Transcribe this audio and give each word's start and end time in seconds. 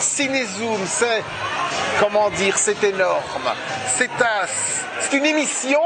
Cinézoom, 0.00 0.80
c'est, 0.86 1.22
comment 2.00 2.30
dire, 2.30 2.56
c'est 2.58 2.82
énorme. 2.84 3.22
C'est 3.96 4.10
un, 4.20 4.46
c'est 5.00 5.16
une 5.16 5.26
émission 5.26 5.80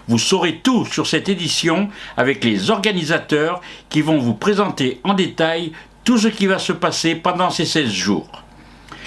Vous 0.08 0.18
saurez 0.18 0.56
tout 0.56 0.84
sur 0.86 1.06
cette 1.06 1.28
édition 1.28 1.88
avec 2.16 2.42
les 2.44 2.70
organisateurs 2.70 3.61
qui 3.88 4.02
vont 4.02 4.18
vous 4.18 4.34
présenter 4.34 5.00
en 5.05 5.14
détail 5.14 5.72
tout 6.05 6.18
ce 6.18 6.28
qui 6.28 6.46
va 6.46 6.58
se 6.58 6.72
passer 6.72 7.14
pendant 7.14 7.50
ces 7.50 7.64
16 7.64 7.91
jours. 7.91 8.42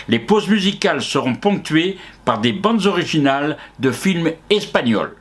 Les 0.07 0.19
pauses 0.19 0.47
musicales 0.47 1.01
seront 1.01 1.35
ponctuées 1.35 1.97
par 2.25 2.39
des 2.39 2.53
bandes 2.53 2.85
originales 2.85 3.57
de 3.79 3.91
films 3.91 4.31
espagnols. 4.49 5.15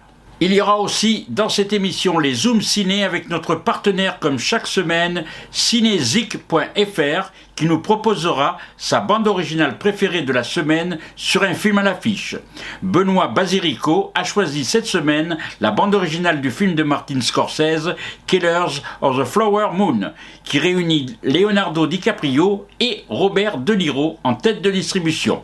Il 0.44 0.52
y 0.52 0.60
aura 0.60 0.80
aussi 0.80 1.24
dans 1.28 1.48
cette 1.48 1.72
émission 1.72 2.18
les 2.18 2.34
Zoom 2.34 2.62
Ciné 2.62 3.04
avec 3.04 3.28
notre 3.28 3.54
partenaire 3.54 4.18
comme 4.18 4.40
chaque 4.40 4.66
semaine, 4.66 5.22
cinézik.fr, 5.52 7.32
qui 7.54 7.66
nous 7.66 7.78
proposera 7.78 8.58
sa 8.76 8.98
bande 8.98 9.28
originale 9.28 9.78
préférée 9.78 10.22
de 10.22 10.32
la 10.32 10.42
semaine 10.42 10.98
sur 11.14 11.44
un 11.44 11.54
film 11.54 11.78
à 11.78 11.84
l'affiche. 11.84 12.34
Benoît 12.82 13.28
Basirico 13.28 14.10
a 14.16 14.24
choisi 14.24 14.64
cette 14.64 14.86
semaine 14.86 15.38
la 15.60 15.70
bande 15.70 15.94
originale 15.94 16.40
du 16.40 16.50
film 16.50 16.74
de 16.74 16.82
Martin 16.82 17.20
Scorsese, 17.20 17.94
Killers 18.26 18.82
of 19.00 19.20
the 19.20 19.24
Flower 19.24 19.68
Moon, 19.72 20.10
qui 20.42 20.58
réunit 20.58 21.18
Leonardo 21.22 21.86
DiCaprio 21.86 22.66
et 22.80 23.04
Robert 23.08 23.58
De 23.58 23.74
Niro 23.74 24.18
en 24.24 24.34
tête 24.34 24.60
de 24.60 24.72
distribution. 24.72 25.40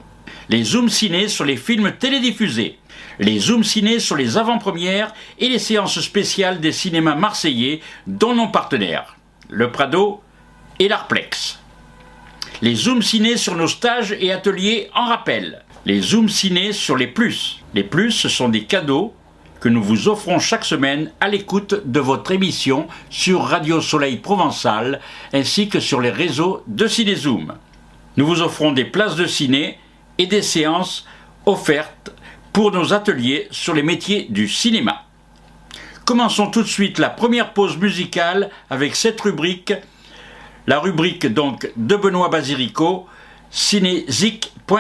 Les 0.49 0.65
Zoom 0.65 0.89
Ciné 0.89 1.29
sur 1.29 1.45
les 1.45 1.57
films 1.57 1.93
télédiffusés 1.93 2.79
les 3.19 3.39
zooms 3.39 3.65
ciné 3.65 3.99
sur 3.99 4.17
les 4.17 4.37
avant-premières 4.37 5.13
et 5.39 5.49
les 5.49 5.59
séances 5.59 6.01
spéciales 6.01 6.61
des 6.61 6.73
cinémas 6.73 7.17
marseillais, 7.17 7.81
dont 8.07 8.35
nos 8.35 8.49
partenaires, 8.49 9.17
le 9.49 9.73
Prado 9.73 10.21
et 10.79 10.89
l'Arplex. 10.89 11.59
Les 12.63 12.75
zooms 12.75 13.03
ciné 13.03 13.37
sur 13.37 13.55
nos 13.55 13.69
stages 13.69 14.17
et 14.19 14.33
ateliers 14.33 14.91
en 14.95 15.07
rappel. 15.07 15.63
Les 15.85 16.01
zooms 16.01 16.29
ciné 16.29 16.73
sur 16.73 16.97
les 16.97 17.07
plus. 17.07 17.63
Les 17.75 17.85
plus, 17.85 18.27
sont 18.29 18.49
des 18.49 18.65
cadeaux 18.65 19.15
que 19.61 19.69
nous 19.69 19.83
vous 19.83 20.09
offrons 20.09 20.39
chaque 20.39 20.65
semaine 20.65 21.11
à 21.21 21.29
l'écoute 21.29 21.83
de 21.85 22.01
votre 22.01 22.31
émission 22.31 22.87
sur 23.11 23.43
Radio 23.43 23.81
Soleil 23.81 24.17
Provençal 24.17 25.01
ainsi 25.33 25.69
que 25.69 25.81
sur 25.81 26.01
les 26.01 26.11
réseaux 26.11 26.63
de 26.69 26.87
Cinézoom. 26.87 27.55
Nous 28.17 28.27
vous 28.27 28.43
offrons 28.43 28.73
des 28.73 28.85
places 28.85 29.17
de 29.17 29.27
ciné 29.27 29.79
et 30.19 30.27
des 30.27 30.43
séances 30.43 31.07
offertes 31.47 32.13
pour 32.59 32.73
nos 32.73 32.93
ateliers 32.93 33.47
sur 33.53 33.73
les 33.73 33.85
métiers 33.85 34.27
du 34.31 34.49
cinéma. 34.49 35.05
Commençons 36.05 36.51
tout 36.51 36.63
de 36.63 36.67
suite 36.67 36.99
la 36.99 37.09
première 37.09 37.53
pause 37.53 37.77
musicale 37.77 38.51
avec 38.69 38.97
cette 38.97 39.21
rubrique, 39.21 39.73
la 40.67 40.81
rubrique 40.81 41.33
donc 41.33 41.71
de 41.77 41.95
Benoît 41.95 42.31
Basirico, 42.31 43.07
cinézik.fr. 43.53 44.75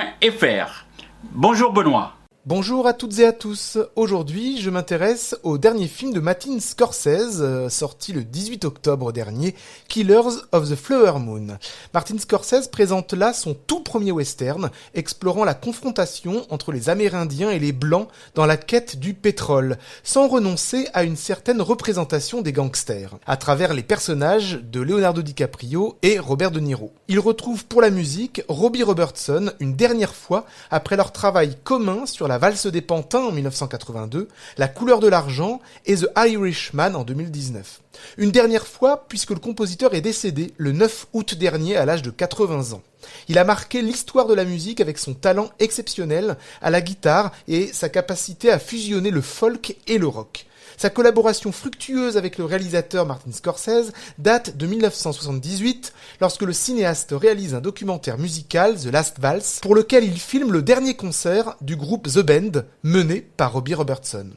Bonjour 1.30 1.72
Benoît. 1.72 2.17
Bonjour 2.48 2.86
à 2.86 2.94
toutes 2.94 3.18
et 3.18 3.26
à 3.26 3.32
tous. 3.34 3.76
Aujourd'hui, 3.94 4.58
je 4.58 4.70
m'intéresse 4.70 5.36
au 5.42 5.58
dernier 5.58 5.86
film 5.86 6.14
de 6.14 6.20
Martin 6.20 6.58
Scorsese, 6.60 7.42
euh, 7.42 7.68
sorti 7.68 8.14
le 8.14 8.24
18 8.24 8.64
octobre 8.64 9.12
dernier, 9.12 9.54
Killers 9.86 10.40
of 10.52 10.70
the 10.70 10.74
Flower 10.74 11.18
Moon. 11.18 11.58
Martin 11.92 12.16
Scorsese 12.16 12.68
présente 12.68 13.12
là 13.12 13.34
son 13.34 13.52
tout 13.52 13.80
premier 13.80 14.12
western, 14.12 14.70
explorant 14.94 15.44
la 15.44 15.52
confrontation 15.52 16.46
entre 16.48 16.72
les 16.72 16.88
Amérindiens 16.88 17.50
et 17.50 17.58
les 17.58 17.72
Blancs 17.72 18.08
dans 18.34 18.46
la 18.46 18.56
quête 18.56 18.98
du 18.98 19.12
pétrole, 19.12 19.76
sans 20.02 20.26
renoncer 20.26 20.88
à 20.94 21.04
une 21.04 21.16
certaine 21.16 21.60
représentation 21.60 22.40
des 22.40 22.54
gangsters, 22.54 23.18
à 23.26 23.36
travers 23.36 23.74
les 23.74 23.82
personnages 23.82 24.58
de 24.62 24.80
Leonardo 24.80 25.20
DiCaprio 25.20 25.98
et 26.00 26.18
Robert 26.18 26.50
De 26.50 26.60
Niro. 26.60 26.94
Il 27.08 27.20
retrouve 27.20 27.66
pour 27.66 27.82
la 27.82 27.90
musique 27.90 28.40
Robbie 28.48 28.84
Robertson 28.84 29.52
une 29.60 29.76
dernière 29.76 30.14
fois 30.14 30.46
après 30.70 30.96
leur 30.96 31.12
travail 31.12 31.54
commun 31.62 32.06
sur 32.06 32.26
la 32.26 32.37
valse 32.38 32.66
des 32.66 32.80
pantins 32.80 33.24
en 33.24 33.32
1982, 33.32 34.28
La 34.56 34.68
couleur 34.68 35.00
de 35.00 35.08
l'argent 35.08 35.60
et 35.86 35.96
The 35.96 36.08
Irishman 36.16 36.94
en 36.94 37.04
2019. 37.04 37.80
Une 38.16 38.30
dernière 38.30 38.66
fois 38.66 39.04
puisque 39.08 39.30
le 39.30 39.38
compositeur 39.38 39.94
est 39.94 40.00
décédé 40.00 40.54
le 40.56 40.72
9 40.72 41.08
août 41.12 41.34
dernier 41.34 41.76
à 41.76 41.84
l'âge 41.84 42.02
de 42.02 42.10
80 42.10 42.72
ans. 42.74 42.82
Il 43.28 43.38
a 43.38 43.44
marqué 43.44 43.82
l'histoire 43.82 44.26
de 44.26 44.34
la 44.34 44.44
musique 44.44 44.80
avec 44.80 44.98
son 44.98 45.14
talent 45.14 45.50
exceptionnel 45.58 46.36
à 46.60 46.70
la 46.70 46.80
guitare 46.80 47.32
et 47.46 47.68
sa 47.72 47.88
capacité 47.88 48.50
à 48.50 48.58
fusionner 48.58 49.10
le 49.10 49.20
folk 49.20 49.76
et 49.86 49.98
le 49.98 50.06
rock. 50.06 50.46
Sa 50.78 50.90
collaboration 50.90 51.50
fructueuse 51.50 52.16
avec 52.16 52.38
le 52.38 52.44
réalisateur 52.44 53.04
Martin 53.04 53.32
Scorsese 53.32 53.90
date 54.18 54.56
de 54.56 54.64
1978, 54.68 55.92
lorsque 56.20 56.42
le 56.42 56.52
cinéaste 56.52 57.12
réalise 57.18 57.56
un 57.56 57.60
documentaire 57.60 58.16
musical, 58.16 58.76
The 58.76 58.92
Last 58.92 59.18
Valse, 59.18 59.58
pour 59.60 59.74
lequel 59.74 60.04
il 60.04 60.20
filme 60.20 60.52
le 60.52 60.62
dernier 60.62 60.94
concert 60.94 61.56
du 61.62 61.74
groupe 61.74 62.06
The 62.06 62.20
Band, 62.20 62.62
mené 62.84 63.22
par 63.22 63.54
Robbie 63.54 63.74
Robertson. 63.74 64.28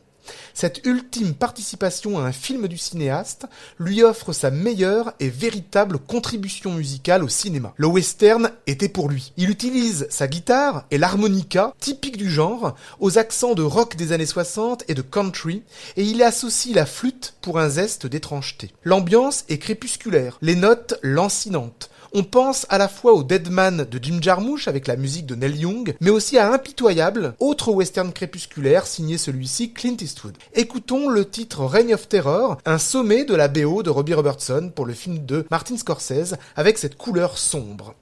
Cette 0.53 0.85
ultime 0.85 1.33
participation 1.33 2.19
à 2.19 2.23
un 2.23 2.31
film 2.31 2.67
du 2.67 2.77
cinéaste 2.77 3.45
lui 3.79 4.03
offre 4.03 4.33
sa 4.33 4.51
meilleure 4.51 5.13
et 5.19 5.29
véritable 5.29 5.99
contribution 5.99 6.71
musicale 6.73 7.23
au 7.23 7.27
cinéma. 7.27 7.73
Le 7.77 7.87
western 7.87 8.51
était 8.67 8.89
pour 8.89 9.09
lui. 9.09 9.33
Il 9.37 9.49
utilise 9.49 10.07
sa 10.09 10.27
guitare 10.27 10.85
et 10.91 10.97
l'harmonica, 10.97 11.73
typique 11.79 12.17
du 12.17 12.29
genre, 12.29 12.75
aux 12.99 13.17
accents 13.17 13.55
de 13.55 13.63
rock 13.63 13.95
des 13.95 14.11
années 14.11 14.25
60 14.25 14.83
et 14.87 14.93
de 14.93 15.01
country, 15.01 15.63
et 15.97 16.03
il 16.03 16.21
associe 16.23 16.75
la 16.75 16.85
flûte 16.85 17.35
pour 17.41 17.59
un 17.59 17.69
zeste 17.69 18.07
d'étrangeté. 18.07 18.71
L'ambiance 18.83 19.45
est 19.49 19.57
crépusculaire, 19.57 20.37
les 20.41 20.55
notes 20.55 20.95
lancinantes. 21.01 21.89
On 22.13 22.23
pense 22.23 22.65
à 22.67 22.77
la 22.77 22.89
fois 22.89 23.13
au 23.13 23.23
Deadman 23.23 23.85
de 23.85 23.99
Jim 24.03 24.17
Jarmusch 24.21 24.67
avec 24.67 24.85
la 24.85 24.97
musique 24.97 25.25
de 25.25 25.35
Neil 25.35 25.59
Young, 25.59 25.95
mais 26.01 26.09
aussi 26.09 26.37
à 26.37 26.51
Impitoyable, 26.51 27.35
autre 27.39 27.71
western 27.71 28.11
crépusculaire 28.11 28.85
signé 28.85 29.17
celui-ci 29.17 29.71
Clint 29.71 29.95
Eastwood. 30.01 30.37
Écoutons 30.53 31.07
le 31.07 31.23
titre 31.23 31.63
Reign 31.63 31.93
of 31.93 32.09
Terror, 32.09 32.57
un 32.65 32.79
sommet 32.79 33.23
de 33.23 33.33
la 33.33 33.47
BO 33.47 33.81
de 33.81 33.89
Robbie 33.89 34.13
Robertson 34.13 34.73
pour 34.75 34.85
le 34.85 34.93
film 34.93 35.25
de 35.25 35.45
Martin 35.49 35.77
Scorsese 35.77 36.35
avec 36.57 36.77
cette 36.77 36.97
couleur 36.97 37.37
sombre. 37.37 37.95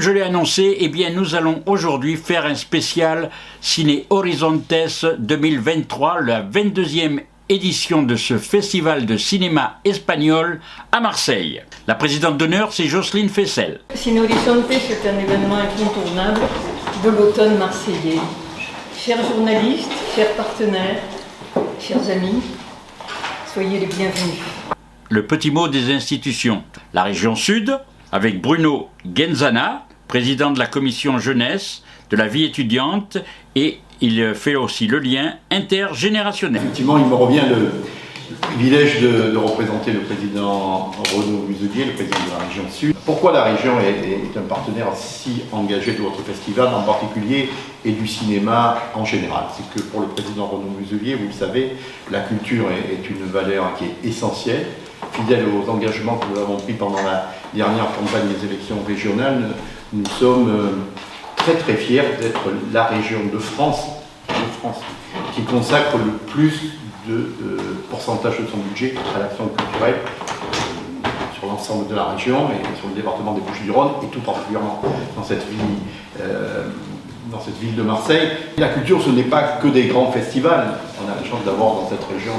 Je 0.00 0.10
l'ai 0.10 0.22
annoncé, 0.22 0.76
eh 0.80 0.88
bien, 0.88 1.10
nous 1.10 1.34
allons 1.34 1.62
aujourd'hui 1.66 2.16
faire 2.16 2.46
un 2.46 2.54
spécial 2.54 3.30
Ciné 3.60 4.06
Horizontes 4.10 4.72
2023, 5.18 6.20
la 6.20 6.42
22e 6.42 7.20
édition 7.48 8.02
de 8.02 8.14
ce 8.14 8.38
festival 8.38 9.06
de 9.06 9.16
cinéma 9.16 9.80
espagnol 9.84 10.60
à 10.92 11.00
Marseille. 11.00 11.62
La 11.86 11.94
présidente 11.94 12.36
d'honneur, 12.36 12.72
c'est 12.72 12.86
Jocelyne 12.86 13.28
Fessel. 13.28 13.80
Ciné 13.94 14.20
Horizontes, 14.20 14.66
c'est 14.70 15.08
un 15.08 15.18
événement 15.18 15.56
incontournable 15.56 16.40
de 17.02 17.10
l'automne 17.10 17.58
marseillais. 17.58 18.20
Chers 18.96 19.24
journalistes, 19.24 19.90
chers 20.14 20.32
partenaires, 20.34 21.00
chers 21.80 22.08
amis, 22.10 22.42
soyez 23.52 23.80
les 23.80 23.86
bienvenus. 23.86 24.38
Le 25.10 25.26
petit 25.26 25.50
mot 25.50 25.68
des 25.68 25.92
institutions. 25.92 26.62
La 26.92 27.04
région 27.04 27.34
sud, 27.34 27.78
avec 28.12 28.40
Bruno 28.40 28.90
Genzana, 29.14 29.87
président 30.08 30.50
de 30.50 30.58
la 30.58 30.66
commission 30.66 31.18
jeunesse, 31.18 31.82
de 32.10 32.16
la 32.16 32.26
vie 32.26 32.44
étudiante, 32.44 33.18
et 33.54 33.78
il 34.00 34.34
fait 34.34 34.56
aussi 34.56 34.86
le 34.86 34.98
lien 34.98 35.34
intergénérationnel. 35.50 36.62
Effectivement, 36.62 36.98
il 36.98 37.04
me 37.04 37.14
revient 37.14 37.42
le, 37.48 37.70
privilège 38.40 39.00
de, 39.00 39.36
représenter 39.36 39.92
le 39.92 40.00
président 40.00 40.90
Renaud 41.14 41.46
Muselier, 41.48 41.86
le 41.86 41.92
président 41.92 42.18
de 42.26 42.38
la 42.38 42.46
région 42.46 42.62
Sud. 42.70 42.94
Pourquoi 43.04 43.32
la 43.32 43.44
région 43.44 43.72
est, 43.80 44.36
un 44.36 44.42
partenaire 44.42 44.88
si 44.94 45.42
engagé 45.52 45.92
de 45.92 46.02
votre 46.02 46.22
festival 46.22 46.68
en 46.68 46.82
particulier 46.82 47.48
et 47.84 47.92
du 47.92 48.06
cinéma 48.06 48.78
en 48.94 49.04
général? 49.04 49.44
C'est 49.56 49.68
que 49.74 49.86
pour 49.88 50.00
le 50.00 50.08
président 50.08 50.46
Renaud 50.46 50.74
Muselier, 50.78 51.14
vous 51.14 51.26
le 51.26 51.32
savez, 51.32 51.72
la 52.10 52.20
culture 52.20 52.66
est, 52.70 53.08
une 53.08 53.24
valeur 53.26 53.74
qui 53.76 53.84
est 53.84 54.08
essentielle. 54.08 54.66
Fidèle 55.12 55.44
aux 55.46 55.70
engagements 55.70 56.16
que 56.16 56.26
nous 56.32 56.40
avons 56.40 56.56
pris 56.56 56.74
pendant 56.74 57.02
la 57.02 57.32
dernière 57.54 57.86
campagne 57.86 58.28
des 58.28 58.46
élections 58.46 58.76
régionales, 58.86 59.54
nous 59.92 60.04
sommes 60.18 60.50
euh, 60.50 60.70
très 61.36 61.54
très 61.54 61.74
fiers 61.74 62.02
d'être 62.20 62.40
la 62.72 62.84
région 62.84 63.20
de 63.32 63.38
France, 63.38 63.80
qui 65.34 65.42
consacre 65.42 65.96
le 65.96 66.12
plus 66.30 66.74
de 67.08 67.14
euh, 67.14 67.58
pourcentage 67.90 68.38
de 68.38 68.46
son 68.46 68.58
budget 68.58 68.94
à 69.16 69.20
l'action 69.20 69.46
culturelle 69.48 69.96
euh, 70.04 71.08
sur 71.38 71.46
l'ensemble 71.48 71.88
de 71.88 71.94
la 71.94 72.04
région 72.04 72.48
et 72.50 72.78
sur 72.78 72.88
le 72.88 72.94
département 72.94 73.32
des 73.32 73.40
Bouches-du-Rhône 73.40 73.92
et 74.02 74.06
tout 74.08 74.20
particulièrement 74.20 74.82
dans 75.16 75.24
cette 75.24 75.48
ville, 75.48 75.60
dans 77.30 77.40
cette 77.40 77.58
ville 77.58 77.76
de 77.76 77.82
Marseille. 77.82 78.28
La 78.58 78.68
culture, 78.68 79.00
ce 79.00 79.10
n'est 79.10 79.22
pas 79.22 79.42
que 79.62 79.68
des 79.68 79.84
grands 79.84 80.10
festivals. 80.10 80.66
On 81.02 81.10
a 81.10 81.14
la 81.14 81.24
chance 81.26 81.44
d'avoir 81.46 81.74
dans 81.74 81.88
cette 81.88 82.04
région 82.12 82.32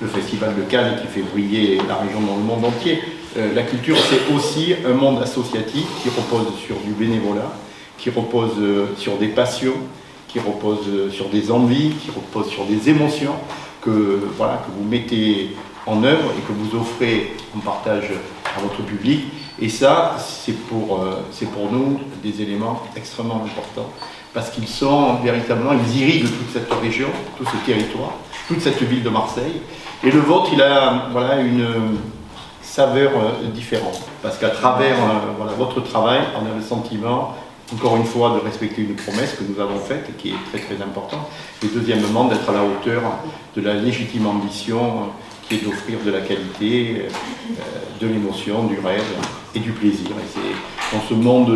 le, 0.00 0.06
le, 0.06 0.12
festival 0.12 0.54
de 0.56 0.62
Cannes 0.62 0.96
qui 1.00 1.06
fait 1.06 1.22
briller 1.22 1.80
la 1.88 1.94
région 1.96 2.20
dans 2.20 2.36
le 2.36 2.42
monde 2.42 2.64
entier. 2.64 3.00
Euh, 3.36 3.54
la 3.54 3.62
culture, 3.62 3.96
c'est 3.98 4.34
aussi 4.34 4.74
un 4.86 4.92
monde 4.92 5.22
associatif 5.22 5.86
qui 6.02 6.10
repose 6.10 6.54
sur 6.66 6.76
du 6.80 6.92
bénévolat, 6.92 7.50
qui 7.96 8.10
repose 8.10 8.52
euh, 8.58 8.86
sur 8.98 9.16
des 9.16 9.28
passions, 9.28 9.72
qui 10.28 10.38
repose 10.38 10.86
euh, 10.88 11.10
sur 11.10 11.30
des 11.30 11.50
envies, 11.50 11.94
qui 12.02 12.10
repose 12.10 12.50
sur 12.50 12.66
des 12.66 12.90
émotions 12.90 13.34
que, 13.80 14.20
voilà, 14.36 14.62
que 14.66 14.70
vous 14.76 14.86
mettez 14.86 15.56
en 15.86 16.04
œuvre 16.04 16.30
et 16.36 16.42
que 16.42 16.52
vous 16.52 16.78
offrez 16.78 17.32
en 17.56 17.60
partage 17.60 18.10
à 18.54 18.60
votre 18.60 18.82
public. 18.84 19.24
Et 19.60 19.70
ça, 19.70 20.16
c'est 20.18 20.56
pour, 20.66 21.04
pour 21.54 21.72
nous 21.72 22.00
des 22.22 22.42
éléments 22.42 22.82
extrêmement 22.96 23.44
importants 23.44 23.90
parce 24.32 24.50
qu'ils 24.50 24.68
sont 24.68 25.16
véritablement, 25.16 25.72
ils 25.72 26.00
irriguent 26.00 26.24
toute 26.24 26.52
cette 26.52 26.72
région, 26.72 27.08
tout 27.36 27.44
ce 27.44 27.66
territoire, 27.66 28.12
toute 28.48 28.60
cette 28.60 28.82
ville 28.82 29.02
de 29.02 29.10
Marseille. 29.10 29.60
Et 30.04 30.10
le 30.10 30.20
vôtre, 30.20 30.50
il 30.52 30.62
a 30.62 31.08
voilà, 31.12 31.40
une 31.40 31.66
saveurs 32.76 33.12
euh, 33.16 33.48
différentes. 33.52 34.00
Parce 34.22 34.38
qu'à 34.38 34.48
travers 34.50 34.94
euh, 34.96 35.32
voilà, 35.36 35.52
votre 35.52 35.80
travail, 35.82 36.20
on 36.40 36.50
a 36.50 36.54
le 36.56 36.62
sentiment, 36.62 37.34
encore 37.74 37.96
une 37.96 38.04
fois, 38.04 38.30
de 38.36 38.40
respecter 38.44 38.80
une 38.82 38.94
promesse 38.96 39.34
que 39.38 39.44
nous 39.44 39.60
avons 39.60 39.78
faite 39.78 40.06
et 40.08 40.12
qui 40.20 40.28
est 40.30 40.40
très 40.50 40.60
très 40.66 40.82
importante. 40.82 41.26
Et 41.62 41.66
deuxièmement, 41.66 42.24
d'être 42.24 42.48
à 42.48 42.52
la 42.52 42.62
hauteur 42.64 43.02
de 43.56 43.60
la 43.60 43.74
légitime 43.74 44.26
ambition 44.26 44.80
euh, 44.80 45.46
qui 45.48 45.56
est 45.56 45.64
d'offrir 45.64 45.98
de 46.06 46.10
la 46.10 46.20
qualité, 46.20 47.08
de 48.00 48.06
l'émotion, 48.06 48.64
du 48.64 48.78
rêve 48.78 49.04
et 49.54 49.58
du 49.58 49.72
plaisir. 49.72 50.06
Et 50.10 50.28
c'est 50.32 50.96
dans 50.96 51.02
ce 51.06 51.14
monde 51.14 51.52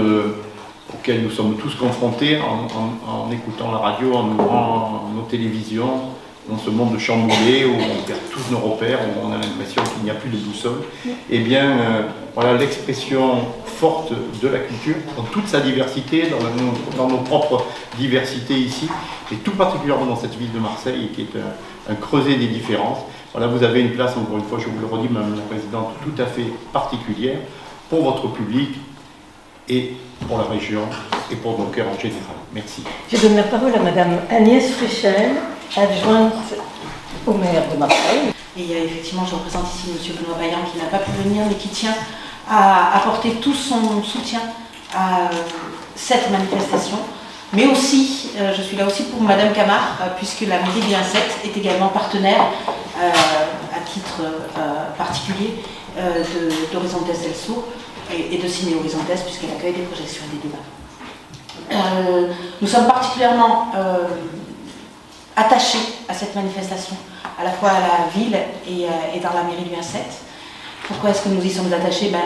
auquel 0.92 1.22
nous 1.22 1.30
sommes 1.30 1.56
tous 1.56 1.74
confrontés 1.76 2.38
en, 2.40 2.66
en- 2.76 3.26
en 3.28 3.30
écoutant 3.32 3.70
la 3.72 3.78
radio, 3.78 4.14
en 4.16 4.28
ouvrant 4.32 5.10
nos 5.14 5.22
télévisions, 5.22 6.00
dans 6.48 6.58
ce 6.58 6.70
monde 6.70 6.98
chamboulé 6.98 7.64
où 7.64 7.74
on 7.74 8.02
perd 8.06 8.20
tous 8.30 8.52
nos 8.52 8.58
repères, 8.58 9.00
où 9.00 9.26
on 9.26 9.32
a 9.32 9.38
l'impression 9.38 9.82
qu'il 9.82 10.04
n'y 10.04 10.10
a 10.10 10.14
plus 10.14 10.30
de 10.30 10.36
boussole, 10.36 10.82
eh 11.30 11.38
bien, 11.40 11.64
euh, 11.64 12.02
voilà 12.34 12.54
l'expression 12.54 13.38
forte 13.64 14.12
de 14.42 14.48
la 14.48 14.60
culture 14.60 14.94
dans 15.16 15.24
toute 15.24 15.48
sa 15.48 15.60
diversité, 15.60 16.24
dans, 16.96 17.08
nos, 17.08 17.18
propres 17.18 17.66
diversités 17.98 18.54
ici, 18.54 18.88
et 19.32 19.36
tout 19.36 19.52
particulièrement 19.52 20.06
dans 20.06 20.16
cette 20.16 20.34
ville 20.34 20.52
de 20.52 20.58
Marseille, 20.58 21.10
qui 21.14 21.22
est 21.22 21.90
un, 21.90 21.94
creuset 21.94 22.36
des 22.36 22.46
différences. 22.46 22.98
Voilà, 23.32 23.48
vous 23.48 23.62
avez 23.62 23.80
une 23.80 23.90
place, 23.90 24.16
encore 24.16 24.38
une 24.38 24.44
fois, 24.44 24.58
je 24.58 24.66
vous 24.66 24.80
le 24.80 24.86
redis, 24.86 25.08
Madame 25.12 25.34
la 25.36 25.42
Présidente, 25.42 25.88
tout 26.02 26.22
à 26.22 26.26
fait 26.26 26.46
particulière 26.72 27.38
pour 27.90 28.02
votre 28.02 28.28
public 28.32 28.70
et 29.68 29.92
pour 30.26 30.38
la 30.38 30.44
région 30.44 30.82
et 31.30 31.36
pour 31.36 31.58
nos 31.58 31.66
cœurs 31.66 31.88
en 31.88 31.98
général. 31.98 32.36
Merci. 32.54 32.82
Je 33.12 33.16
donne 33.18 33.36
la 33.36 33.42
parole 33.42 33.74
à 33.74 33.80
Madame 33.80 34.20
Agnès 34.30 34.70
Fréchel, 34.70 35.32
adjointe 35.76 36.34
au 37.26 37.32
maire 37.34 37.64
de 37.72 37.76
Marseille. 37.76 38.32
Et 38.56 38.74
euh, 38.74 38.84
effectivement, 38.84 39.24
je 39.26 39.34
représente 39.34 39.66
ici 39.74 39.90
M. 39.90 40.16
Benoît 40.20 40.38
Bayan 40.38 40.58
qui 40.70 40.78
n'a 40.78 40.86
pas 40.86 40.98
pu 40.98 41.10
venir, 41.22 41.44
mais 41.48 41.54
qui 41.54 41.68
tient 41.68 41.94
à 42.48 42.96
apporter 42.96 43.32
tout 43.32 43.54
son 43.54 44.02
soutien 44.02 44.40
à 44.94 45.20
euh, 45.20 45.28
cette 45.94 46.30
manifestation. 46.30 46.98
Mais 47.52 47.66
aussi, 47.66 48.30
euh, 48.36 48.52
je 48.56 48.62
suis 48.62 48.76
là 48.76 48.86
aussi 48.86 49.04
pour 49.04 49.22
Madame 49.22 49.52
Camard, 49.52 49.98
euh, 50.02 50.08
puisque 50.16 50.40
la 50.42 50.58
mairie 50.58 50.82
7 50.82 51.22
est 51.44 51.56
également 51.56 51.88
partenaire, 51.88 52.44
à 52.98 53.80
titre 53.80 54.22
particulier, 54.96 55.54
euh, 55.98 56.24
del 56.24 57.34
Sur 57.34 57.64
et, 58.10 58.38
de 58.38 58.48
Ciné 58.48 58.74
Horizontes, 58.74 59.06
puisqu'elle 59.24 59.50
accueille 59.50 59.74
des 59.74 59.82
projections 59.82 60.22
et 60.32 60.36
des 60.36 60.42
débats. 60.48 60.64
Nous 62.60 62.68
sommes 62.68 62.86
particulièrement 62.86 63.70
attachés 65.36 65.78
à 66.08 66.14
cette 66.14 66.34
manifestation, 66.34 66.96
à 67.38 67.44
la 67.44 67.50
fois 67.50 67.70
à 67.70 67.80
la 67.80 68.08
ville 68.18 68.34
et, 68.66 68.84
euh, 68.86 69.14
et 69.14 69.20
dans 69.20 69.32
la 69.34 69.42
mairie 69.42 69.64
du 69.64 69.70
1-7. 69.74 69.98
Pourquoi 70.88 71.10
est-ce 71.10 71.22
que 71.22 71.28
nous 71.28 71.44
y 71.44 71.50
sommes 71.50 71.72
attachés? 71.72 72.08
Ben, 72.10 72.18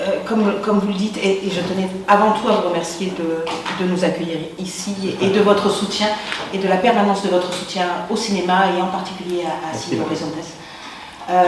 euh, 0.00 0.20
comme, 0.26 0.60
comme 0.60 0.78
vous 0.80 0.88
le 0.88 0.94
dites, 0.94 1.16
et, 1.18 1.46
et 1.46 1.50
je 1.50 1.60
tenais 1.60 1.88
avant 2.08 2.32
tout 2.32 2.48
à 2.48 2.52
vous 2.52 2.68
remercier 2.68 3.12
de, 3.18 3.44
de 3.84 3.90
nous 3.90 4.04
accueillir 4.04 4.38
ici 4.58 4.94
et, 5.20 5.26
et 5.26 5.30
de 5.30 5.40
votre 5.40 5.70
soutien 5.70 6.08
et 6.52 6.58
de 6.58 6.66
la 6.68 6.76
permanence 6.76 7.22
de 7.22 7.28
votre 7.28 7.52
soutien 7.52 7.86
au 8.10 8.16
cinéma 8.16 8.64
et 8.76 8.82
en 8.82 8.88
particulier 8.88 9.42
à, 9.44 9.68
à 9.70 10.06
Horizontes. 10.06 10.32
Euh, 11.30 11.42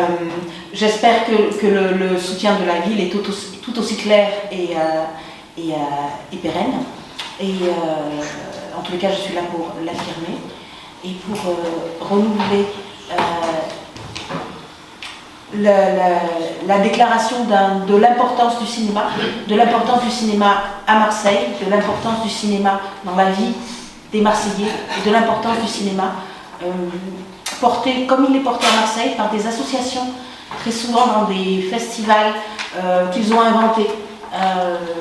J'espère 0.72 1.26
que, 1.26 1.54
que 1.60 1.66
le, 1.66 1.92
le 1.94 2.18
soutien 2.18 2.56
de 2.58 2.64
la 2.64 2.80
ville 2.86 3.00
est 3.00 3.10
tout 3.10 3.28
aussi, 3.28 3.58
tout 3.64 3.76
aussi 3.78 3.96
clair 3.96 4.28
et, 4.52 4.70
euh, 4.76 5.58
et, 5.58 5.72
et 6.32 6.36
pérenne. 6.36 6.84
Et 7.40 7.52
en 8.76 8.80
tous 8.82 8.92
les 8.92 8.98
cas, 8.98 9.10
je 9.10 9.20
suis 9.20 9.34
là 9.34 9.42
pour 9.50 9.72
l'affirmer 9.84 10.38
et 11.06 11.12
pour 11.26 11.50
euh, 11.50 11.54
renouveler 12.00 12.66
euh, 13.12 13.14
la, 15.54 15.94
la- 15.94 16.20
la 16.66 16.78
déclaration 16.80 17.36
de 17.44 17.96
l'importance 17.96 18.58
du 18.60 18.66
cinéma, 18.66 19.04
de 19.46 19.54
l'importance 19.54 20.02
du 20.02 20.10
cinéma 20.10 20.62
à 20.86 20.98
Marseille, 20.98 21.46
de 21.64 21.70
l'importance 21.70 22.22
du 22.24 22.28
cinéma 22.30 22.80
dans 23.04 23.14
la 23.14 23.30
vie 23.30 23.52
des 24.12 24.20
Marseillais 24.20 24.70
de 25.04 25.10
l'importance 25.10 25.58
du 25.62 25.68
cinéma 25.68 26.12
euh, 26.64 26.66
porté 27.60 28.06
comme 28.06 28.26
il 28.28 28.36
est 28.36 28.40
porté 28.40 28.66
à 28.66 28.80
Marseille 28.80 29.12
par 29.16 29.30
des 29.30 29.46
associations, 29.46 30.06
très 30.60 30.70
souvent 30.72 31.06
dans 31.06 31.24
des 31.24 31.62
festivals 31.70 32.32
qu'ils 33.12 33.32
ont 33.32 33.40
inventés 33.40 33.88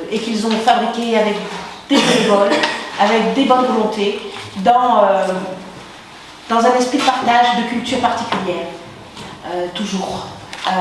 et 0.09 0.17
qu'ils 0.19 0.45
ont 0.47 0.51
fabriqués 0.51 1.17
avec 1.17 1.35
des 1.89 1.97
bénévoles, 1.97 2.53
avec 3.01 3.33
des 3.33 3.43
bonnes 3.43 3.65
volontés, 3.65 4.21
dans, 4.57 5.03
dans 6.49 6.59
un 6.59 6.75
esprit 6.75 6.97
de 6.97 7.03
partage 7.03 7.57
de 7.57 7.69
culture 7.69 7.99
particulière, 7.99 8.67
euh, 9.51 9.67
toujours. 9.73 10.27
Euh, 10.67 10.71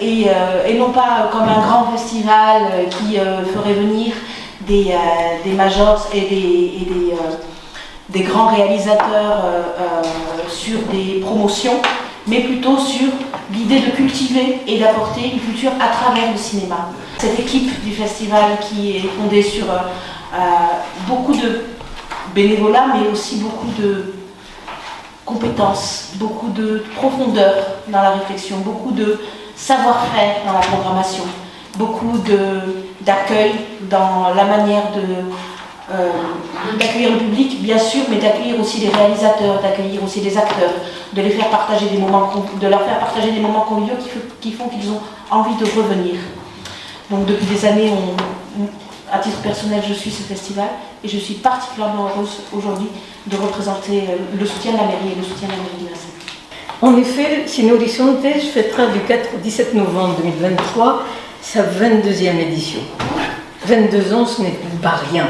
et, 0.00 0.26
euh, 0.28 0.66
et 0.66 0.74
non 0.74 0.90
pas 0.90 1.28
comme 1.32 1.42
un 1.42 1.60
grand 1.60 1.90
festival 1.92 2.88
qui 2.88 3.16
ferait 3.16 3.74
venir 3.74 4.14
des, 4.60 4.94
majors 5.56 6.08
et 6.12 6.20
des, 6.20 6.88
des, 8.08 8.22
grands 8.22 8.46
réalisateurs 8.54 9.44
sur 10.48 10.78
des 10.92 11.20
promotions, 11.20 11.80
mais 12.28 12.40
plutôt 12.40 12.78
sur 12.78 13.08
l'idée 13.52 13.80
de 13.80 13.90
cultiver 13.90 14.60
et 14.68 14.78
d'apporter 14.78 15.32
une 15.32 15.40
culture 15.40 15.72
à 15.80 15.88
travers 15.88 16.30
le 16.30 16.38
cinéma. 16.38 16.90
Cette 17.18 17.38
équipe 17.38 17.82
du 17.84 17.92
festival 17.92 18.58
qui 18.60 18.96
est 18.96 19.08
fondée 19.20 19.42
sur 19.42 19.66
beaucoup 21.08 21.34
de 21.34 21.64
bénévolat, 22.34 22.86
mais 22.94 23.08
aussi 23.10 23.36
beaucoup 23.36 23.68
de 23.80 24.13
compétences, 25.24 26.10
beaucoup 26.16 26.48
de 26.50 26.84
profondeur 26.96 27.54
dans 27.88 28.02
la 28.02 28.10
réflexion, 28.10 28.58
beaucoup 28.58 28.92
de 28.92 29.18
savoir-faire 29.56 30.36
dans 30.46 30.52
la 30.52 30.60
programmation, 30.60 31.24
beaucoup 31.78 32.18
d'accueil 33.00 33.52
dans 33.90 34.32
la 34.34 34.44
manière 34.44 34.82
euh, 35.92 36.08
d'accueillir 36.78 37.10
le 37.12 37.18
public, 37.18 37.62
bien 37.62 37.78
sûr, 37.78 38.02
mais 38.08 38.16
d'accueillir 38.16 38.58
aussi 38.60 38.80
les 38.80 38.88
réalisateurs, 38.88 39.60
d'accueillir 39.60 40.02
aussi 40.02 40.20
les 40.20 40.36
acteurs, 40.36 40.72
de 41.12 41.20
les 41.20 41.30
faire 41.30 41.48
partager 41.50 41.86
des 41.86 41.98
moments, 41.98 42.30
de 42.60 42.66
leur 42.66 42.82
faire 42.82 42.98
partager 42.98 43.32
des 43.32 43.40
moments 43.40 43.60
conviviaux 43.62 43.96
qui 44.40 44.52
font 44.52 44.68
qu'ils 44.68 44.90
ont 44.90 45.00
envie 45.30 45.54
de 45.56 45.64
revenir. 45.64 46.14
Donc 47.10 47.26
depuis 47.26 47.46
des 47.46 47.64
années, 47.66 47.90
on- 47.92 48.64
à 49.12 49.18
titre 49.18 49.38
personnel, 49.42 49.82
je 49.86 49.94
suis 49.94 50.10
ce 50.10 50.22
festival 50.22 50.68
et 51.02 51.08
je 51.08 51.18
suis 51.18 51.34
particulièrement 51.34 52.08
heureuse 52.14 52.40
aujourd'hui 52.56 52.88
de 53.26 53.36
représenter 53.36 54.02
euh, 54.08 54.16
le 54.38 54.46
soutien 54.46 54.72
de 54.72 54.76
la 54.78 54.84
mairie 54.84 55.12
et 55.12 55.18
le 55.20 55.22
soutien 55.24 55.48
de 55.48 55.52
la 55.52 55.58
mairie 55.58 55.88
Vincennes. 55.88 56.10
En 56.82 56.96
effet, 56.96 57.44
Cine 57.46 57.72
Horizontes 57.72 58.22
fêtera 58.52 58.86
du 58.86 59.00
4 59.00 59.34
au 59.36 59.38
17 59.38 59.74
novembre 59.74 60.16
2023 60.22 61.02
sa 61.40 61.62
22e 61.62 62.38
édition. 62.40 62.80
22 63.66 64.12
ans, 64.14 64.26
ce 64.26 64.42
n'est 64.42 64.58
pas 64.82 64.98
rien. 65.10 65.26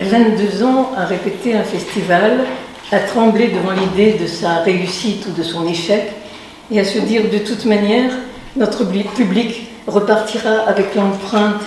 22 0.00 0.64
ans 0.64 0.90
à 0.96 1.04
répéter 1.04 1.54
un 1.54 1.62
festival, 1.62 2.44
à 2.90 2.98
trembler 3.00 3.48
devant 3.48 3.72
l'idée 3.72 4.18
de 4.18 4.26
sa 4.26 4.58
réussite 4.62 5.26
ou 5.26 5.32
de 5.32 5.42
son 5.42 5.66
échec, 5.66 6.10
et 6.70 6.80
à 6.80 6.84
se 6.84 6.98
dire 6.98 7.22
de 7.30 7.38
toute 7.38 7.64
manière, 7.66 8.10
notre 8.56 8.84
bli- 8.84 9.04
public 9.04 9.68
repartira 9.86 10.50
avec 10.66 10.94
l'empreinte 10.94 11.60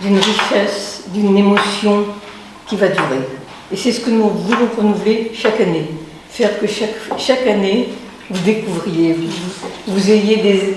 d'une 0.00 0.18
richesse, 0.18 1.04
d'une 1.12 1.36
émotion 1.36 2.04
qui 2.66 2.76
va 2.76 2.88
durer. 2.88 3.28
Et 3.72 3.76
c'est 3.76 3.92
ce 3.92 4.00
que 4.00 4.10
nous 4.10 4.28
voulons 4.28 4.68
renouveler 4.76 5.32
chaque 5.34 5.60
année. 5.60 5.90
Faire 6.30 6.58
que 6.58 6.66
chaque, 6.66 7.46
année, 7.46 7.88
vous 8.30 8.40
découvriez, 8.42 9.14
vous, 9.14 9.28
vous 9.86 10.10
ayez 10.10 10.36
des, 10.36 10.76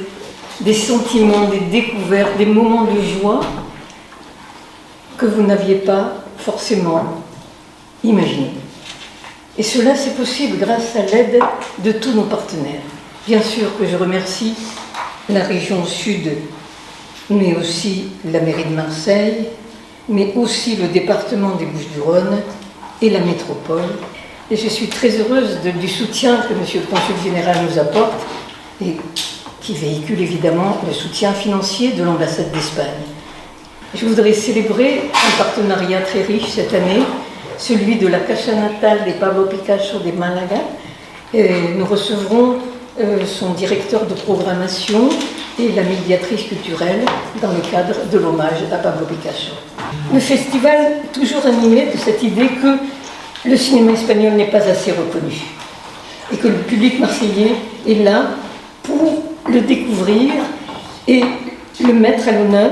des 0.62 0.74
sentiments, 0.74 1.48
des 1.48 1.60
découvertes, 1.60 2.38
des 2.38 2.46
moments 2.46 2.86
de 2.86 3.02
joie 3.02 3.42
que 5.18 5.26
vous 5.26 5.44
n'aviez 5.44 5.76
pas 5.76 6.14
forcément 6.38 7.24
imaginés. 8.04 8.54
Et 9.58 9.64
cela, 9.64 9.96
c'est 9.96 10.16
possible 10.16 10.58
grâce 10.58 10.96
à 10.96 11.04
l'aide 11.04 11.40
de 11.80 11.92
tous 11.92 12.12
nos 12.12 12.24
partenaires. 12.24 12.82
Bien 13.28 13.42
sûr 13.42 13.78
que 13.78 13.86
je 13.86 13.96
remercie 13.96 14.56
la 15.30 15.44
région 15.44 15.86
sud, 15.86 16.32
mais 17.30 17.56
aussi 17.56 18.06
la 18.26 18.40
mairie 18.40 18.66
de 18.66 18.76
Marseille, 18.76 19.48
mais 20.10 20.34
aussi 20.36 20.76
le 20.76 20.88
département 20.88 21.56
des 21.56 21.66
Bouches-du-Rhône 21.66 22.42
et 23.02 23.10
la 23.10 23.20
métropole. 23.20 23.82
Et 24.52 24.58
je 24.58 24.68
suis 24.68 24.88
très 24.88 25.10
heureuse 25.10 25.60
du 25.62 25.88
soutien 25.88 26.38
que 26.38 26.54
Monsieur 26.54 26.82
le 26.82 26.88
Consul 26.88 27.16
général 27.24 27.58
nous 27.70 27.80
apporte 27.80 28.22
et 28.82 28.98
qui 29.62 29.74
véhicule 29.74 30.22
évidemment 30.22 30.78
le 30.86 30.94
soutien 30.94 31.32
financier 31.34 31.92
de 31.92 32.04
l'ambassade 32.04 32.52
d'Espagne. 32.52 32.88
Je 33.96 34.06
voudrais 34.06 34.34
célébrer 34.34 35.04
un 35.14 35.38
partenariat 35.44 36.02
très 36.02 36.24
riche 36.24 36.50
cette 36.50 36.74
année, 36.74 37.04
celui 37.58 37.96
de 37.96 38.08
la 38.08 38.20
Casa 38.20 38.54
Natal 38.54 39.06
de 39.08 39.14
Pablo 39.14 39.46
Picasso 39.46 40.00
de 40.00 40.12
Malaga. 40.12 40.62
Et 41.34 41.50
nous 41.78 41.86
recevrons 41.86 42.58
euh, 43.00 43.26
son 43.26 43.54
directeur 43.54 44.06
de 44.06 44.14
programmation 44.14 45.10
et 45.60 45.72
la 45.72 45.84
médiatrice 45.84 46.44
culturelle 46.44 47.06
dans 47.42 47.52
le 47.52 47.62
cadre 47.72 47.96
de 48.12 48.18
l'hommage 48.18 48.64
à 48.72 48.78
Pablo 48.78 49.06
Picasso. 49.06 49.54
Le 50.14 50.20
festival, 50.20 51.02
toujours 51.12 51.46
animé 51.46 51.88
de 51.94 51.98
cette 51.98 52.24
idée 52.24 52.48
que 52.48 52.78
le 53.48 53.58
cinéma 53.58 53.92
espagnol 53.92 54.34
n'est 54.34 54.50
pas 54.50 54.68
assez 54.68 54.92
reconnu 54.92 55.42
et 56.32 56.38
que 56.38 56.48
le 56.48 56.58
public 56.60 57.00
marseillais 57.00 57.56
est 57.88 58.04
là 58.04 58.30
pour 58.82 59.24
le 59.50 59.62
découvrir 59.62 60.32
et 61.08 61.24
le 61.86 61.94
mettre 61.94 62.28
à 62.28 62.32
l'honneur. 62.32 62.72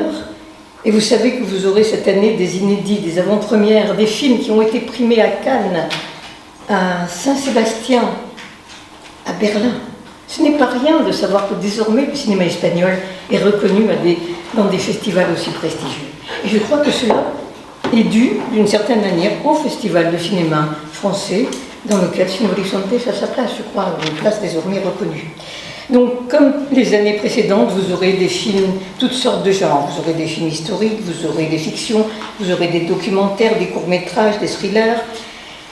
Et 0.83 0.91
vous 0.91 1.01
savez 1.01 1.33
que 1.33 1.43
vous 1.43 1.67
aurez 1.67 1.83
cette 1.83 2.07
année 2.07 2.33
des 2.35 2.57
inédits, 2.57 2.99
des 2.99 3.19
avant-premières, 3.19 3.95
des 3.95 4.07
films 4.07 4.39
qui 4.39 4.49
ont 4.49 4.61
été 4.61 4.79
primés 4.79 5.21
à 5.21 5.27
Cannes, 5.27 5.87
à 6.67 7.07
Saint-Sébastien, 7.07 8.01
à 9.27 9.33
Berlin. 9.33 9.73
Ce 10.31 10.41
n'est 10.41 10.57
pas 10.57 10.67
rien 10.67 11.01
de 11.01 11.11
savoir 11.11 11.49
que 11.49 11.55
désormais 11.55 12.05
le 12.05 12.15
cinéma 12.15 12.45
espagnol 12.45 12.93
est 13.29 13.39
reconnu 13.39 13.85
dans 14.55 14.63
des 14.65 14.77
festivals 14.77 15.27
aussi 15.33 15.49
prestigieux. 15.49 16.07
Et 16.45 16.47
je 16.47 16.57
crois 16.59 16.77
que 16.77 16.89
cela 16.89 17.33
est 17.93 18.03
dû, 18.03 18.37
d'une 18.53 18.65
certaine 18.65 19.01
manière, 19.01 19.33
au 19.45 19.55
festival 19.55 20.09
de 20.09 20.17
cinéma 20.17 20.69
français, 20.93 21.47
dans 21.83 21.97
lequel 21.97 22.29
Sino 22.29 22.49
Horizonte 22.49 22.85
a 22.93 23.13
sa 23.13 23.27
place, 23.27 23.51
je 23.57 23.63
crois, 23.63 23.97
une 24.07 24.13
place 24.13 24.39
désormais 24.39 24.79
reconnue. 24.79 25.31
Donc, 25.89 26.29
comme 26.29 26.53
les 26.71 26.93
années 26.93 27.17
précédentes, 27.17 27.71
vous 27.71 27.91
aurez 27.91 28.13
des 28.13 28.29
films, 28.29 28.71
toutes 28.99 29.11
sortes 29.11 29.43
de 29.43 29.51
genres. 29.51 29.89
Vous 29.91 30.01
aurez 30.01 30.13
des 30.13 30.27
films 30.27 30.47
historiques, 30.47 31.01
vous 31.01 31.27
aurez 31.27 31.47
des 31.47 31.57
fictions, 31.57 32.05
vous 32.39 32.49
aurez 32.49 32.67
des 32.67 32.81
documentaires, 32.81 33.59
des 33.59 33.65
courts-métrages, 33.65 34.39
des 34.39 34.47
thrillers, 34.47 35.03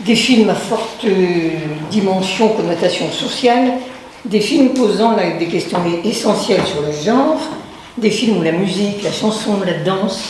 des 0.02 0.16
films 0.16 0.50
à 0.50 0.56
forte 0.56 1.06
euh, 1.06 1.52
dimension, 1.90 2.50
connotation 2.50 3.10
sociale, 3.10 3.72
des 4.26 4.42
films 4.42 4.74
posant 4.74 5.16
des 5.40 5.46
questions 5.48 5.80
essentielles 6.04 6.66
sur 6.66 6.82
le 6.82 6.92
genre, 6.92 7.40
des 7.98 8.12
films 8.12 8.38
où 8.38 8.42
la 8.42 8.52
musique, 8.52 9.04
la 9.04 9.12
chanson, 9.12 9.58
la 9.66 9.84
danse 9.84 10.24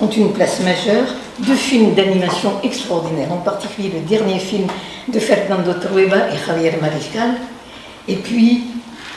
ont 0.00 0.08
une 0.08 0.32
place 0.32 0.60
majeure, 0.60 1.06
deux 1.40 1.54
films 1.54 1.94
d'animation 1.94 2.52
extraordinaires, 2.62 3.32
en 3.32 3.38
particulier 3.38 3.90
le 3.94 4.00
dernier 4.00 4.38
film 4.38 4.66
de 5.08 5.18
Fernando 5.18 5.74
Trueba 5.74 6.28
et 6.32 6.46
Javier 6.46 6.72
Mariscal, 6.80 7.34
et 8.08 8.16
puis 8.16 8.64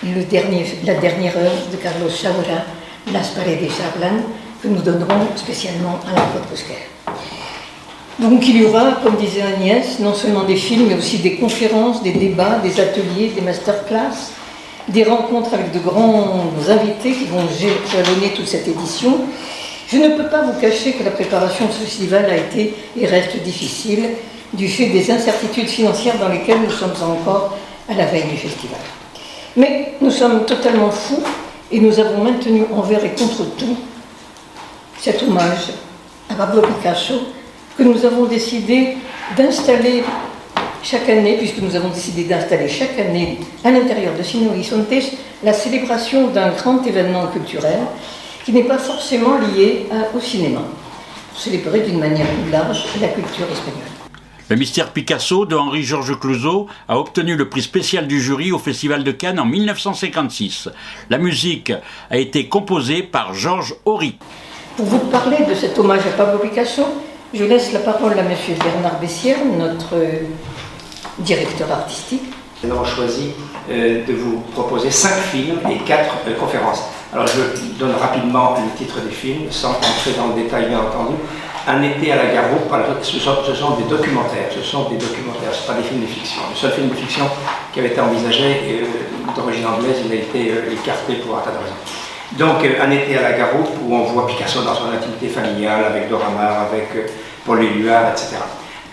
la 0.03 0.95
dernière 0.95 1.37
œuvre 1.37 1.71
de 1.71 1.77
Carlos 1.77 2.09
Saura, 2.09 2.63
Las 3.11 3.29
Paredes 3.29 3.69
Hablan, 3.95 4.21
que 4.61 4.67
nous 4.67 4.81
donnerons 4.81 5.27
spécialement 5.35 5.99
à 6.09 6.15
la 6.15 6.21
Côte. 6.21 6.92
Donc 8.19 8.47
il 8.47 8.61
y 8.61 8.65
aura, 8.65 8.99
comme 9.03 9.15
disait 9.15 9.41
Agnès, 9.41 9.99
non 9.99 10.13
seulement 10.13 10.43
des 10.43 10.55
films, 10.55 10.87
mais 10.87 10.95
aussi 10.95 11.17
des 11.17 11.35
conférences, 11.35 12.03
des 12.03 12.11
débats, 12.11 12.59
des 12.63 12.79
ateliers, 12.79 13.31
des 13.35 13.41
masterclass, 13.41 14.31
des 14.87 15.03
rencontres 15.03 15.53
avec 15.53 15.71
de 15.71 15.79
grands 15.79 16.45
invités 16.69 17.13
qui 17.13 17.25
vont 17.25 17.47
jalonner 17.91 18.33
toute 18.35 18.47
cette 18.47 18.67
édition. 18.67 19.17
Je 19.87 19.97
ne 19.97 20.09
peux 20.09 20.27
pas 20.27 20.43
vous 20.43 20.59
cacher 20.59 20.93
que 20.93 21.03
la 21.03 21.11
préparation 21.11 21.65
de 21.65 21.71
ce 21.71 21.79
festival 21.79 22.25
a 22.25 22.37
été 22.37 22.75
et 22.99 23.05
reste 23.05 23.37
difficile 23.43 24.09
du 24.53 24.67
fait 24.67 24.87
des 24.87 25.09
incertitudes 25.09 25.69
financières 25.69 26.19
dans 26.19 26.29
lesquelles 26.29 26.61
nous 26.61 26.71
sommes 26.71 26.93
encore 27.01 27.57
à 27.89 27.95
la 27.95 28.05
veille 28.05 28.29
du 28.29 28.37
festival. 28.37 28.79
Mais 29.57 29.93
nous 30.01 30.11
sommes 30.11 30.45
totalement 30.45 30.91
fous 30.91 31.23
et 31.71 31.79
nous 31.79 31.99
avons 31.99 32.23
maintenu 32.23 32.63
envers 32.71 33.03
et 33.03 33.09
contre 33.09 33.43
tout 33.57 33.77
cet 34.99 35.23
hommage 35.23 35.73
à 36.29 36.35
Pablo 36.35 36.61
Picasso 36.61 37.15
que 37.77 37.83
nous 37.83 38.05
avons 38.05 38.25
décidé 38.25 38.97
d'installer 39.35 40.03
chaque 40.83 41.09
année, 41.09 41.37
puisque 41.37 41.59
nous 41.59 41.75
avons 41.75 41.89
décidé 41.89 42.25
d'installer 42.25 42.67
chaque 42.67 42.99
année 42.99 43.39
à 43.63 43.71
l'intérieur 43.71 44.15
de 44.17 44.23
Sino 44.23 44.49
Horizontes 44.51 44.87
la 45.43 45.53
célébration 45.53 46.27
d'un 46.27 46.49
grand 46.49 46.85
événement 46.85 47.27
culturel 47.27 47.79
qui 48.45 48.51
n'est 48.51 48.63
pas 48.63 48.77
forcément 48.77 49.37
lié 49.37 49.87
au 50.15 50.19
cinéma, 50.19 50.61
célébrer 51.35 51.81
d'une 51.81 51.99
manière 51.99 52.27
plus 52.27 52.51
large 52.51 52.83
la 53.01 53.07
culture 53.07 53.47
espagnole. 53.51 53.87
Le 54.49 54.57
mystère 54.57 54.91
Picasso 54.91 55.45
de 55.45 55.55
Henri-Georges 55.55 56.19
Clouzot 56.19 56.67
a 56.89 56.99
obtenu 56.99 57.35
le 57.37 57.47
prix 57.47 57.61
spécial 57.61 58.07
du 58.07 58.21
jury 58.21 58.51
au 58.51 58.59
Festival 58.59 59.05
de 59.05 59.11
Cannes 59.11 59.39
en 59.39 59.45
1956. 59.45 60.69
La 61.09 61.17
musique 61.17 61.71
a 62.09 62.17
été 62.17 62.49
composée 62.49 63.03
par 63.03 63.33
Georges 63.33 63.75
Horry. 63.85 64.17
Pour 64.75 64.85
vous 64.85 64.99
parler 64.99 65.45
de 65.49 65.55
cet 65.55 65.79
hommage 65.79 66.01
à 66.05 66.17
Pablo 66.17 66.39
Picasso, 66.39 66.83
je 67.33 67.43
laisse 67.43 67.73
la 67.73 67.79
parole 67.79 68.13
à 68.13 68.21
M. 68.21 68.29
Bernard 68.63 68.99
Bessière, 68.99 69.37
notre 69.57 69.95
directeur 71.17 71.71
artistique. 71.71 72.21
Nous 72.63 72.71
avons 72.71 72.85
choisi 72.85 73.31
euh, 73.69 74.05
de 74.05 74.13
vous 74.13 74.41
proposer 74.53 74.91
cinq 74.91 75.15
films 75.15 75.59
et 75.69 75.77
quatre 75.79 76.15
euh, 76.27 76.35
conférences. 76.39 76.83
Alors 77.11 77.25
je 77.27 77.73
donne 77.77 77.93
rapidement 77.99 78.55
le 78.55 78.77
titre 78.77 79.01
des 79.01 79.11
films, 79.11 79.51
sans 79.51 79.71
entrer 79.71 80.13
dans 80.15 80.27
le 80.27 80.43
détail 80.43 80.67
bien 80.67 80.79
entendu. 80.79 81.15
Un 81.67 81.81
été 81.81 82.11
à 82.11 82.17
la 82.17 82.33
Garoupe, 82.33 82.71
ce 83.01 83.19
sont, 83.19 83.75
des 83.77 83.83
documentaires, 83.89 84.49
ce 84.53 84.61
sont 84.61 84.89
des 84.89 84.97
documentaires, 84.97 85.53
ce 85.53 85.61
ne 85.61 85.65
sont 85.65 85.73
pas 85.73 85.79
des 85.79 85.87
films 85.87 86.01
de 86.01 86.07
fiction. 86.07 86.41
Le 86.51 86.55
seul 86.55 86.71
film 86.71 86.89
de 86.89 86.95
fiction 86.95 87.25
qui 87.73 87.79
avait 87.79 87.89
été 87.89 88.01
envisagé 88.01 88.43
euh, 88.43 89.33
d'origine 89.35 89.65
anglaise, 89.65 89.97
il 90.05 90.11
a 90.11 90.15
été 90.15 90.53
écarté 90.71 91.15
pour 91.15 91.37
un 91.37 91.41
tas 91.41 91.51
de 91.51 91.57
raisons. 91.57 91.75
Donc, 92.37 92.65
un 92.65 92.89
été 92.89 93.15
à 93.17 93.21
la 93.21 93.33
Garoupe 93.33 93.69
où 93.83 93.93
on 93.93 94.03
voit 94.05 94.25
Picasso 94.25 94.61
dans 94.63 94.73
son 94.73 94.89
intimité 94.89 95.27
familiale 95.27 95.85
avec 95.85 96.09
Dora 96.09 96.29
Maar, 96.29 96.67
avec 97.43 97.45
Paul 97.45 97.63
Éluard, 97.63 98.11
etc. 98.11 98.37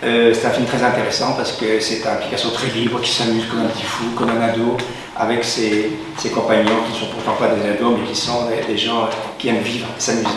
Euh, 0.03 0.33
c'est 0.33 0.47
un 0.47 0.51
film 0.51 0.65
très 0.65 0.83
intéressant 0.83 1.33
parce 1.33 1.51
que 1.53 1.79
c'est 1.79 2.05
un 2.07 2.15
Picasso 2.15 2.49
très 2.49 2.69
libre 2.69 2.99
qui 3.01 3.11
s'amuse 3.11 3.45
comme 3.45 3.59
un 3.59 3.69
petit 3.69 3.83
fou, 3.83 4.05
comme 4.15 4.29
un 4.29 4.41
ado, 4.41 4.77
avec 5.15 5.43
ses, 5.43 5.91
compagnons 6.33 6.83
qui 6.87 6.93
ne 6.93 6.97
sont 6.97 7.13
pourtant 7.13 7.33
pas 7.33 7.49
des 7.49 7.69
ados 7.69 7.99
mais 7.99 8.07
qui 8.07 8.15
sont 8.15 8.47
des, 8.67 8.77
gens 8.77 9.09
qui 9.37 9.49
aiment 9.49 9.61
vivre, 9.61 9.87
s'amuser 9.97 10.27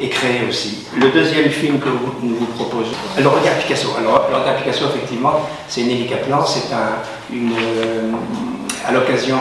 et 0.00 0.08
créer 0.08 0.42
aussi. 0.48 0.86
Le 0.96 1.10
deuxième 1.10 1.50
film 1.50 1.78
que 1.80 1.88
nous 2.22 2.36
vous 2.36 2.46
proposons, 2.46 2.92
Le 3.18 3.26
Regard 3.26 3.54
Picasso. 3.56 3.88
Alors, 3.98 4.28
Le 4.30 4.36
Regard 4.36 4.56
Picasso, 4.56 4.84
effectivement, 4.86 5.48
c'est 5.68 5.82
Nelly 5.82 6.06
Kaplan, 6.06 6.44
c'est 6.46 6.72
un, 6.72 7.02
une, 7.32 7.52
euh, 7.52 8.12
à 8.86 8.92
l'occasion 8.92 9.38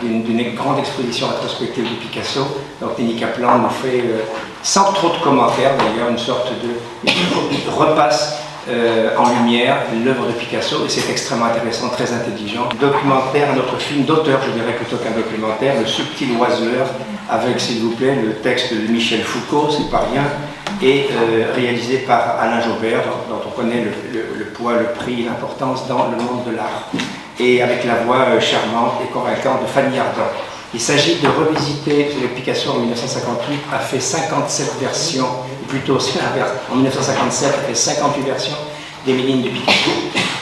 d'une 0.00 0.54
grande 0.54 0.78
exposition 0.78 1.28
rétrospective 1.28 1.84
de 1.84 1.94
Picasso. 1.96 2.46
Donc 2.80 2.98
Nelly 2.98 3.16
Kaplan 3.16 3.58
nous 3.58 3.70
fait 3.70 4.00
euh, 4.00 4.22
sans 4.62 4.92
trop 4.92 5.08
de 5.08 5.18
commentaires 5.22 5.72
d'ailleurs, 5.76 6.10
une 6.10 6.18
sorte 6.18 6.52
de 6.62 7.70
repasse 7.70 8.42
euh, 8.68 9.10
en 9.18 9.28
lumière 9.28 9.78
l'œuvre 10.04 10.28
de 10.28 10.32
Picasso 10.32 10.84
et 10.86 10.88
c'est 10.88 11.10
extrêmement 11.10 11.46
intéressant, 11.46 11.88
très 11.88 12.12
intelligent. 12.12 12.68
Documentaire, 12.80 13.56
notre 13.56 13.76
film 13.78 14.04
d'auteur, 14.04 14.38
je 14.46 14.52
dirais 14.52 14.74
plutôt 14.74 14.98
qu'un 14.98 15.10
documentaire, 15.10 15.80
Le 15.80 15.86
subtil 15.86 16.36
oiseleur, 16.38 16.86
avec 17.28 17.58
s'il 17.58 17.80
vous 17.82 17.90
plaît 17.90 18.14
le 18.22 18.34
texte 18.34 18.72
de 18.72 18.92
Michel 18.92 19.22
Foucault, 19.22 19.68
c'est 19.70 19.90
pas 19.90 20.04
rien, 20.12 20.22
et 20.80 21.08
euh, 21.10 21.52
réalisé 21.52 21.98
par 21.98 22.38
Alain 22.40 22.60
Jobert, 22.60 23.02
dont, 23.28 23.40
on 23.44 23.50
connaît 23.50 23.82
le, 23.82 24.44
poids, 24.44 24.74
le 24.74 24.92
prix, 24.96 25.24
l'importance 25.24 25.88
dans 25.88 26.10
le 26.10 26.16
monde 26.18 26.44
de 26.46 26.54
l'art, 26.54 26.88
et 27.40 27.62
avec 27.62 27.84
la 27.84 27.96
voix 28.04 28.24
euh, 28.28 28.40
charmante 28.40 28.94
et 29.04 29.12
convaincante 29.12 29.62
de 29.62 29.66
Fanny 29.66 29.98
Ardant. 29.98 30.30
Il 30.74 30.80
s'agit 30.80 31.16
de 31.16 31.28
revisiter, 31.28 32.08
Picasso 32.34 32.70
en 32.70 32.78
1958 32.78 33.60
a 33.74 33.78
fait 33.78 34.00
57 34.00 34.80
versions, 34.80 35.28
ou 35.62 35.66
plutôt 35.66 35.98
en 35.98 36.76
1957 36.76 37.48
a 37.48 37.52
fait 37.68 37.74
58 37.74 38.22
versions 38.22 38.56
des 39.04 39.12
Ménines 39.12 39.42
de 39.42 39.48
Picasso. 39.48 39.90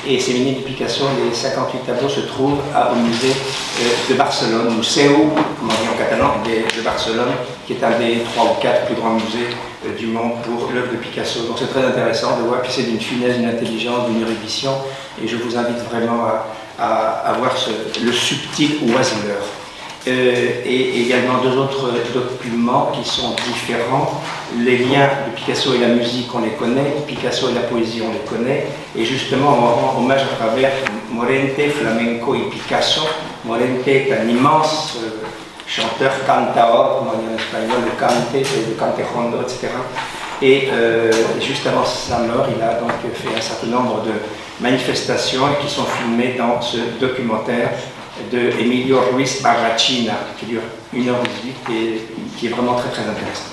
Et 0.07 0.18
ces 0.18 0.33
Ménines 0.33 0.57
de 0.57 0.61
Picasso, 0.61 1.05
les 1.24 1.35
58 1.35 1.87
tableaux 1.87 2.09
se 2.09 2.20
trouvent 2.20 2.59
au 2.59 2.96
musée 2.96 3.33
euh, 3.81 3.85
de 4.09 4.14
Barcelone, 4.14 4.76
Museu, 4.76 5.09
comme 5.59 5.68
on 5.68 5.83
dit 5.83 5.88
en 5.92 5.98
catalan, 5.98 6.35
de 6.44 6.83
Barcelone, 6.83 7.33
qui 7.66 7.74
est 7.74 7.85
un 7.85 7.98
des 7.98 8.22
trois 8.33 8.53
ou 8.53 8.62
quatre 8.62 8.87
plus 8.87 8.94
grands 8.94 9.14
musées 9.14 9.50
euh, 9.87 9.96
du 9.96 10.07
monde 10.07 10.42
pour 10.42 10.70
l'œuvre 10.72 10.92
de 10.92 10.96
Picasso. 10.96 11.40
Donc 11.46 11.57
c'est 11.59 11.70
très 11.70 11.85
intéressant 11.85 12.38
de 12.38 12.42
voir, 12.44 12.62
puis 12.62 12.72
c'est 12.74 12.85
d'une 12.85 13.00
finesse, 13.00 13.37
d'une 13.37 13.48
intelligence, 13.48 14.09
d'une 14.09 14.22
érudition, 14.22 14.72
et 15.22 15.29
je 15.29 15.37
vous 15.37 15.57
invite 15.57 15.79
vraiment 15.90 16.24
à, 16.24 16.46
voir 17.38 17.55
le 18.03 18.12
subtil 18.12 18.79
oiseleur. 18.95 19.43
Euh, 20.09 20.62
et 20.64 21.03
également 21.03 21.43
deux 21.43 21.59
autres 21.59 21.90
documents 22.14 22.90
qui 22.95 23.07
sont 23.07 23.37
différents. 23.53 24.23
Les 24.59 24.79
liens 24.79 25.09
de 25.27 25.37
Picasso 25.37 25.75
et 25.75 25.79
la 25.79 25.88
musique, 25.88 26.35
on 26.35 26.38
les 26.38 26.53
connaît, 26.53 26.97
Picasso 27.07 27.51
et 27.51 27.53
la 27.53 27.61
poésie, 27.61 28.01
on 28.03 28.11
les 28.11 28.21
connaît, 28.21 28.66
et 28.97 29.05
justement, 29.05 29.51
on 29.51 29.75
rend 29.75 29.99
hommage 29.99 30.23
à 30.23 30.37
travers 30.37 30.73
Morente, 31.12 31.71
Flamenco 31.79 32.35
et 32.35 32.49
Picasso. 32.49 33.03
Morente 33.45 33.87
est 33.87 34.11
un 34.11 34.27
immense 34.27 34.97
euh, 35.03 35.27
chanteur, 35.66 36.12
cantaor, 36.27 37.07
en 37.07 37.37
espagnol, 37.37 37.85
le 37.85 38.01
cante, 38.01 38.33
le 38.33 38.75
cantejondo, 38.79 39.43
etc. 39.43 39.69
Et 40.42 40.68
euh, 40.72 41.12
juste 41.40 41.66
avant 41.66 41.85
sa 41.85 42.18
mort, 42.20 42.46
il 42.55 42.62
a 42.62 42.74
donc 42.74 42.92
fait 43.14 43.37
un 43.37 43.40
certain 43.40 43.66
nombre 43.66 44.03
de 44.05 44.12
manifestations 44.61 45.44
qui 45.61 45.68
sont 45.72 45.85
filmées 45.85 46.35
dans 46.38 46.61
ce 46.62 46.79
documentaire 46.98 47.70
de 48.33 48.50
Emilio 48.59 49.00
Ruiz 49.12 49.42
Barrachina, 49.42 50.14
qui 50.38 50.46
dure 50.46 50.62
1h18 50.94 51.72
et 51.72 52.00
qui 52.38 52.46
est 52.46 52.50
vraiment 52.50 52.74
très 52.74 52.90
très 52.90 53.03
intéressant. 53.03 53.50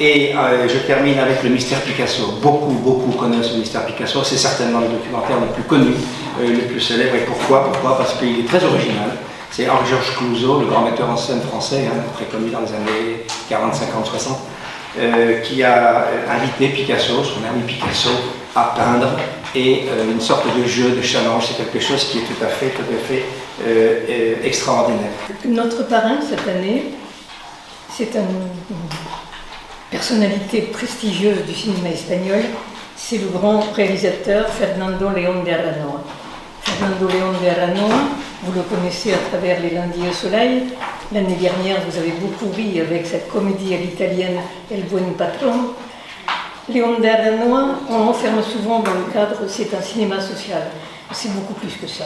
Et 0.00 0.32
euh, 0.32 0.68
je 0.68 0.78
termine 0.86 1.18
avec 1.18 1.42
le 1.42 1.50
mystère 1.50 1.80
Picasso. 1.80 2.38
Beaucoup, 2.40 2.72
beaucoup 2.72 3.10
connaissent 3.18 3.52
le 3.52 3.58
mystère 3.58 3.84
Picasso. 3.84 4.22
C'est 4.22 4.36
certainement 4.36 4.78
le 4.78 4.88
documentaire 4.88 5.40
le 5.40 5.48
plus 5.48 5.64
connu, 5.64 5.92
euh, 6.40 6.48
le 6.48 6.62
plus 6.68 6.80
célèbre. 6.80 7.16
Et 7.16 7.24
pourquoi? 7.26 7.64
Pourquoi? 7.64 7.98
Parce 7.98 8.14
qu'il 8.14 8.40
est 8.40 8.46
très 8.48 8.62
original. 8.62 9.10
C'est 9.50 9.68
Henri-Georges 9.68 10.16
Clouzot, 10.16 10.60
le 10.60 10.66
grand 10.66 10.82
metteur 10.82 11.10
en 11.10 11.16
scène 11.16 11.40
français, 11.40 11.88
hein, 11.88 12.00
très 12.14 12.26
connu 12.26 12.50
dans 12.50 12.60
les 12.60 12.68
années 12.68 13.24
40, 13.48 13.74
50, 13.74 14.06
60, 14.06 14.38
qui 15.44 15.62
a 15.62 16.06
invité 16.30 16.68
Picasso, 16.68 17.22
son 17.22 17.44
ami 17.44 17.62
Picasso, 17.66 18.10
à 18.54 18.74
peindre. 18.76 19.08
Et 19.54 19.84
euh, 19.88 20.12
une 20.12 20.20
sorte 20.20 20.44
de 20.56 20.64
jeu, 20.66 20.90
de 20.90 21.02
challenge, 21.02 21.46
c'est 21.46 21.56
quelque 21.56 21.80
chose 21.80 22.04
qui 22.04 22.18
est 22.18 22.22
tout 22.22 22.44
à 22.44 22.48
fait, 22.48 22.68
tout 22.68 22.82
à 22.82 23.06
fait 23.08 23.24
euh, 23.66 24.00
euh, 24.08 24.34
extraordinaire. 24.44 25.10
Notre 25.44 25.88
parrain 25.88 26.18
cette 26.20 26.46
année 26.46 26.84
C'est 27.90 28.14
une 28.14 28.48
personnalité 29.90 30.62
prestigieuse 30.62 31.44
du 31.46 31.54
cinéma 31.54 31.88
espagnol. 31.88 32.42
C'est 32.94 33.18
le 33.18 33.28
grand 33.28 33.60
réalisateur 33.72 34.48
Fernando 34.48 35.08
León 35.10 35.44
de 35.44 35.50
Aranoa. 35.50 36.04
Fernando 36.78 37.08
León 37.08 37.32
de 37.32 38.46
vous 38.46 38.52
le 38.52 38.62
connaissez 38.62 39.12
à 39.12 39.16
travers 39.30 39.60
Les 39.60 39.70
Lundis 39.70 40.08
au 40.08 40.12
Soleil. 40.12 40.62
L'année 41.12 41.34
dernière, 41.34 41.78
vous 41.88 41.98
avez 41.98 42.12
beaucoup 42.12 42.54
ri 42.54 42.80
avec 42.80 43.04
cette 43.04 43.28
comédie 43.28 43.74
à 43.74 43.78
l'italienne 43.78 44.38
El 44.70 44.84
Buen 44.84 45.12
Patron. 45.14 45.74
Léon 46.68 47.00
Daranois, 47.00 47.80
on 47.90 47.98
l'enferme 47.98 48.40
souvent 48.44 48.78
dans 48.78 48.94
le 48.94 49.12
cadre, 49.12 49.38
c'est 49.48 49.74
un 49.74 49.82
cinéma 49.82 50.20
social. 50.20 50.62
C'est 51.10 51.34
beaucoup 51.34 51.54
plus 51.54 51.74
que 51.80 51.88
ça. 51.88 52.04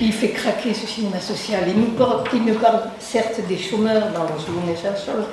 Il 0.00 0.12
fait 0.14 0.30
craquer 0.30 0.72
ce 0.72 0.86
cinéma 0.86 1.20
social. 1.20 1.64
Il 1.68 1.78
nous 1.78 2.54
parle, 2.54 2.80
certes 3.00 3.40
des 3.46 3.58
chômeurs 3.58 4.08
dans 4.14 4.26
second 4.38 4.96
Sol, 4.96 5.26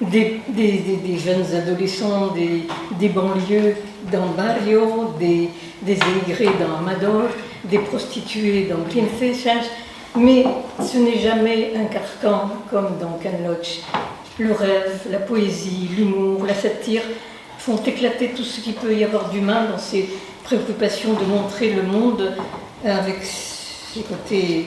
des, 0.00 0.40
des, 0.48 0.72
des, 0.78 0.96
des, 0.96 1.18
jeunes 1.18 1.44
adolescents 1.54 2.34
des, 2.34 3.08
banlieues 3.08 3.76
dans 4.10 4.26
Barrio, 4.36 5.14
des 5.20 5.48
émigrés 5.86 6.50
dans 6.58 6.78
Amador, 6.78 7.28
des 7.70 7.78
prostituées 7.78 8.68
dans 8.68 8.82
Princesas, 8.84 9.66
mais 10.16 10.44
ce 10.80 10.98
n'est 10.98 11.18
jamais 11.18 11.72
un 11.76 11.84
carcan 11.84 12.50
comme 12.70 12.98
dans 13.00 13.18
Ken 13.22 13.46
Loach. 13.46 13.80
Le 14.38 14.52
rêve, 14.52 15.00
la 15.10 15.18
poésie, 15.18 15.88
l'humour, 15.96 16.44
la 16.46 16.54
satire 16.54 17.02
font 17.58 17.76
éclater 17.76 18.28
tout 18.28 18.44
ce 18.44 18.60
qui 18.60 18.72
peut 18.72 18.94
y 18.94 19.04
avoir 19.04 19.30
d'humain 19.30 19.66
dans 19.70 19.78
ces 19.78 20.08
préoccupations 20.44 21.14
de 21.14 21.24
montrer 21.24 21.72
le 21.72 21.82
monde 21.82 22.34
avec 22.84 23.16
ses 23.22 24.00
côtés 24.02 24.66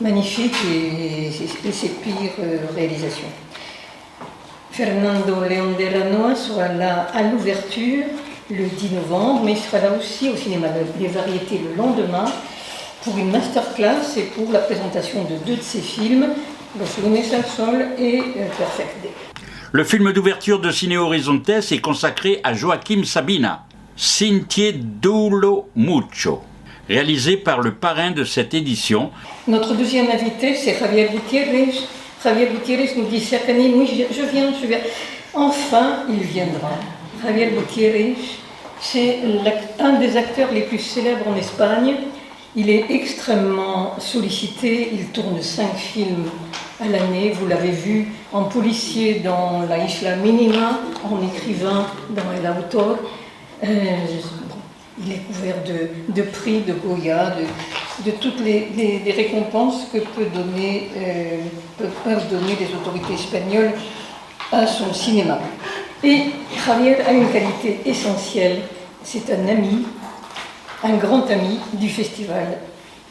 magnifiques 0.00 0.54
et, 0.70 1.30
ses 1.30 1.88
pires 1.88 2.32
euh, 2.40 2.58
réalisations. 2.74 3.28
Fernando 4.70 5.36
León 5.48 5.74
de 5.78 5.86
Ranoa 5.86 6.34
sera 6.34 6.68
là 6.68 7.06
à 7.14 7.22
l'ouverture 7.22 8.04
le 8.50 8.66
10 8.66 8.94
novembre, 8.94 9.42
mais 9.44 9.52
il 9.52 9.58
sera 9.58 9.78
là 9.78 9.92
aussi 9.98 10.28
au 10.28 10.36
cinéma 10.36 10.68
des 10.98 11.08
variétés 11.08 11.60
le 11.68 11.76
lendemain 11.76 12.26
pour 13.02 13.16
une 13.18 13.30
masterclass 13.30 14.16
et 14.16 14.22
pour 14.22 14.52
la 14.52 14.60
présentation 14.60 15.24
de 15.24 15.36
deux 15.46 15.56
de 15.56 15.62
ses 15.62 15.80
films, 15.80 16.26
Los 16.78 17.02
Lunes 17.02 17.22
al 17.32 17.44
Sol 17.44 17.86
et 17.98 18.18
euh, 18.18 18.48
Perfect 18.58 19.02
Day. 19.02 19.10
Le 19.72 19.84
film 19.84 20.12
d'ouverture 20.12 20.60
de 20.60 20.70
Ciné 20.70 20.96
Horizontes 20.96 21.48
est 21.48 21.80
consacré 21.80 22.40
à 22.44 22.54
Joaquim 22.54 23.04
Sabina, 23.04 23.64
Sintier 23.96 24.72
Dulo 24.72 25.68
Mucho, 25.76 26.42
réalisé 26.88 27.36
par 27.36 27.60
le 27.60 27.74
parrain 27.74 28.10
de 28.10 28.24
cette 28.24 28.54
édition. 28.54 29.10
Notre 29.46 29.74
deuxième 29.74 30.10
invité, 30.10 30.54
c'est 30.54 30.78
Javier 30.78 31.08
Gutiérrez. 31.12 31.74
Javier 32.22 32.46
Gutiérrez 32.46 32.90
nous 32.96 33.08
dit 33.08 33.20
chaque 33.20 33.48
année, 33.48 33.72
oui, 33.74 33.86
je 34.10 34.22
viens, 34.22 34.52
je 34.60 34.66
viens. 34.66 34.78
Enfin, 35.34 36.04
il 36.08 36.20
viendra. 36.20 36.70
Javier 37.22 37.50
Gutiérrez, 37.50 38.14
c'est 38.80 39.18
un 39.78 39.94
des 39.94 40.16
acteurs 40.16 40.52
les 40.52 40.62
plus 40.62 40.78
célèbres 40.78 41.28
en 41.28 41.36
Espagne. 41.36 41.94
Il 42.54 42.70
est 42.70 42.86
extrêmement 42.90 43.94
sollicité, 43.98 44.90
il 44.92 45.06
tourne 45.06 45.40
cinq 45.42 45.74
films 45.74 46.30
à 46.80 46.86
l'année. 46.86 47.30
Vous 47.30 47.46
l'avez 47.46 47.70
vu 47.70 48.08
en 48.32 48.44
policier 48.44 49.20
dans 49.20 49.62
La 49.68 49.84
Isla 49.84 50.16
Minima, 50.16 50.80
en 51.04 51.22
écrivain 51.26 51.86
dans 52.10 52.32
El 52.32 52.58
Autor. 52.58 52.98
Euh, 53.64 53.66
il 55.04 55.12
est 55.12 55.22
couvert 55.26 55.56
de, 56.08 56.22
prix, 56.22 56.60
de 56.60 56.72
Goya, 56.72 57.34
de, 58.04 58.10
toutes 58.12 58.40
les, 58.40 59.02
récompenses 59.14 59.88
que 59.92 59.98
euh, 59.98 61.38
peuvent 62.04 62.28
donner 62.30 62.56
les 62.58 62.74
autorités 62.74 63.14
espagnoles 63.14 63.72
à 64.52 64.66
son 64.66 64.94
cinéma. 64.94 65.38
Et 66.04 66.24
Javier 66.64 67.00
a 67.00 67.12
une 67.12 67.30
qualité 67.32 67.80
essentielle, 67.86 68.62
c'est 69.02 69.30
un 69.32 69.48
ami, 69.48 69.86
un 70.84 70.94
grand 70.96 71.28
ami 71.30 71.58
du 71.72 71.88
festival 71.88 72.58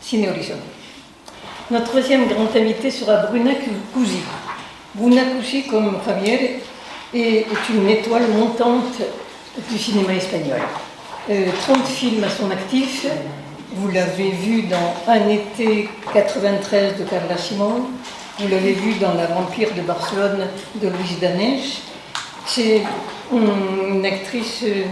Ciné 0.01 0.29
Horizon. 0.29 0.57
Notre 1.71 1.85
troisième 1.85 2.27
grand 2.27 2.55
invité 2.55 2.91
sera 2.91 3.25
Bruna 3.27 3.53
Cusi. 3.93 4.19
Bruna 4.93 5.23
Cusi, 5.23 5.63
comme 5.63 5.97
Javier, 6.05 6.59
est 7.11 7.45
une 7.73 7.89
étoile 7.89 8.27
montante 8.37 9.01
du 9.69 9.77
cinéma 9.79 10.13
espagnol. 10.13 10.61
30 11.27 11.31
euh, 11.31 11.83
films 11.85 12.23
à 12.23 12.29
son 12.29 12.51
actif. 12.51 13.07
Vous 13.73 13.89
l'avez 13.89 14.29
vu 14.29 14.63
dans 14.63 14.93
Un 15.07 15.27
été 15.27 15.89
93 16.13 16.99
de 16.99 17.03
Carla 17.03 17.35
Simon. 17.35 17.87
Vous 18.37 18.47
l'avez 18.47 18.73
vu 18.73 18.93
dans 18.95 19.15
La 19.15 19.25
vampire 19.25 19.69
de 19.75 19.81
Barcelone 19.81 20.47
de 20.75 20.87
Luis 20.87 21.17
Danès. 21.19 21.81
C'est 22.47 22.83
une 23.33 24.05
actrice 24.05 24.63
euh, 24.63 24.83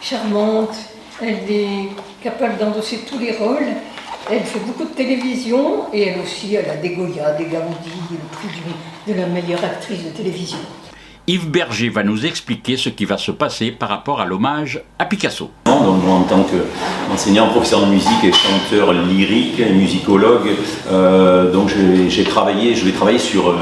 charmante. 0.00 0.74
Elle 1.20 1.50
est 1.50 1.88
capable 2.22 2.56
d'endosser 2.58 3.00
tous 3.08 3.18
les 3.18 3.32
rôles. 3.32 3.66
Elle 4.30 4.44
fait 4.44 4.60
beaucoup 4.60 4.84
de 4.84 4.94
télévision 4.94 5.92
et 5.92 6.08
elle 6.08 6.20
aussi, 6.20 6.54
elle 6.54 6.70
a 6.70 6.76
des 6.76 6.90
Goya, 6.90 7.32
des 7.32 7.44
Gaudi, 7.44 7.90
le 8.12 8.18
prix 8.30 8.48
de 9.08 9.14
la 9.14 9.26
meilleure 9.26 9.64
actrice 9.64 10.04
de 10.04 10.10
télévision. 10.10 10.58
Yves 11.26 11.48
Berger 11.48 11.88
va 11.90 12.02
nous 12.02 12.26
expliquer 12.26 12.76
ce 12.76 12.88
qui 12.88 13.04
va 13.04 13.18
se 13.18 13.30
passer 13.30 13.70
par 13.70 13.88
rapport 13.88 14.20
à 14.20 14.24
l'hommage 14.24 14.82
à 14.98 15.04
Picasso. 15.04 15.50
Donc, 15.66 16.02
moi, 16.04 16.16
en 16.16 16.22
tant 16.22 16.44
qu'enseignant, 16.44 17.48
professeur 17.48 17.86
de 17.86 17.90
musique 17.92 18.24
et 18.24 18.32
chanteur 18.32 18.92
lyrique 18.92 19.58
et 19.60 19.72
musicologue, 19.72 20.50
euh, 20.90 21.52
donc 21.52 21.70
j'ai 22.08 22.24
travaillé, 22.24 22.74
je 22.74 22.84
vais 22.84 22.92
travailler 22.92 23.18
sur 23.18 23.48
euh, 23.48 23.56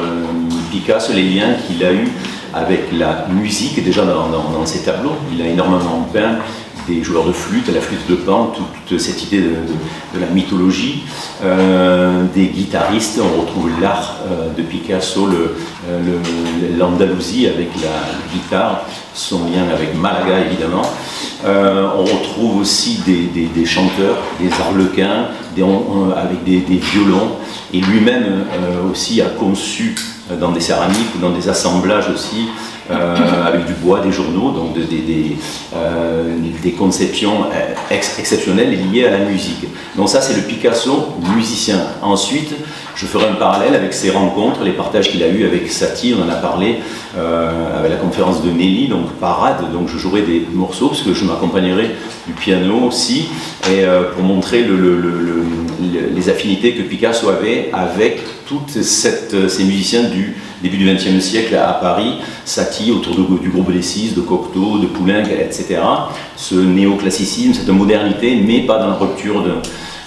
Picasso, 0.70 1.12
les 1.12 1.22
liens 1.22 1.54
qu'il 1.66 1.84
a 1.84 1.92
eu 1.92 2.08
avec 2.54 2.92
la 2.92 3.26
musique, 3.28 3.82
déjà 3.84 4.04
dans, 4.04 4.28
dans, 4.28 4.66
ses 4.66 4.80
tableaux. 4.80 5.16
Il 5.32 5.42
a 5.42 5.46
énormément 5.46 6.08
peint 6.12 6.38
des 6.88 7.04
joueurs 7.04 7.24
de 7.24 7.32
flûte, 7.32 7.68
la 7.72 7.80
flûte 7.80 8.08
de 8.08 8.14
pan, 8.14 8.52
toute, 8.86 8.98
cette 8.98 9.22
idée 9.24 9.42
de, 9.42 10.20
la 10.20 10.26
mythologie, 10.26 11.04
euh, 11.44 12.24
des 12.34 12.46
guitaristes, 12.46 13.20
on 13.22 13.42
retrouve 13.42 13.70
l'art 13.80 14.16
euh, 14.26 14.48
de 14.56 14.62
Picasso, 14.62 15.28
euh, 15.28 16.18
l'Andalousie 16.78 17.46
avec 17.46 17.68
la 17.82 18.32
guitare, 18.32 18.86
son 19.12 19.44
lien 19.44 19.68
avec 19.72 19.94
Malaga 19.94 20.40
évidemment. 20.40 20.82
on 21.44 22.04
retrouve 22.04 22.60
aussi 22.60 23.00
des, 23.06 23.66
chanteurs, 23.66 24.18
des 24.40 24.50
arlequins, 24.52 25.28
avec 26.16 26.44
des, 26.44 26.76
violons, 26.78 27.32
et 27.72 27.80
lui-même 27.80 28.44
aussi 28.90 29.20
a 29.20 29.26
conçu 29.26 29.94
dans 30.40 30.52
des 30.52 30.60
céramiques 30.60 31.14
ou 31.16 31.20
dans 31.20 31.30
des 31.30 31.48
assemblages 31.48 32.08
aussi 32.10 32.48
euh, 32.90 33.46
avec 33.46 33.66
du 33.66 33.74
bois, 33.74 34.00
des 34.00 34.10
journaux, 34.10 34.50
donc 34.50 34.72
des, 34.72 35.36
euh, 35.76 36.34
des, 36.62 36.72
conceptions 36.72 37.44
euh, 37.52 37.74
exceptionnelles 37.90 38.70
liées 38.70 39.04
à 39.04 39.10
la 39.10 39.18
musique. 39.18 39.66
Donc 39.94 40.08
ça, 40.08 40.22
c'est 40.22 40.34
le 40.34 40.40
Picasso 40.40 41.08
musicien. 41.36 41.80
Ensuite, 42.00 42.54
je 42.94 43.04
ferai 43.04 43.26
un 43.28 43.34
parallèle 43.34 43.74
avec 43.74 43.92
ses 43.92 44.08
rencontres, 44.08 44.64
les 44.64 44.70
partages 44.70 45.10
qu'il 45.10 45.22
a 45.22 45.28
eus 45.28 45.44
avec 45.44 45.70
Satie, 45.70 46.14
on 46.18 46.24
en 46.24 46.30
a 46.30 46.36
parlé 46.36 46.76
avec 47.14 47.90
la 47.90 47.96
conférence 47.96 48.42
de 48.42 48.50
Nelly, 48.50 48.88
donc 48.88 49.10
parade, 49.20 49.70
donc 49.72 49.88
je 49.88 49.98
jouerai 49.98 50.22
des 50.22 50.46
morceaux, 50.52 50.88
parce 50.88 51.02
que 51.02 51.12
je 51.12 51.24
m'accompagnerai 51.24 51.90
du 52.26 52.32
piano 52.32 52.86
aussi, 52.86 53.28
et 53.70 53.84
pour 54.14 54.24
montrer 54.24 54.62
le, 54.62 55.44
les 55.80 56.28
affinités 56.28 56.74
que 56.74 56.82
Picasso 56.82 57.28
avait 57.28 57.70
avec 57.72 58.20
toutes 58.46 58.70
ces 58.70 59.64
musiciens 59.64 60.04
du 60.04 60.36
début 60.62 60.76
du 60.76 60.92
XXe 60.92 61.20
siècle 61.20 61.54
à 61.54 61.74
Paris, 61.74 62.14
Satie 62.44 62.90
autour 62.90 63.14
du 63.14 63.48
groupe 63.50 63.72
des 63.72 63.82
Six, 63.82 64.14
de 64.14 64.20
Cocteau, 64.20 64.78
de 64.78 64.86
Poulenc, 64.86 65.24
etc. 65.24 65.80
Ce 66.36 66.54
néoclassicisme, 66.54 67.54
cette 67.54 67.68
modernité, 67.68 68.36
mais 68.44 68.60
pas 68.62 68.78
dans 68.78 68.88
la 68.88 68.94
rupture 68.94 69.44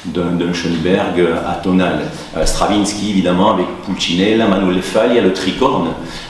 d'un 0.05 0.53
Schoenberg 0.53 1.21
atonal. 1.47 2.01
Euh, 2.35 2.45
Stravinsky, 2.45 3.11
évidemment, 3.11 3.53
avec 3.53 3.67
Pulcinella, 3.85 4.47
Manuel 4.47 4.81
Faglia, 4.81 5.21
le 5.21 5.33
tricorne, 5.33 5.89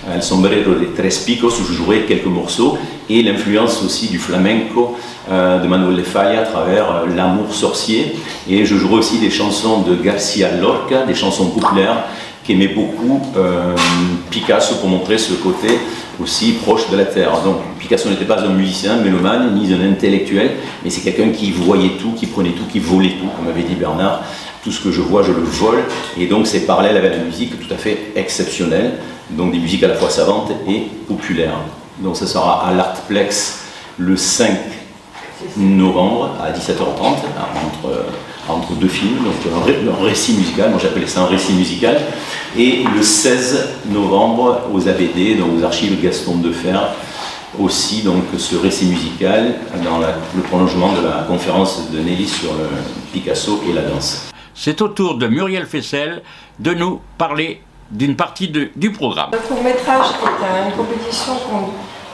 euh, 0.09 0.15
le 0.15 0.21
sombrero 0.21 0.71
de 0.71 0.89
Tres 0.95 1.23
Picos, 1.25 1.47
où 1.47 1.65
je 1.65 1.73
jouerai 1.73 2.01
quelques 2.01 2.25
morceaux, 2.25 2.77
et 3.09 3.21
l'influence 3.23 3.81
aussi 3.83 4.07
du 4.07 4.19
flamenco 4.19 4.97
euh, 5.31 5.59
de 5.59 5.67
Manuel 5.67 6.03
Faglia 6.03 6.41
à 6.41 6.43
travers 6.43 7.05
L'amour 7.15 7.53
sorcier. 7.53 8.15
Et 8.49 8.65
je 8.65 8.75
jouerai 8.75 8.95
aussi 8.95 9.19
des 9.19 9.29
chansons 9.29 9.81
de 9.81 9.95
Garcia 9.95 10.49
Lorca, 10.57 11.05
des 11.05 11.15
chansons 11.15 11.49
populaires 11.49 12.03
qu'aimait 12.43 12.69
beaucoup 12.69 13.21
euh, 13.37 13.75
Picasso 14.29 14.75
pour 14.75 14.89
montrer 14.89 15.17
ce 15.17 15.33
côté 15.33 15.67
aussi 16.21 16.53
proche 16.53 16.89
de 16.89 16.97
la 16.97 17.05
terre. 17.05 17.41
Donc 17.43 17.57
Picasso 17.79 18.09
n'était 18.09 18.25
pas 18.25 18.41
un 18.41 18.49
musicien, 18.49 18.97
mélomane, 18.97 19.55
ni 19.55 19.73
un 19.73 19.81
intellectuel, 19.81 20.51
mais 20.83 20.89
c'est 20.89 21.01
quelqu'un 21.01 21.29
qui 21.29 21.51
voyait 21.51 21.97
tout, 21.99 22.11
qui 22.13 22.27
prenait 22.27 22.51
tout, 22.51 22.65
qui 22.71 22.79
volait 22.79 23.15
tout, 23.19 23.27
comme 23.37 23.47
avait 23.47 23.63
dit 23.63 23.75
Bernard. 23.75 24.21
Tout 24.63 24.71
ce 24.71 24.83
que 24.83 24.91
je 24.91 25.01
vois, 25.01 25.23
je 25.23 25.31
le 25.31 25.41
vole. 25.41 25.83
Et 26.19 26.27
donc 26.27 26.45
c'est 26.45 26.61
parallèle 26.61 26.97
avec 26.97 27.13
la 27.13 27.23
musique 27.23 27.59
tout 27.59 27.73
à 27.73 27.77
fait 27.77 28.11
exceptionnelle, 28.15 28.93
donc 29.31 29.51
des 29.51 29.59
musiques 29.59 29.83
à 29.83 29.87
la 29.87 29.95
fois 29.95 30.09
savantes 30.09 30.51
et 30.67 30.81
populaires. 31.07 31.57
Donc 31.99 32.15
ça 32.15 32.27
sera 32.27 32.67
à 32.67 32.73
l'Artplex 32.73 33.63
le 33.97 34.15
5 34.15 34.51
novembre 35.57 36.35
à 36.41 36.51
17h30, 36.51 37.01
entre 37.01 38.05
entre 38.49 38.73
deux 38.73 38.87
films, 38.87 39.23
donc 39.23 39.33
un, 39.55 39.63
ré- 39.65 39.79
un 39.87 40.03
récit 40.03 40.33
musical, 40.33 40.71
moi 40.71 40.79
j'appelais 40.81 41.07
ça 41.07 41.21
un 41.21 41.25
récit 41.27 41.53
musical, 41.53 42.01
et 42.57 42.83
le 42.95 43.01
16 43.01 43.69
novembre 43.89 44.61
aux 44.73 44.87
ABD, 44.87 45.37
donc 45.39 45.59
aux 45.59 45.63
archives 45.63 46.01
Gaston 46.01 46.37
Defer, 46.37 46.77
aussi 47.59 48.01
donc 48.01 48.23
ce 48.37 48.55
récit 48.55 48.85
musical 48.85 49.55
dans 49.83 49.99
la- 49.99 50.15
le 50.35 50.41
prolongement 50.43 50.91
de 50.93 51.01
la 51.05 51.23
conférence 51.23 51.89
de 51.91 51.99
Nelly 51.99 52.27
sur 52.27 52.51
le 52.53 52.67
Picasso 53.13 53.61
et 53.69 53.73
la 53.73 53.81
danse. 53.83 54.29
C'est 54.53 54.81
au 54.81 54.87
tour 54.87 55.15
de 55.17 55.27
Muriel 55.27 55.65
Fessel 55.65 56.21
de 56.59 56.73
nous 56.73 56.99
parler 57.17 57.61
d'une 57.89 58.15
partie 58.15 58.47
de- 58.47 58.69
du 58.75 58.91
programme. 58.91 59.29
Le 59.33 59.37
court 59.39 59.63
métrage 59.63 60.07
est 60.23 60.69
une 60.69 60.75
compétition 60.77 61.33
qu'on 61.49 61.71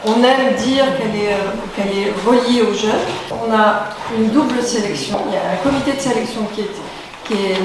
on 0.08 0.24
aime 0.24 0.56
dire 0.56 0.86
qu'elle 0.98 1.16
est, 1.16 1.34
euh, 1.34 2.12
reliée 2.26 2.62
aux 2.62 2.74
jeunes. 2.74 3.06
On 3.32 3.52
a 3.54 3.86
une 4.18 4.30
double 4.30 4.62
sélection. 4.62 5.20
Il 5.28 5.34
y 5.34 5.38
a 5.38 5.52
un 5.54 5.58
comité 5.64 5.94
de 5.94 6.00
sélection 6.00 6.42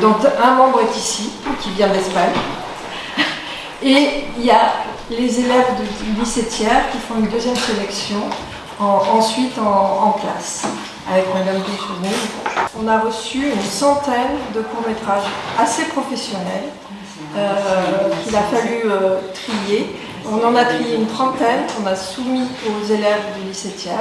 dont 0.01 0.17
un 0.43 0.55
membre 0.55 0.81
est 0.81 0.97
ici, 0.97 1.31
qui 1.61 1.71
vient 1.71 1.89
d'Espagne. 1.89 2.33
Et 3.83 4.25
il 4.39 4.45
y 4.45 4.51
a 4.51 4.73
les 5.11 5.41
élèves 5.41 5.67
de- 5.79 6.21
lycée 6.21 6.47
Thiers 6.47 6.69
qui 6.91 6.99
font 6.99 7.19
une 7.21 7.29
deuxième 7.29 7.57
sélection 7.57 8.19
en- 8.81 9.03
ensuite 9.19 9.57
en, 9.59 10.13
classe 10.21 10.65
avec 11.11 11.27
Madame 11.35 11.61
Péchonnet. 11.63 12.17
On 12.83 12.89
a 12.89 13.01
reçu 13.01 13.39
une 13.53 13.63
centaine 13.63 14.39
de 14.55 14.61
courts-métrages 14.63 15.25
assez 15.59 15.85
professionnels 15.85 16.71
euh, 17.37 18.09
qu'il 18.25 18.35
a 18.37 18.43
fallu 18.43 18.83
euh, 18.87 19.19
trier. 19.35 19.95
On 20.31 20.45
en 20.47 20.55
a 20.55 20.65
trié 20.65 20.97
une 20.97 21.07
trentaine 21.07 21.65
qu'on 21.77 21.87
a 21.87 21.97
soumis 21.97 22.47
aux 22.67 22.85
élèves 22.93 23.25
du 23.37 23.49
lycée 23.49 23.71
Thiers. 23.71 23.93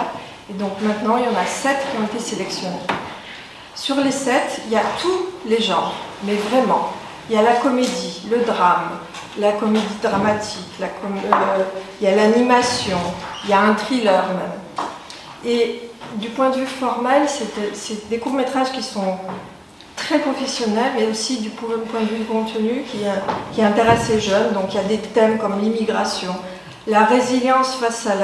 Et 0.50 0.54
donc 0.54 0.72
maintenant, 0.82 1.18
il 1.18 1.24
y 1.24 1.28
en 1.28 1.40
a 1.40 1.46
sept 1.46 1.78
qui 1.78 1.98
ont 1.98 2.06
été 2.06 2.20
sélectionnés. 2.20 2.76
Sur 3.76 3.96
les 3.96 4.12
sept, 4.12 4.62
il 4.66 4.74
y 4.74 4.76
a 4.76 4.84
tous 5.02 5.26
les 5.48 5.62
genres, 5.62 5.96
mais 6.24 6.36
vraiment. 6.36 6.90
Il 7.30 7.36
y 7.36 7.40
a 7.40 7.42
la 7.42 7.54
comédie, 7.54 8.22
le 8.30 8.40
drame, 8.40 9.00
la 9.40 9.54
comédie 9.54 9.86
dramatique, 10.02 10.68
euh, 10.82 11.64
il 12.00 12.08
y 12.08 12.10
a 12.10 12.16
l'animation, 12.16 12.98
il 13.46 13.50
y 13.50 13.54
a 13.54 13.62
un 13.62 13.74
thriller 13.74 14.24
même. 14.28 14.82
Et 15.46 15.90
du 16.16 16.30
point 16.30 16.50
de 16.50 16.58
vue 16.58 16.66
formel, 16.66 17.24
c'est 17.74 18.10
des 18.10 18.20
courts-métrages 18.20 18.72
qui 18.74 18.84
sont 18.84 19.18
très 20.12 20.20
professionnels, 20.20 20.92
mais 20.98 21.08
aussi 21.08 21.38
du 21.38 21.50
point 21.52 22.02
de 22.02 22.06
vue 22.06 22.26
contenu 22.26 22.84
qui, 22.92 23.06
euh, 23.06 23.12
qui 23.54 23.64
intéresse 23.64 24.10
les 24.10 24.20
jeunes. 24.20 24.52
Donc 24.54 24.74
il 24.74 24.76
y 24.76 24.80
a 24.80 24.84
des 24.84 24.98
thèmes 24.98 25.38
comme 25.38 25.62
l'immigration, 25.62 26.36
la 26.86 27.06
résilience 27.06 27.76
face 27.76 28.08
à 28.08 28.16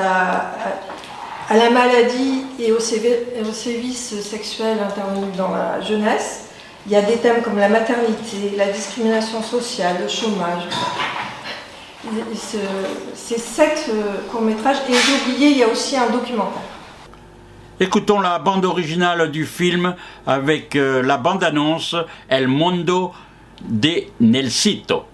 la, 1.56 1.70
maladie 1.70 2.44
et 2.60 2.74
aux, 2.74 2.80
sévi- 2.80 3.24
aux 3.42 3.54
sévices 3.54 4.22
sexuels 4.22 4.80
intervenus 4.86 5.34
dans 5.38 5.50
la 5.50 5.80
jeunesse. 5.80 6.48
Il 6.86 6.92
y 6.92 6.96
a 6.98 7.02
des 7.02 7.18
thèmes 7.18 7.42
comme 7.42 7.58
la 7.58 7.70
maternité, 7.70 8.54
la 8.58 8.68
discrimination 8.68 9.42
sociale, 9.42 9.98
le 10.02 10.10
chômage. 10.10 10.64
C'est 13.16 13.40
sept 13.40 13.86
euh, 13.90 14.30
courts-métrages. 14.30 14.78
Et 14.90 14.94
j'ai 14.94 15.32
oublié, 15.32 15.50
il 15.52 15.58
y 15.58 15.64
a 15.64 15.68
aussi 15.70 15.96
un 15.96 16.08
documentaire. 16.08 16.77
Écoutons 17.80 18.20
la 18.20 18.40
bande 18.40 18.66
originale 18.66 19.30
du 19.30 19.46
film 19.46 19.94
avec 20.26 20.76
euh, 20.76 21.04
la 21.04 21.18
bande-annonce 21.18 21.96
El 22.28 22.48
Mundo 22.48 23.14
de 23.62 24.06
Nelsito. 24.20 25.06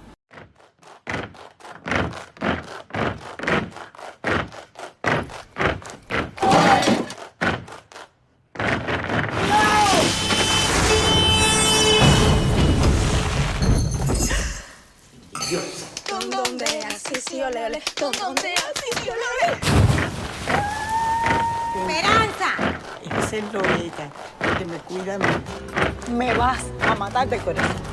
Esperanza. 22.43 22.79
Esa 23.03 23.37
es 23.37 23.53
Loreta, 23.53 24.09
que 24.57 24.65
me 24.65 24.77
cuida 24.79 25.17
a. 25.17 26.11
Me 26.11 26.33
vas 26.33 26.59
a 26.87 26.95
matar 26.95 27.27
de 27.29 27.37
corazón. 27.37 27.92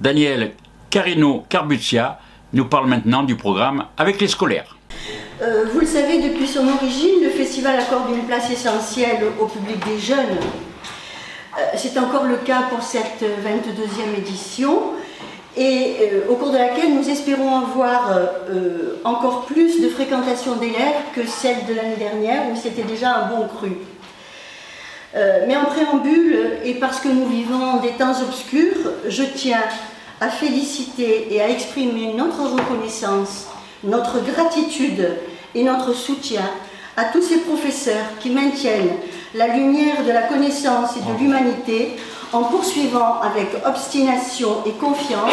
Daniel 0.00 0.52
Carino 0.88 1.44
Carbuccia 1.50 2.18
nous 2.54 2.64
parle 2.64 2.88
maintenant 2.88 3.22
du 3.22 3.36
programme 3.36 3.84
avec 3.98 4.18
les 4.18 4.28
scolaires. 4.28 4.76
Euh, 5.42 5.66
vous 5.72 5.80
le 5.80 5.86
savez, 5.86 6.20
depuis 6.22 6.48
son 6.48 6.66
origine, 6.68 7.22
le 7.22 7.28
festival 7.28 7.78
accorde 7.78 8.10
une 8.10 8.24
place 8.24 8.50
essentielle 8.50 9.18
au 9.38 9.44
public 9.44 9.76
des 9.86 9.98
jeunes. 9.98 10.38
Euh, 11.58 11.62
C'est 11.76 11.98
encore 11.98 12.24
le 12.24 12.36
cas 12.38 12.62
pour 12.70 12.82
cette 12.82 13.22
22e 13.22 14.18
édition 14.18 14.80
et 15.54 15.96
euh, 16.00 16.30
au 16.30 16.36
cours 16.36 16.52
de 16.52 16.58
laquelle 16.58 16.94
nous 16.94 17.08
espérons 17.08 17.58
avoir 17.58 18.18
encore 19.04 19.44
plus 19.44 19.82
de 19.82 19.88
fréquentation 19.90 20.56
d'élèves 20.56 21.12
que 21.14 21.26
celle 21.26 21.66
de 21.68 21.74
l'année 21.74 21.96
dernière 21.96 22.50
où 22.50 22.56
c'était 22.56 22.84
déjà 22.84 23.16
un 23.16 23.28
bon 23.28 23.46
cru. 23.48 23.72
Mais 25.48 25.56
en 25.56 25.64
préambule, 25.64 26.38
et 26.64 26.74
parce 26.74 27.00
que 27.00 27.08
nous 27.08 27.26
vivons 27.26 27.78
des 27.78 27.90
temps 27.90 28.14
obscurs, 28.22 28.92
je 29.08 29.24
tiens 29.24 29.64
à 30.20 30.28
féliciter 30.28 31.28
et 31.30 31.40
à 31.40 31.48
exprimer 31.48 32.12
notre 32.14 32.42
reconnaissance, 32.42 33.46
notre 33.82 34.20
gratitude 34.20 35.16
et 35.54 35.64
notre 35.64 35.94
soutien 35.94 36.42
à 36.96 37.04
tous 37.04 37.22
ces 37.22 37.38
professeurs 37.38 38.18
qui 38.20 38.30
maintiennent 38.30 38.96
la 39.34 39.48
lumière 39.48 40.04
de 40.04 40.10
la 40.10 40.22
connaissance 40.22 40.90
et 40.96 41.12
de 41.12 41.18
l'humanité 41.18 41.96
en 42.32 42.44
poursuivant 42.44 43.20
avec 43.20 43.48
obstination 43.64 44.58
et 44.66 44.72
confiance 44.72 45.32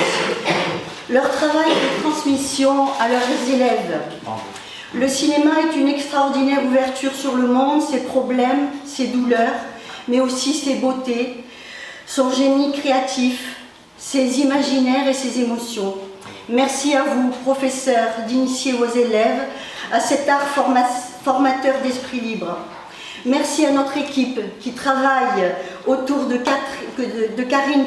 leur 1.09 1.29
travail 1.31 1.69
de 1.69 2.01
transmission 2.01 2.87
à 2.99 3.09
leurs 3.09 3.53
élèves. 3.53 4.01
Le 4.93 5.07
cinéma 5.07 5.51
est 5.61 5.77
une 5.77 5.89
extraordinaire 5.89 6.63
ouverture 6.65 7.13
sur 7.13 7.35
le 7.35 7.47
monde, 7.47 7.81
ses 7.81 8.03
problèmes, 8.03 8.69
ses 8.85 9.07
douleurs, 9.07 9.55
mais 10.07 10.21
aussi 10.21 10.53
ses 10.53 10.75
beautés, 10.75 11.43
son 12.05 12.31
génie 12.31 12.71
créatif, 12.71 13.56
ses 13.97 14.39
imaginaires 14.39 15.07
et 15.07 15.13
ses 15.13 15.39
émotions. 15.41 15.95
Merci 16.49 16.95
à 16.95 17.03
vous, 17.03 17.29
professeurs, 17.43 18.09
d'initier 18.27 18.73
vos 18.73 18.85
élèves 18.87 19.41
à 19.91 19.99
cet 19.99 20.27
art 20.29 20.41
forma- 20.47 20.85
formateur 21.23 21.75
d'esprit 21.83 22.19
libre. 22.19 22.57
Merci 23.25 23.65
à 23.65 23.71
notre 23.71 23.97
équipe 23.97 24.39
qui 24.61 24.71
travaille 24.71 25.51
autour 25.85 26.25
de, 26.27 26.37
de- 26.37 27.35
Karine 27.43 27.85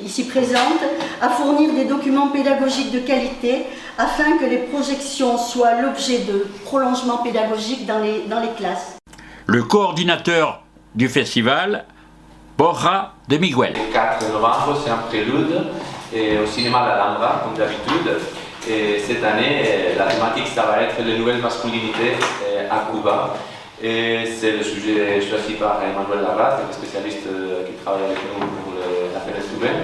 est 0.00 0.02
ici 0.04 0.24
présente, 0.24 0.80
à 1.20 1.28
fournir 1.28 1.72
des 1.74 1.84
documents 1.84 2.28
pédagogiques 2.28 2.90
de 2.92 3.00
qualité 3.00 3.66
afin 3.98 4.38
que 4.38 4.44
les 4.44 4.58
projections 4.58 5.36
soient 5.38 5.80
l'objet 5.82 6.18
de 6.20 6.46
prolongements 6.64 7.18
pédagogiques 7.18 7.86
dans 7.86 8.40
les 8.40 8.48
classes. 8.56 8.96
Le 9.46 9.62
coordinateur 9.62 10.62
du 10.94 11.08
festival, 11.08 11.84
Borja 12.56 13.12
de 13.28 13.36
Miguel. 13.38 13.72
Le 13.74 13.92
4 13.92 14.28
novembre, 14.32 14.78
c'est 14.84 14.90
un 14.90 14.98
prélude 15.08 15.62
au 16.14 16.46
cinéma 16.46 16.86
l'Alhambra, 16.86 17.42
comme 17.44 17.54
d'habitude. 17.58 18.18
Et 18.68 18.98
cette 19.00 19.22
année, 19.24 19.94
la 19.98 20.06
thématique, 20.06 20.46
ça 20.54 20.62
va 20.62 20.82
être 20.82 20.96
les 21.04 21.18
nouvelles 21.18 21.42
masculinités 21.42 22.16
euh, 22.46 22.68
à 22.70 22.90
Cuba. 22.90 23.34
Et 23.82 24.24
c'est 24.38 24.52
le 24.52 24.62
sujet 24.62 25.20
choisi 25.20 25.54
par 25.54 25.80
Emmanuel 25.82 26.22
Larrat, 26.24 26.60
le 26.66 26.72
spécialiste 26.72 27.26
euh, 27.26 27.66
qui 27.66 27.72
travaille 27.84 28.04
avec 28.04 28.18
nous 28.32 28.46
pour 28.46 28.72
le- 28.72 29.12
la 29.12 29.20
fenêtre 29.20 29.52
cubaine. 29.52 29.82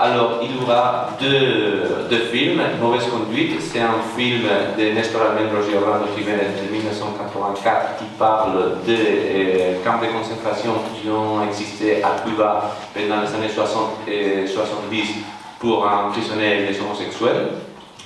Alors, 0.00 0.38
il 0.42 0.54
y 0.54 0.62
aura 0.62 1.08
deux, 1.18 2.18
films. 2.30 2.62
Mauvaise 2.80 3.08
conduite, 3.08 3.60
c'est 3.60 3.80
un 3.80 3.98
film 4.16 4.42
de 4.78 4.92
Nestor 4.92 5.22
Almendros 5.22 5.68
et 5.68 5.76
Orlando 5.76 6.06
Jiménez 6.16 6.54
de 6.62 6.72
1984 6.72 7.96
qui 7.98 8.04
parle 8.16 8.76
des 8.86 8.94
euh, 8.94 9.74
camps 9.84 9.98
de 10.00 10.06
concentration 10.06 10.74
qui 10.94 11.10
ont 11.10 11.44
existé 11.48 12.00
à 12.04 12.10
Cuba 12.24 12.70
pendant 12.94 13.22
les 13.22 13.34
années 13.34 13.52
60 13.52 14.06
et 14.06 14.46
70 14.46 15.14
pour 15.58 15.84
emprisonner 15.84 16.66
les 16.68 16.80
homosexuels. 16.80 17.48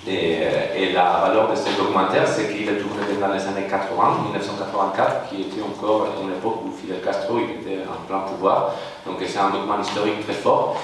Et, 0.08 0.38
et 0.74 0.92
la 0.92 1.20
valeur 1.26 1.50
de 1.50 1.54
ce 1.54 1.76
documentaire, 1.78 2.26
c'est 2.26 2.48
qu'il 2.48 2.68
est 2.68 2.80
tourné 2.80 3.02
dans 3.20 3.32
les 3.32 3.42
années 3.42 3.68
80, 3.68 4.24
1984, 4.32 5.28
qui 5.28 5.42
était 5.42 5.62
encore 5.62 6.08
une 6.22 6.30
époque 6.30 6.64
où 6.64 6.72
Fidel 6.72 7.02
Castro 7.04 7.38
était 7.38 7.84
en 7.86 8.06
plein 8.08 8.20
pouvoir. 8.20 8.74
Donc 9.06 9.18
c'est 9.24 9.38
un 9.38 9.50
document 9.50 9.78
historique 9.80 10.24
très 10.24 10.32
fort. 10.32 10.76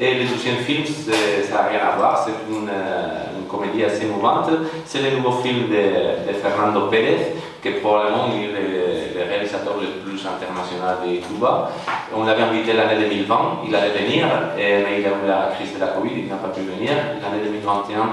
Et 0.00 0.14
le 0.14 0.24
deuxième 0.24 0.56
film, 0.56 0.84
ça 0.86 1.54
n'a 1.54 1.68
rien 1.68 1.80
à 1.92 1.96
voir, 1.96 2.24
c'est 2.24 2.32
une, 2.50 2.66
euh, 2.68 3.38
une 3.38 3.46
comédie 3.46 3.84
assez 3.84 4.06
mouvante. 4.06 4.48
C'est 4.86 5.02
le 5.02 5.16
nouveau 5.18 5.32
film 5.42 5.68
de, 5.68 6.32
Fernando 6.32 6.86
Pérez, 6.88 7.34
qui 7.60 7.68
est 7.68 7.72
probablement 7.72 8.28
le, 8.28 9.22
réalisateur 9.28 9.74
le 9.80 10.00
plus 10.02 10.18
international 10.26 10.96
de 11.06 11.16
Cuba. 11.20 11.70
On 12.16 12.24
l'avait 12.24 12.42
invité 12.42 12.72
l'année 12.72 13.04
2020, 13.06 13.60
il 13.68 13.74
allait 13.76 13.90
venir, 13.90 14.26
mais 14.56 15.00
il 15.00 15.04
a 15.06 15.10
eu 15.10 15.28
la 15.28 15.52
crise 15.54 15.74
de 15.74 15.80
la 15.80 15.88
Covid, 15.88 16.12
il 16.16 16.28
n'a 16.28 16.36
pas 16.36 16.48
pu 16.48 16.60
venir. 16.62 16.92
L'année 17.20 17.44
2021, 17.44 18.10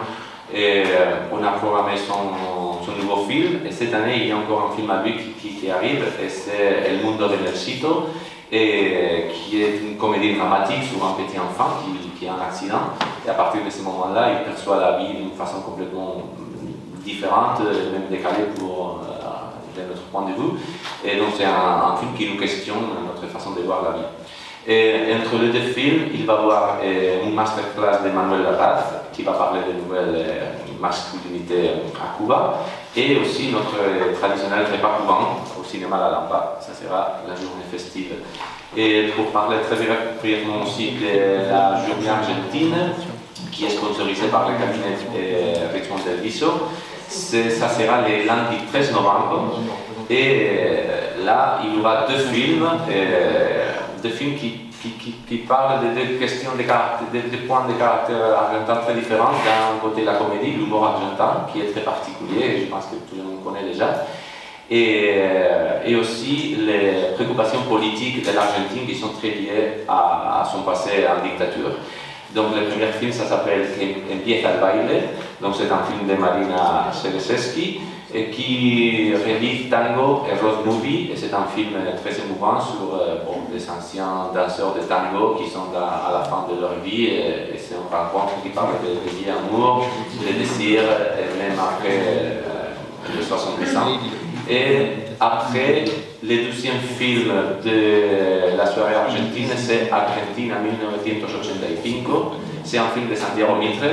et, 0.53 0.83
euh, 0.85 1.15
on 1.31 1.41
a 1.43 1.51
programmé 1.51 1.91
son, 1.95 2.91
nouveau 3.01 3.23
film, 3.29 3.59
et 3.65 3.71
cette 3.71 3.93
année, 3.93 4.17
il 4.17 4.27
y 4.27 4.31
a 4.31 4.37
encore 4.37 4.71
un 4.71 4.75
film 4.75 4.89
à 4.89 5.01
lui 5.03 5.13
qui, 5.13 5.29
qui- 5.39 5.55
qui 5.55 5.69
arrive, 5.71 6.03
et 6.21 6.27
c'est 6.27 6.89
El 6.89 7.03
Mundo 7.05 7.27
de 7.27 7.35
Mercito, 7.37 8.07
et 8.51 9.27
qui 9.33 9.61
est 9.61 9.77
une 9.77 9.97
comédie 9.97 10.35
dramatique 10.35 10.83
sur 10.83 11.05
un 11.05 11.13
petit 11.13 11.37
enfant 11.37 11.77
qui, 12.17 12.27
a 12.27 12.33
un 12.33 12.47
accident. 12.47 12.93
Et 13.25 13.29
à 13.29 13.33
partir 13.33 13.63
de 13.63 13.69
ce 13.69 13.81
moment-là, 13.83 14.31
il 14.33 14.51
perçoit 14.51 14.77
la 14.77 14.97
vie 14.97 15.13
d'une 15.13 15.31
façon 15.31 15.61
complètement 15.61 16.23
différente, 17.03 17.61
euh, 17.61 17.93
même 17.93 18.09
décalée 18.09 18.45
pour, 18.57 19.01
euh, 19.03 19.87
notre 19.87 20.01
point 20.11 20.23
de 20.23 20.33
vue. 20.33 20.59
Et 21.05 21.17
donc 21.17 21.29
c'est 21.37 21.45
un, 21.45 21.95
film 21.97 22.11
qui 22.17 22.33
nous 22.33 22.39
questionne 22.39 22.83
notre 23.05 23.31
façon 23.31 23.51
de 23.51 23.61
voir 23.61 23.83
la 23.83 23.91
vie. 23.91 24.05
Et 24.67 25.13
entre 25.15 25.41
les 25.41 25.49
deux 25.49 25.71
films, 25.73 26.09
il 26.13 26.25
va 26.25 26.33
y 26.33 26.37
avoir 26.37 26.77
euh, 26.83 27.23
une 27.25 27.33
masterclass 27.33 28.03
de 28.03 28.09
Manuel 28.09 28.43
Larraz 28.43 28.83
qui 29.13 29.23
va 29.23 29.33
parler 29.33 29.61
de 29.61 29.81
nouvelles 29.81 30.25
euh, 30.27 30.45
masculinités 30.79 31.71
à 31.95 32.17
Cuba 32.17 32.59
et 32.95 33.17
aussi 33.17 33.51
notre 33.51 33.75
euh, 33.81 34.13
traditionnel 34.19 34.65
repas 34.71 34.99
cubain 34.99 35.39
cinéma 35.69 35.97
La 35.97 36.09
Lampa. 36.09 36.57
Ça 36.61 36.71
sera 36.73 37.19
la 37.27 37.35
journée 37.35 37.65
festive. 37.71 38.13
Et 38.75 39.07
pour 39.15 39.31
parler 39.31 39.57
très 39.67 39.75
brièvement 40.19 40.63
aussi 40.63 40.91
de 40.91 41.49
la 41.49 41.85
journée 41.85 42.09
argentine 42.09 42.75
qui 43.51 43.65
est 43.65 43.69
sponsorisée 43.69 44.27
par 44.27 44.49
le 44.49 44.55
cabinet 44.57 44.95
euh, 45.15 45.67
Richmond 45.73 46.03
Del 46.05 46.21
Viso, 46.21 46.69
ça 47.07 47.69
sera 47.69 48.01
le 48.07 48.25
lundi 48.25 48.57
13 48.71 48.91
novembre. 48.93 49.59
Et 50.09 50.49
euh, 50.49 51.25
là, 51.25 51.59
il 51.63 51.75
y 51.75 51.79
aura 51.79 52.05
deux 52.07 52.17
films, 52.17 52.67
euh, 52.89 53.71
deux 54.01 54.09
films 54.09 54.35
qui, 54.35 54.69
qui, 54.81 54.91
qui, 54.91 55.11
qui 55.27 55.37
parlent 55.37 55.81
de 55.83 55.99
deux 55.99 56.17
questions 56.17 56.51
de, 56.53 56.63
de, 56.63 57.29
de 57.29 57.37
points 57.47 57.65
de 57.67 57.73
caractère 57.73 58.17
argentin 58.37 58.75
très 58.85 58.93
différents. 58.93 59.31
D'un 59.31 59.79
côté, 59.81 60.03
la 60.03 60.13
comédie, 60.13 60.51
l'humour 60.51 60.85
argentin, 60.85 61.47
qui 61.51 61.61
est 61.61 61.71
très 61.71 61.81
particulier, 61.81 62.61
je 62.61 62.65
pense 62.71 62.85
que 62.85 62.95
tout 63.09 63.15
le 63.17 63.23
monde 63.23 63.43
connaît 63.43 63.67
déjà. 63.71 64.05
Et, 64.71 65.13
euh, 65.15 65.83
et 65.83 65.95
aussi 65.95 66.55
les 66.59 67.15
préoccupations 67.15 67.61
politiques 67.67 68.23
de 68.23 68.31
l'Argentine 68.35 68.85
qui 68.87 68.95
sont 68.95 69.09
très 69.19 69.29
liées 69.29 69.83
à, 69.87 70.47
son 70.51 70.61
passé 70.61 71.05
en 71.07 71.23
dictature. 71.23 71.71
Donc 72.35 72.55
le 72.55 72.67
premier 72.69 72.91
film, 72.91 73.11
ça 73.11 73.25
s'appelle 73.25 73.65
Empieza 74.13 74.51
el 74.51 74.59
baile, 74.59 75.01
donc 75.41 75.55
c'est 75.57 75.71
un 75.71 75.81
film 75.89 76.07
de 76.07 76.13
Marina 76.13 76.91
Sereseski 76.93 77.79
et 78.13 78.29
qui 78.29 79.13
relie 79.13 79.69
tango 79.69 80.25
et 80.29 80.39
road 80.39 80.65
movie, 80.65 81.09
et 81.11 81.15
c'est 81.15 81.33
un 81.33 81.45
film 81.45 81.73
très 82.03 82.19
émouvant 82.23 82.59
sur 82.59 82.95
euh, 82.95 83.17
des 83.51 83.69
anciens 83.69 84.29
danseurs 84.33 84.73
de 84.75 84.81
tango 84.81 85.35
qui 85.35 85.49
sont 85.49 85.69
à, 85.75 86.09
à 86.09 86.19
la 86.19 86.23
fin 86.25 86.45
de 86.51 86.59
leur 86.59 86.75
vie, 86.83 87.05
et, 87.05 87.53
et 87.53 87.57
c'est 87.57 87.75
une 87.75 87.89
rencontre 87.89 88.41
qui 88.43 88.49
parle 88.49 88.73
de, 88.83 88.89
de 88.89 89.15
vie, 89.15 89.29
amour, 89.29 89.85
de 90.21 90.33
désir, 90.37 90.81
et 90.81 91.37
même 91.37 91.57
après 91.59 91.97
euh, 91.97 93.15
les 93.15 93.23
70 93.23 93.77
ans. 93.77 93.99
Et 94.49 94.77
après, 95.19 95.85
le 96.23 96.35
deuxième 96.47 96.79
film 96.97 97.31
de 97.63 98.57
la 98.57 98.65
soirée 98.65 98.95
argentine, 98.95 99.49
c'est 99.55 99.89
Argentina 99.91 100.55
1985. 100.59 102.05
C'est 102.63 102.77
un 102.79 102.87
film 102.93 103.09
de 103.09 103.15
Santiago 103.15 103.55
Mitre. 103.55 103.85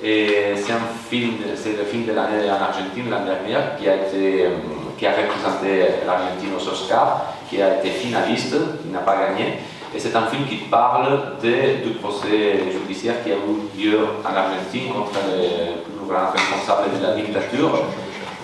C'est 0.00 0.72
un 0.72 0.86
film, 1.10 1.32
c'est 1.56 1.76
le 1.76 1.84
film 1.84 2.04
de 2.06 2.12
l'année 2.12 2.48
en 2.48 2.62
Argentine, 2.62 3.10
l'année 3.10 3.26
dernière, 3.26 3.76
qui 3.76 3.88
a, 3.88 3.96
été, 3.96 4.44
euh, 4.46 4.50
qui 4.96 5.04
a 5.06 5.10
représenté 5.10 6.04
l'Argentine 6.06 6.50
aux 6.56 6.68
Oscars, 6.68 7.34
qui 7.50 7.60
a 7.60 7.78
été 7.78 7.88
finaliste, 7.90 8.54
qui 8.82 8.88
n'a 8.92 9.00
pas 9.00 9.16
gagné. 9.16 9.54
Et 9.92 9.98
c'est 9.98 10.14
un 10.14 10.26
film 10.26 10.44
qui 10.46 10.56
parle 10.70 11.38
de- 11.42 11.82
du 11.88 11.94
procès 11.98 12.60
judiciaire 12.70 13.24
qui 13.24 13.32
a 13.32 13.34
eu 13.34 13.56
lieu 13.82 13.98
en 14.24 14.28
Argentine 14.36 14.92
contre 14.92 15.18
le 15.26 15.82
plus 15.82 16.06
grand 16.08 16.30
responsable 16.30 16.96
de 16.96 17.04
la 17.04 17.14
dictature. 17.14 17.82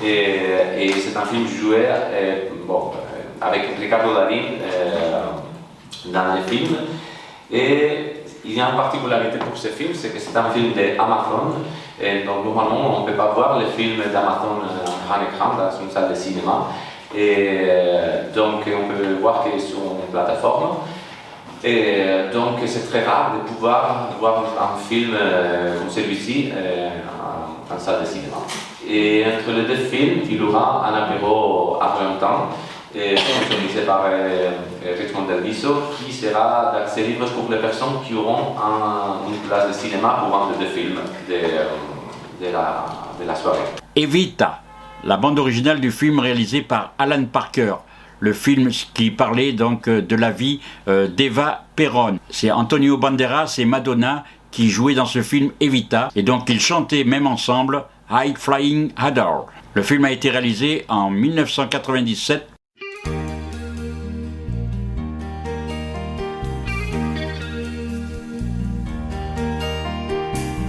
Et, 0.04 0.92
c'est 1.00 1.16
un 1.16 1.24
film 1.24 1.46
joué 1.48 1.86
euh, 1.88 2.48
bon, 2.66 2.92
euh, 2.94 3.46
avec 3.46 3.62
Ricardo 3.80 4.12
Darín 4.12 4.42
euh, 4.62 5.22
dans 6.06 6.34
le 6.34 6.42
film. 6.42 6.76
Et 7.50 8.24
il 8.44 8.54
y 8.54 8.60
a 8.60 8.68
une 8.68 8.76
particularité 8.76 9.38
pour 9.38 9.56
ce 9.56 9.68
film, 9.68 9.94
c'est 9.94 10.10
que 10.10 10.18
c'est 10.18 10.36
un 10.36 10.50
film 10.50 10.72
d'Amazon. 10.72 11.54
Donc 12.26 12.44
normalement, 12.44 12.98
on 12.98 13.00
ne 13.02 13.06
peut 13.06 13.16
pas 13.16 13.32
voir 13.34 13.58
les 13.58 13.66
films 13.66 14.02
d'Amazon 14.12 14.60
en 15.08 15.36
grand 15.36 15.56
dans 15.56 15.80
une 15.80 15.90
salle 15.90 16.10
de 16.10 16.14
cinéma. 16.14 16.66
Et 17.16 17.66
donc 18.34 18.64
on 18.66 18.88
peut 18.88 19.14
voir 19.20 19.44
que 19.44 19.58
sur 19.58 19.78
une 19.78 20.12
plateforme. 20.12 20.76
Et 21.62 22.04
donc 22.34 22.58
c'est 22.66 22.90
très 22.90 23.04
rare 23.04 23.36
de 23.36 23.48
pouvoir 23.48 24.10
voir 24.20 24.44
un 24.60 24.76
film 24.76 25.16
comme 25.78 25.88
celui-ci 25.88 26.52
en 27.70 27.78
salle 27.78 28.02
de 28.02 28.06
cinéma. 28.06 28.38
Et 28.88 29.24
entre 29.24 29.50
les 29.56 29.62
deux 29.66 29.82
films, 29.84 30.20
il 30.30 30.42
aura 30.42 30.86
un 30.88 30.94
apéro 30.94 31.78
argentin 31.80 32.48
sponsorisé 32.92 33.80
par 33.86 34.02
euh, 34.06 34.50
euh, 34.86 34.94
Richmond 35.00 35.22
Del 35.26 35.40
Viso 35.42 35.74
qui 35.98 36.12
sera 36.12 36.70
d'accès 36.72 37.02
libre 37.02 37.26
pour 37.26 37.50
les 37.50 37.58
personnes 37.58 37.94
qui 38.06 38.14
auront 38.14 38.54
un- 38.56 39.28
une 39.28 39.38
place 39.48 39.66
de 39.68 39.72
cinéma 39.72 40.18
pour 40.20 40.28
voir 40.28 40.48
les 40.52 40.64
deux 40.64 40.70
films 40.70 41.00
de, 41.28 41.34
euh, 41.34 41.64
de 42.40 42.52
la, 43.26 43.34
soirée. 43.34 43.58
Evita, 43.96 44.60
la 45.02 45.16
bande 45.16 45.38
originale 45.40 45.80
du 45.80 45.90
film 45.90 46.20
réalisé 46.20 46.62
par 46.62 46.92
Alan 46.98 47.24
Parker. 47.24 47.74
Le 48.20 48.32
film 48.32 48.68
qui 48.94 49.10
parlait 49.10 49.52
donc 49.52 49.88
de 49.88 50.16
la 50.16 50.30
vie 50.30 50.60
d'Eva 50.86 51.64
Perón. 51.76 52.18
C'est 52.30 52.50
Antonio 52.52 52.96
Banderas 52.96 53.56
et 53.58 53.64
Madonna 53.64 54.24
qui 54.50 54.70
jouaient 54.70 54.94
dans 54.94 55.04
ce 55.04 55.20
film 55.20 55.50
Evita 55.60 56.08
et 56.14 56.22
donc 56.22 56.48
ils 56.48 56.60
chantaient 56.60 57.04
même 57.04 57.26
ensemble 57.26 57.84
High 58.08 58.34
Flying 58.34 58.92
Hadar. 58.96 59.46
Le 59.74 59.82
film 59.82 60.04
a 60.04 60.12
été 60.12 60.30
réalisé 60.30 60.84
en 60.88 61.10
1997 61.10 62.48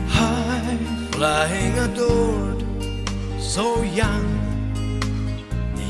High 0.07 0.77
flying 1.11 1.77
adored, 1.79 2.63
so 3.39 3.83
young, 3.83 4.25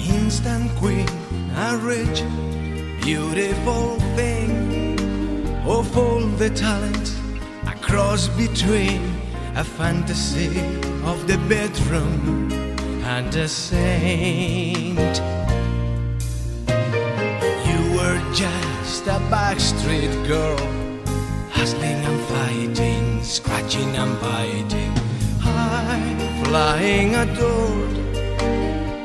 instant 0.10 0.68
queen, 0.80 1.08
a 1.56 1.78
rich, 1.78 2.24
beautiful 3.02 3.98
thing. 4.16 4.98
Of 5.68 5.98
all 5.98 6.22
the 6.38 6.50
talent, 6.50 7.16
a 7.66 7.74
cross 7.82 8.28
between 8.30 9.02
a 9.56 9.63
fantasy 9.63 10.60
of 11.06 11.28
the 11.28 11.38
bedroom 11.48 12.52
and 13.06 13.34
a 13.36 13.48
saint. 13.48 15.15
You 17.70 17.82
were 17.96 18.20
just 18.34 19.08
a 19.08 19.20
backstreet 19.32 20.13
girl 20.28 20.60
hustling 21.52 22.04
and 22.04 22.20
fighting, 22.34 23.24
scratching 23.24 23.96
and 23.96 24.20
biting, 24.20 24.94
high 25.39 26.44
flying 26.44 27.15
adored. 27.15 27.96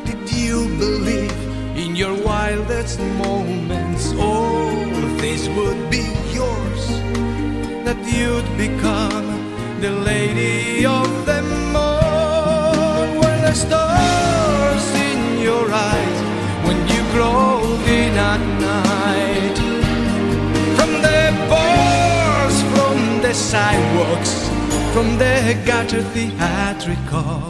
Did 0.05 0.33
you 0.33 0.67
believe 0.79 1.41
in 1.77 1.95
your 1.95 2.15
wildest 2.25 2.99
moments 2.99 4.13
all 4.19 4.75
this 5.23 5.47
would 5.51 5.91
be 5.91 6.05
yours? 6.35 6.89
That 7.85 8.01
you'd 8.05 8.51
become 8.59 9.40
the 9.81 9.91
lady 9.91 10.85
of 10.85 11.09
the 11.25 11.41
moon. 11.73 13.19
When 13.21 13.41
the 13.41 13.55
stars 13.55 14.85
in 15.09 15.41
your 15.41 15.73
eyes 15.73 16.21
when 16.67 16.79
you 16.87 17.03
crawled 17.15 17.81
in 17.89 18.13
at 18.33 18.43
night? 18.61 19.59
From 20.77 20.93
the 21.07 21.23
bars, 21.49 22.57
from 22.75 23.23
the 23.23 23.33
sidewalks, 23.33 24.49
from 24.93 25.17
the 25.17 25.59
gutter 25.65 26.03
theatrical. 26.13 27.41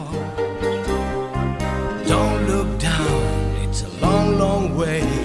Don't 2.07 2.47
look 2.47 2.79
down, 2.79 3.55
it's 3.63 3.83
a 3.83 3.89
long, 4.05 4.37
long 4.37 4.77
way 4.77 5.20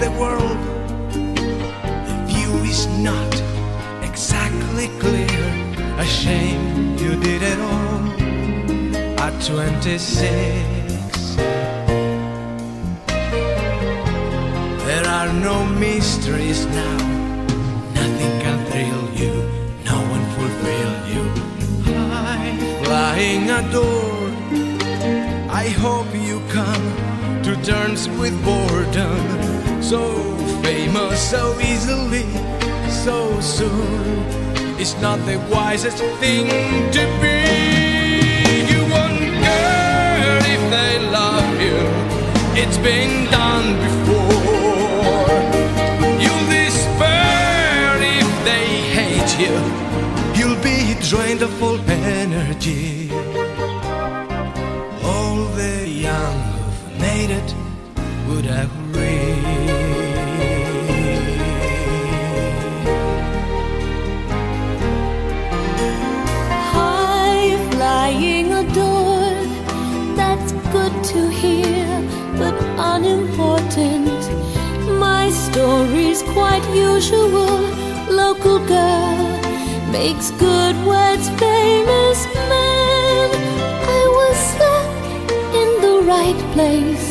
the 0.00 0.10
world. 0.20 0.58
The 2.08 2.16
view 2.28 2.52
is 2.64 2.86
not 3.08 3.32
exactly 4.02 4.88
clear. 4.98 5.42
A 5.98 6.04
shame 6.04 6.96
you 6.98 7.16
did 7.16 7.42
it 7.42 7.58
all 7.58 8.02
at 9.24 9.34
26. 9.42 11.36
There 14.86 15.06
are 15.18 15.32
no 15.32 15.64
mysteries 15.64 16.66
now. 16.66 16.98
Nothing 17.94 18.34
can 18.44 18.58
thrill 18.68 19.04
you. 19.22 19.34
No 19.90 19.98
one 20.14 20.24
fulfill 20.36 20.94
you. 21.14 21.24
High 21.94 22.52
flying 22.84 23.50
adored. 23.58 24.34
I 25.48 25.68
hope 25.84 26.10
you 26.14 26.40
come 26.50 27.15
to 27.46 27.54
terms 27.62 28.08
with 28.18 28.34
boredom. 28.44 29.22
So 29.80 30.00
famous 30.64 31.30
so 31.30 31.56
easily, 31.60 32.26
so 32.90 33.40
soon. 33.40 34.26
It's 34.80 35.00
not 35.00 35.18
the 35.26 35.38
wisest 35.48 36.02
thing 36.18 36.48
to 36.96 37.02
be. 37.22 37.38
You 38.72 38.80
won't 38.94 39.30
care 39.46 40.38
if 40.54 40.62
they 40.74 40.98
love 41.18 41.48
you. 41.66 41.78
It's 42.60 42.78
been 42.78 43.30
done 43.30 43.68
before. 43.86 45.30
You'll 46.22 46.48
despair 46.50 47.94
if 48.18 48.28
they 48.44 48.66
hate 48.98 49.32
you. 49.42 49.54
You'll 50.36 50.62
be 50.64 50.96
drained 51.08 51.42
of 51.42 51.62
all 51.62 51.78
energy. 51.90 53.35
Made 57.26 57.36
it 57.36 57.54
would 58.28 58.46
High 66.72 67.56
flying 67.70 68.52
adored, 68.52 69.48
that's 70.16 70.52
good 70.72 70.94
to 71.12 71.28
hear, 71.28 71.86
but 72.38 72.54
unimportant. 72.78 74.22
My 74.98 75.30
story's 75.30 76.22
quite 76.22 76.64
usual. 76.74 77.60
Local 78.10 78.58
girl 78.66 79.16
makes 79.90 80.30
good 80.32 80.76
words 80.86 81.28
famous 81.40 82.26
man. 82.50 83.28
I 83.98 84.02
was 84.18 84.36
stuck 84.52 84.90
in 85.60 85.68
the 85.84 85.96
right 86.12 86.40
place 86.54 87.05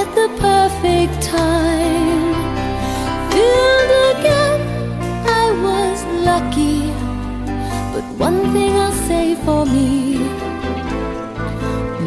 at 0.00 0.08
the 0.18 0.28
perfect 0.48 1.14
time. 1.22 2.24
Filled 3.32 3.92
again, 4.14 4.60
I 5.42 5.44
was 5.66 5.98
lucky. 6.30 6.80
But 7.92 8.04
one 8.26 8.40
thing 8.52 8.72
I'll 8.84 8.98
say 9.08 9.26
for 9.46 9.64
me 9.74 10.18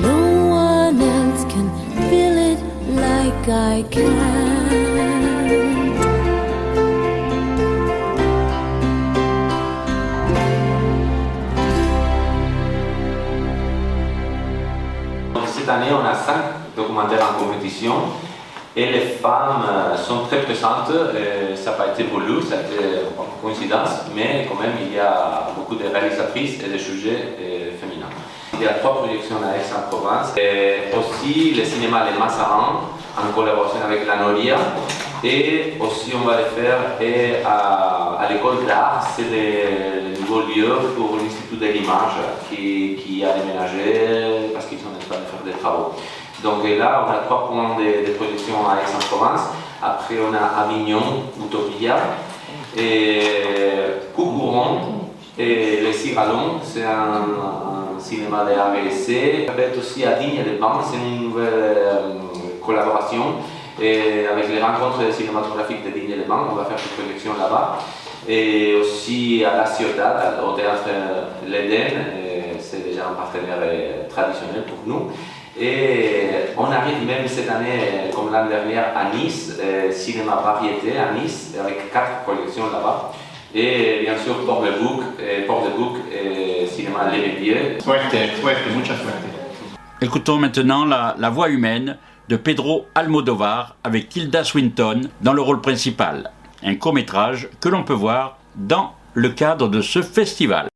no 0.09 0.21
one 0.65 0.97
else 1.15 1.43
can 1.53 1.67
feel 2.09 2.35
it 2.51 2.59
like 3.05 3.43
I 3.47 3.85
can. 3.89 4.47
Cette 15.55 15.69
année, 15.69 15.91
on 15.91 16.05
a 16.05 16.15
cinq 16.15 16.56
documentaires 16.77 17.25
en 17.31 17.43
compétition 17.43 17.93
et 18.75 18.85
les 18.85 19.01
femmes 19.01 19.63
euh, 19.67 19.97
sont 19.97 20.19
très 20.29 20.41
présentes. 20.43 20.91
Euh, 20.91 21.55
ça 21.55 21.71
n'a 21.71 21.77
pas 21.77 21.87
été 21.87 22.03
voulu, 22.03 22.43
ça 22.43 22.57
a 22.57 22.61
été 22.61 22.77
une 22.77 23.41
coïncidence, 23.41 23.89
mais 24.15 24.45
quand 24.47 24.59
même, 24.61 24.73
il 24.85 24.93
y 24.95 24.99
a 24.99 25.49
beaucoup 25.57 25.75
de 25.75 25.85
réalisatrices 25.91 26.63
et 26.63 26.69
de 26.71 26.77
sujets 26.77 27.21
euh, 27.41 27.71
féminins. 27.81 28.13
Il 28.53 28.61
y 28.61 28.67
a 28.67 28.73
trois 28.75 28.95
projections 29.01 29.37
à 29.37 29.57
Aix-en-Provence 29.57 30.27
et 30.37 30.93
aussi 30.97 31.51
le 31.55 31.63
cinéma 31.65 32.05
Les 32.09 32.17
Mazarin 32.17 32.81
en 33.17 33.33
collaboration 33.33 33.79
avec 33.83 34.05
la 34.07 34.15
Noria. 34.17 34.57
Et 35.23 35.73
aussi, 35.79 36.11
on 36.15 36.27
va 36.27 36.37
le 36.37 36.45
faire 36.55 36.77
à, 37.45 38.17
à 38.21 38.31
l'école 38.31 38.65
d'art, 38.67 39.01
c'est 39.15 39.23
le, 39.23 40.11
le 40.11 40.19
nouveau 40.19 40.41
lieu 40.41 40.71
pour 40.95 41.17
l'Institut 41.17 41.57
de 41.57 41.65
l'image 41.65 42.17
qui 42.51 43.23
a 43.23 43.33
déménagé 43.33 44.51
parce 44.53 44.67
qu'ils 44.67 44.77
sont 44.77 44.93
en 44.95 44.99
train 45.09 45.19
de 45.21 45.25
faire 45.25 45.43
des 45.43 45.59
travaux. 45.59 45.93
Donc 46.43 46.63
là, 46.77 47.05
on 47.05 47.11
a 47.11 47.17
trois 47.25 47.47
points 47.49 47.77
de, 47.77 48.07
de 48.07 48.13
projection 48.13 48.55
à 48.69 48.81
Aix-en-Provence. 48.81 49.41
Après, 49.81 50.15
on 50.19 50.33
a 50.33 50.63
Avignon, 50.63 51.23
Utopia, 51.43 51.97
et 52.75 53.19
Coucouron 54.15 54.97
et 55.37 55.81
Les 55.81 55.93
c'est 55.93 56.83
un, 56.83 57.99
cinéma 57.99 58.45
et 58.49 58.87
essai. 58.87 59.45
Peut-être 59.47 59.77
aussi 59.79 60.05
à 60.05 60.13
Digne-les-Bains, 60.13 60.81
c'est 60.83 60.97
une 60.97 61.23
nouvelle 61.23 61.53
euh, 61.53 62.13
collaboration. 62.65 63.35
Avec 63.77 64.49
les 64.49 64.61
rencontres 64.61 65.13
cinématographiques 65.13 65.85
de 65.85 65.99
Digne-les-Bains, 65.99 66.47
on 66.51 66.55
va 66.55 66.65
faire 66.65 66.77
une 66.77 67.03
projection 67.03 67.33
là-bas. 67.39 67.77
Et 68.27 68.75
aussi 68.75 69.43
à 69.45 69.57
La 69.57 69.65
Ciudad, 69.65 70.39
au 70.47 70.53
théâtre 70.53 70.89
L'Eden, 71.47 72.05
et 72.17 72.59
c'est 72.59 72.83
déjà 72.83 73.07
un 73.09 73.13
partenaire 73.13 73.59
euh, 73.61 74.07
traditionnel 74.09 74.63
pour 74.63 74.79
nous. 74.85 75.11
Et 75.59 76.29
on 76.55 76.65
arrive 76.65 77.05
même 77.05 77.27
cette 77.27 77.49
année, 77.49 78.11
comme 78.13 78.31
l'année 78.31 78.49
dernière, 78.49 78.95
à 78.95 79.15
Nice, 79.15 79.57
euh, 79.59 79.91
cinéma 79.91 80.35
variété 80.35 80.97
à 80.97 81.13
Nice, 81.19 81.55
avec 81.59 81.91
quatre 81.91 82.23
projections 82.23 82.65
là-bas. 82.71 83.11
Et 83.55 84.01
bien 84.01 84.17
sûr, 84.17 84.45
Port-de-Bouc, 84.45 85.01
et 85.19 85.45
Port-de-Bouc 85.45 85.97
et 86.11 86.67
cinéma 86.67 87.09
Les 87.11 87.27
Médieux. 87.27 87.77
Suerte, 87.79 88.11
suerte, 88.11 88.59
mucha 88.75 88.95
suerte. 88.95 89.15
Écoutons 89.99 90.37
maintenant 90.37 90.85
la, 90.85 91.15
la 91.17 91.29
voix 91.31 91.49
humaine 91.49 91.97
de 92.29 92.35
Pedro 92.35 92.85
Almodovar 92.93 93.77
avec 93.83 94.09
Tilda 94.09 94.43
Swinton 94.43 95.09
dans 95.21 95.33
le 95.33 95.41
rôle 95.41 95.61
principal. 95.61 96.31
Un 96.63 96.75
court-métrage 96.75 97.49
que 97.61 97.69
l'on 97.69 97.83
peut 97.83 97.93
voir 97.93 98.37
dans 98.55 98.93
le 99.15 99.29
cadre 99.29 99.69
de 99.69 99.81
ce 99.81 100.03
festival. 100.03 100.67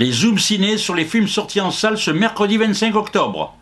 Les 0.00 0.12
zooms 0.12 0.38
ciné 0.38 0.76
sur 0.76 0.94
les 0.94 1.04
films 1.04 1.26
sortis 1.26 1.60
en 1.60 1.72
salle 1.72 1.98
ce 1.98 2.12
mercredi 2.12 2.56
25 2.56 2.94
octobre. 2.94 3.56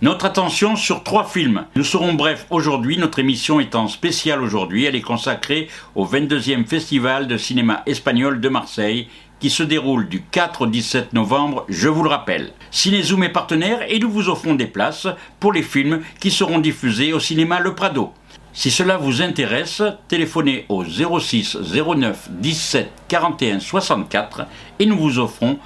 Notre 0.00 0.24
attention 0.24 0.74
sur 0.74 1.02
trois 1.02 1.24
films. 1.24 1.66
Nous 1.76 1.84
serons 1.84 2.14
brefs 2.14 2.46
aujourd'hui, 2.48 2.96
notre 2.96 3.18
émission 3.18 3.60
étant 3.60 3.86
spéciale 3.86 4.42
aujourd'hui, 4.42 4.86
elle 4.86 4.96
est 4.96 5.02
consacrée 5.02 5.68
au 5.94 6.06
22e 6.06 6.64
Festival 6.64 7.26
de 7.26 7.36
cinéma 7.36 7.82
espagnol 7.84 8.40
de 8.40 8.48
Marseille 8.48 9.08
qui 9.38 9.50
se 9.50 9.62
déroule 9.62 10.08
du 10.08 10.22
4 10.22 10.62
au 10.62 10.66
17 10.66 11.12
novembre, 11.12 11.66
je 11.68 11.88
vous 11.88 12.04
le 12.04 12.08
rappelle. 12.08 12.52
Cinézoom 12.70 13.24
est 13.24 13.28
partenaire 13.28 13.80
et 13.86 13.98
nous 13.98 14.10
vous 14.10 14.30
offrons 14.30 14.54
des 14.54 14.66
places 14.66 15.08
pour 15.40 15.52
les 15.52 15.62
films 15.62 16.00
qui 16.20 16.30
seront 16.30 16.58
diffusés 16.58 17.12
au 17.12 17.20
cinéma 17.20 17.60
Le 17.60 17.74
Prado. 17.74 18.14
Si 18.52 18.70
cela 18.70 18.96
vous 18.96 19.22
intéresse, 19.22 19.82
téléphonez 20.08 20.66
au 20.68 20.84
06 20.84 21.56
09 21.72 22.30
17 22.30 22.90
41 23.06 23.60
64 23.60 24.46
et 24.80 24.86
nous 24.86 24.98
vous 24.98 25.18
offrons 25.20 25.58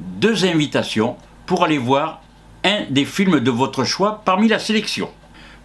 deux 0.00 0.44
invitations 0.44 1.16
pour 1.46 1.62
aller 1.62 1.78
voir 1.78 2.20
un 2.64 2.84
des 2.90 3.04
films 3.04 3.38
de 3.38 3.50
votre 3.50 3.84
choix 3.84 4.22
parmi 4.24 4.48
la 4.48 4.58
sélection. 4.58 5.08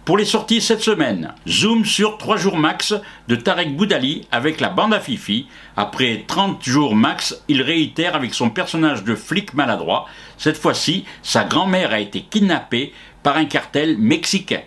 Pour 0.04 0.16
les 0.16 0.24
sorties 0.24 0.60
cette 0.60 0.82
semaine, 0.82 1.32
zoom 1.48 1.84
sur 1.84 2.16
3 2.16 2.36
jours 2.36 2.56
max 2.56 2.94
de 3.28 3.36
Tarek 3.36 3.76
Boudali 3.76 4.26
avec 4.30 4.60
la 4.60 4.68
bande 4.68 4.94
à 4.94 5.00
Fifi. 5.00 5.46
Après 5.76 6.24
30 6.26 6.62
jours 6.64 6.94
max, 6.94 7.42
il 7.48 7.62
réitère 7.62 8.14
avec 8.14 8.34
son 8.34 8.50
personnage 8.50 9.04
de 9.04 9.14
flic 9.16 9.54
maladroit. 9.54 10.06
Cette 10.38 10.58
fois-ci, 10.58 11.04
sa 11.22 11.44
grand-mère 11.44 11.92
a 11.92 12.00
été 12.00 12.22
kidnappée 12.22 12.92
par 13.22 13.36
un 13.36 13.44
cartel 13.44 13.96
mexicain. 13.98 14.62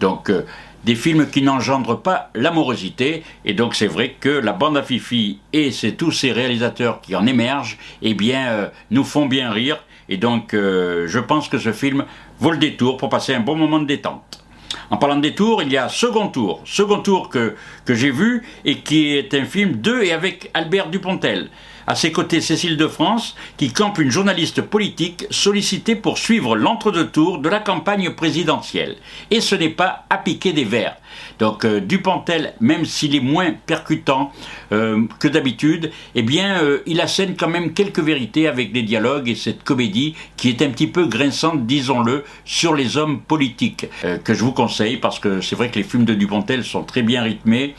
Donc, 0.00 0.30
euh, 0.30 0.44
des 0.84 0.94
films 0.94 1.28
qui 1.28 1.42
n'engendrent 1.42 2.00
pas 2.00 2.30
l'amorosité. 2.34 3.22
Et 3.44 3.54
donc, 3.54 3.74
c'est 3.74 3.86
vrai 3.86 4.16
que 4.18 4.28
la 4.28 4.52
bande 4.52 4.76
à 4.76 4.82
Fifi 4.82 5.38
et 5.52 5.70
c'est 5.70 5.92
tous 5.92 6.12
ces 6.12 6.32
réalisateurs 6.32 7.00
qui 7.00 7.14
en 7.14 7.26
émergent, 7.26 7.78
eh 8.02 8.14
bien, 8.14 8.48
euh, 8.48 8.68
nous 8.90 9.04
font 9.04 9.26
bien 9.26 9.50
rire. 9.50 9.84
Et 10.08 10.16
donc, 10.16 10.54
euh, 10.54 11.06
je 11.08 11.18
pense 11.18 11.48
que 11.48 11.58
ce 11.58 11.72
film 11.72 12.04
vaut 12.38 12.50
le 12.50 12.58
détour 12.58 12.96
pour 12.96 13.08
passer 13.08 13.34
un 13.34 13.40
bon 13.40 13.56
moment 13.56 13.78
de 13.78 13.86
détente. 13.86 14.44
En 14.90 14.96
parlant 14.96 15.16
des 15.16 15.34
tours, 15.34 15.62
il 15.62 15.70
y 15.70 15.76
a 15.76 15.88
Second 15.88 16.28
Tour. 16.28 16.60
Second 16.64 17.00
Tour 17.00 17.28
que, 17.28 17.54
que 17.84 17.94
j'ai 17.94 18.10
vu 18.10 18.42
et 18.64 18.78
qui 18.78 19.16
est 19.16 19.34
un 19.34 19.44
film 19.44 19.80
de 19.80 20.02
et 20.02 20.12
avec 20.12 20.50
Albert 20.54 20.90
Dupontel. 20.90 21.48
À 21.86 21.94
ses 21.94 22.12
côtés, 22.12 22.40
Cécile 22.40 22.76
de 22.76 22.86
France, 22.86 23.34
qui 23.56 23.72
campe 23.72 23.98
une 23.98 24.10
journaliste 24.10 24.62
politique 24.62 25.26
sollicitée 25.30 25.96
pour 25.96 26.18
suivre 26.18 26.56
l'entre-deux-tours 26.56 27.38
de 27.38 27.48
la 27.48 27.60
campagne 27.60 28.10
présidentielle. 28.10 28.96
Et 29.30 29.40
ce 29.40 29.54
n'est 29.54 29.68
pas 29.68 30.04
à 30.10 30.18
piquer 30.18 30.52
des 30.52 30.64
verres. 30.64 30.96
Donc 31.38 31.64
euh, 31.64 31.80
Dupontel, 31.80 32.54
même 32.60 32.84
s'il 32.84 33.14
est 33.14 33.20
moins 33.20 33.52
percutant 33.52 34.32
euh, 34.72 35.02
que 35.18 35.28
d'habitude, 35.28 35.90
eh 36.14 36.22
bien, 36.22 36.62
euh, 36.62 36.78
il 36.86 37.00
assène 37.00 37.36
quand 37.36 37.48
même 37.48 37.72
quelques 37.72 38.00
vérités 38.00 38.48
avec 38.48 38.72
des 38.72 38.82
dialogues 38.82 39.28
et 39.28 39.34
cette 39.34 39.64
comédie 39.64 40.14
qui 40.36 40.48
est 40.48 40.62
un 40.62 40.70
petit 40.70 40.86
peu 40.86 41.06
grinçante, 41.06 41.66
disons-le, 41.66 42.24
sur 42.44 42.74
les 42.74 42.96
hommes 42.96 43.20
politiques, 43.20 43.86
que 44.24 44.34
je 44.34 44.44
vous 44.44 44.52
conseille 44.52 44.96
parce 44.96 45.18
que 45.18 45.40
c'est 45.40 45.56
vrai 45.56 45.70
que 45.70 45.76
les 45.76 45.82
films 45.82 46.04
de 46.04 46.14
Dupontel 46.14 46.64
sont 46.64 46.82
très 46.84 47.02
bien 47.02 47.22
rythmés, 47.22 47.74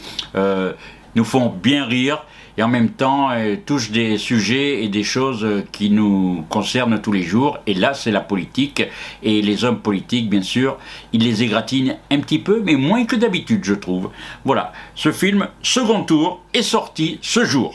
nous 1.15 1.23
font 1.23 1.49
bien 1.49 1.85
rire 1.85 2.23
et 2.57 2.63
en 2.63 2.67
même 2.67 2.89
temps 2.89 3.31
euh, 3.31 3.55
touchent 3.65 3.91
des 3.91 4.17
sujets 4.17 4.83
et 4.83 4.89
des 4.89 5.03
choses 5.03 5.43
euh, 5.43 5.63
qui 5.71 5.89
nous 5.89 6.45
concernent 6.49 7.01
tous 7.01 7.11
les 7.11 7.23
jours. 7.23 7.57
Et 7.67 7.73
là, 7.73 7.93
c'est 7.93 8.11
la 8.11 8.21
politique. 8.21 8.83
Et 9.23 9.41
les 9.41 9.65
hommes 9.65 9.79
politiques, 9.79 10.29
bien 10.29 10.41
sûr, 10.41 10.77
ils 11.13 11.23
les 11.23 11.43
égratignent 11.43 11.97
un 12.11 12.19
petit 12.19 12.39
peu, 12.39 12.61
mais 12.63 12.75
moins 12.75 13.05
que 13.05 13.15
d'habitude, 13.15 13.63
je 13.63 13.73
trouve. 13.73 14.09
Voilà, 14.45 14.71
ce 14.95 15.11
film, 15.11 15.47
second 15.61 16.03
tour, 16.03 16.41
est 16.53 16.61
sorti 16.61 17.19
ce 17.21 17.45
jour. 17.45 17.73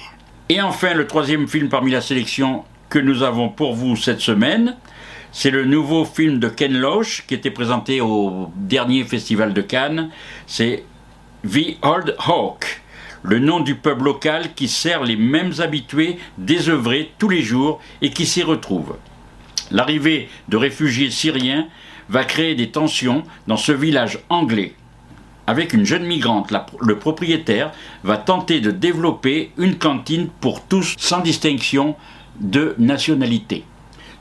Et 0.48 0.62
enfin, 0.62 0.94
le 0.94 1.06
troisième 1.06 1.48
film 1.48 1.68
parmi 1.68 1.90
la 1.90 2.00
sélection 2.00 2.64
que 2.88 2.98
nous 2.98 3.22
avons 3.22 3.48
pour 3.48 3.74
vous 3.74 3.96
cette 3.96 4.20
semaine, 4.20 4.76
c'est 5.30 5.50
le 5.50 5.64
nouveau 5.64 6.04
film 6.04 6.38
de 6.38 6.48
Ken 6.48 6.72
Loach 6.72 7.24
qui 7.26 7.34
était 7.34 7.50
présenté 7.50 8.00
au 8.00 8.50
dernier 8.56 9.04
festival 9.04 9.52
de 9.52 9.60
Cannes. 9.60 10.10
C'est 10.46 10.84
The 11.44 11.76
Old 11.82 12.16
Hawk, 12.26 12.82
le 13.22 13.38
nom 13.38 13.60
du 13.60 13.74
pub 13.74 14.02
local 14.02 14.54
qui 14.54 14.68
sert 14.68 15.04
les 15.04 15.16
mêmes 15.16 15.52
habitués 15.58 16.18
désœuvrés 16.38 17.12
tous 17.18 17.28
les 17.28 17.42
jours 17.42 17.80
et 18.02 18.10
qui 18.10 18.26
s'y 18.26 18.42
retrouvent. 18.42 18.96
L'arrivée 19.70 20.28
de 20.48 20.56
réfugiés 20.56 21.10
syriens 21.10 21.66
va 22.08 22.24
créer 22.24 22.54
des 22.54 22.70
tensions 22.70 23.24
dans 23.46 23.56
ce 23.56 23.72
village 23.72 24.20
anglais. 24.28 24.74
Avec 25.46 25.72
une 25.72 25.86
jeune 25.86 26.04
migrante, 26.04 26.52
le 26.80 26.98
propriétaire 26.98 27.72
va 28.04 28.18
tenter 28.18 28.60
de 28.60 28.70
développer 28.70 29.50
une 29.56 29.76
cantine 29.76 30.28
pour 30.40 30.62
tous 30.62 30.94
sans 30.98 31.20
distinction 31.20 31.96
de 32.40 32.74
nationalité. 32.78 33.64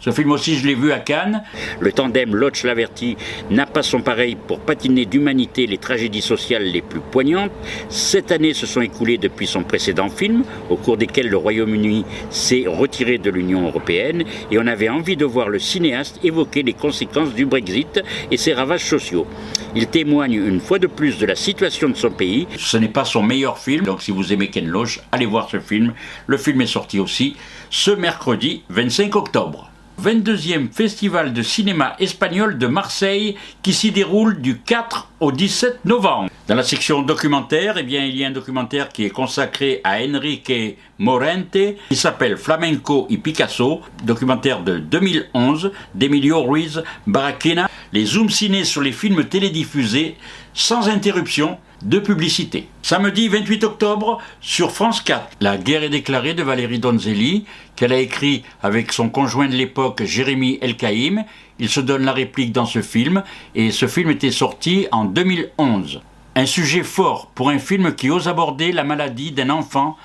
Ce 0.08 0.14
film 0.14 0.32
aussi, 0.32 0.56
je 0.56 0.66
l'ai 0.66 0.74
vu 0.74 0.94
à 0.94 1.00
Cannes. 1.00 1.44
Le 1.82 1.92
tandem 1.92 2.34
Lodge-Laverty 2.34 3.18
n'a 3.50 3.66
pas 3.66 3.84
son 3.84 4.00
pareil 4.00 4.38
pour 4.38 4.62
patiner 4.62 5.06
d'humanité 5.06 5.68
les 5.68 5.78
tragédies 5.78 6.22
sociales 6.22 6.64
les 6.64 6.82
plus 6.82 7.02
poignantes. 7.02 7.52
Sept 7.90 8.32
années 8.32 8.54
se 8.54 8.66
sont 8.66 8.80
écoulées 8.80 9.18
depuis 9.18 9.48
son 9.48 9.64
précédent 9.64 10.08
film, 10.08 10.46
au 10.70 10.78
cours 10.78 10.96
desquelles 10.96 11.28
le 11.28 11.36
Royaume-Uni 11.36 12.06
s'est 12.30 12.64
retiré 12.68 13.18
de 13.18 13.30
l'Union 13.30 13.68
européenne, 13.68 14.24
et 14.50 14.58
on 14.58 14.66
avait 14.66 14.88
envie 14.88 15.18
de 15.18 15.26
voir 15.26 15.50
le 15.50 15.60
cinéaste 15.60 16.22
évoquer 16.24 16.64
les 16.64 16.72
conséquences 16.72 17.34
du 17.34 17.46
Brexit 17.46 18.02
et 18.32 18.38
ses 18.38 18.54
ravages 18.54 18.86
sociaux. 18.86 19.28
Il 19.76 19.88
témoigne 19.88 20.36
une 20.36 20.62
fois 20.62 20.80
de 20.80 20.88
plus 20.88 21.18
de 21.18 21.26
la 21.26 21.36
situation 21.36 21.90
de 21.90 21.98
son 21.98 22.12
pays. 22.12 22.48
Ce 22.58 22.78
n'est 22.78 22.88
pas 22.88 23.04
son 23.04 23.24
meilleur 23.24 23.58
film, 23.58 23.84
donc 23.84 24.02
si 24.02 24.12
vous 24.12 24.32
aimez 24.32 24.48
Ken 24.52 24.68
Loach, 24.68 25.02
allez 25.12 25.26
voir 25.26 25.50
ce 25.50 25.60
film. 25.60 25.94
Le 26.28 26.38
film 26.38 26.62
est 26.62 26.66
sorti 26.66 26.98
aussi 26.98 27.36
ce 27.70 27.92
mercredi 27.92 28.64
25 28.70 29.14
octobre. 29.18 29.70
22e 30.02 30.72
Festival 30.72 31.34
de 31.34 31.42
cinéma 31.42 31.96
espagnol 32.00 32.58
de 32.58 32.68
Marseille 32.68 33.36
qui 33.64 33.74
s'y 33.74 33.92
déroule 33.92 34.42
du 34.42 34.60
4 34.60 35.10
au 35.20 35.32
17 35.32 35.86
novembre. 35.86 36.30
Dans 36.48 36.56
la 36.56 36.64
section 36.64 37.02
documentaire, 37.02 37.78
eh 37.78 37.82
il 37.82 38.16
y 38.16 38.24
a 38.24 38.28
un 38.28 38.32
documentaire 38.32 38.90
qui 38.90 39.06
est 39.06 39.10
consacré 39.10 39.82
à 39.84 39.98
Enrique 40.02 40.78
Morente 41.00 41.58
qui 41.90 41.96
s'appelle 41.96 42.38
Flamenco 42.38 43.08
y 43.10 43.18
Picasso, 43.18 43.82
documentaire 44.04 44.62
de 44.64 44.78
2011 44.78 45.72
d'Emilio 45.96 46.44
Ruiz 46.44 46.84
Barraquena. 47.08 47.70
Les 47.92 48.06
zooms 48.06 48.30
ciné 48.30 48.64
sur 48.64 48.82
les 48.82 48.92
films 48.92 49.26
télédiffusés 49.26 50.16
sans 50.54 50.88
interruption 50.90 51.58
de 51.84 52.00
publicité. 52.00 52.68
Samedi 52.82 53.28
28 53.28 53.64
octobre 53.64 54.20
sur 54.42 54.72
France 54.72 55.02
4, 55.02 55.38
La 55.42 55.58
guerre 55.58 55.84
est 55.84 55.90
déclarée 55.90 56.34
de 56.34 56.44
Valérie 56.44 56.80
Donzelli, 56.80 57.46
qu'elle 57.76 57.94
a 57.94 58.00
écrit 58.00 58.44
avec 58.64 58.92
son 58.92 59.10
conjoint 59.10 59.48
de 59.48 59.56
l'époque 59.56 60.04
Jérémy 60.04 60.58
Elkaïm. 60.62 61.24
Il 61.60 61.70
se 61.70 61.80
donne 61.80 62.06
la 62.06 62.14
réplique 62.14 62.52
dans 62.52 62.66
ce 62.66 62.82
film 62.82 63.24
et 63.56 63.72
ce 63.72 63.88
film 63.88 64.10
était 64.10 64.32
sorti 64.32 64.88
en 64.92 65.06
2011. 65.06 66.02
Un 66.36 66.46
sujet 66.46 66.84
fort 66.84 67.32
pour 67.34 67.50
un 67.50 67.60
film 67.60 67.94
qui 67.96 68.10
ose 68.10 68.28
aborder 68.28 68.72
la 68.72 68.84
maladie 68.84 69.32
d'un 69.32 69.50
enfant 69.50 69.98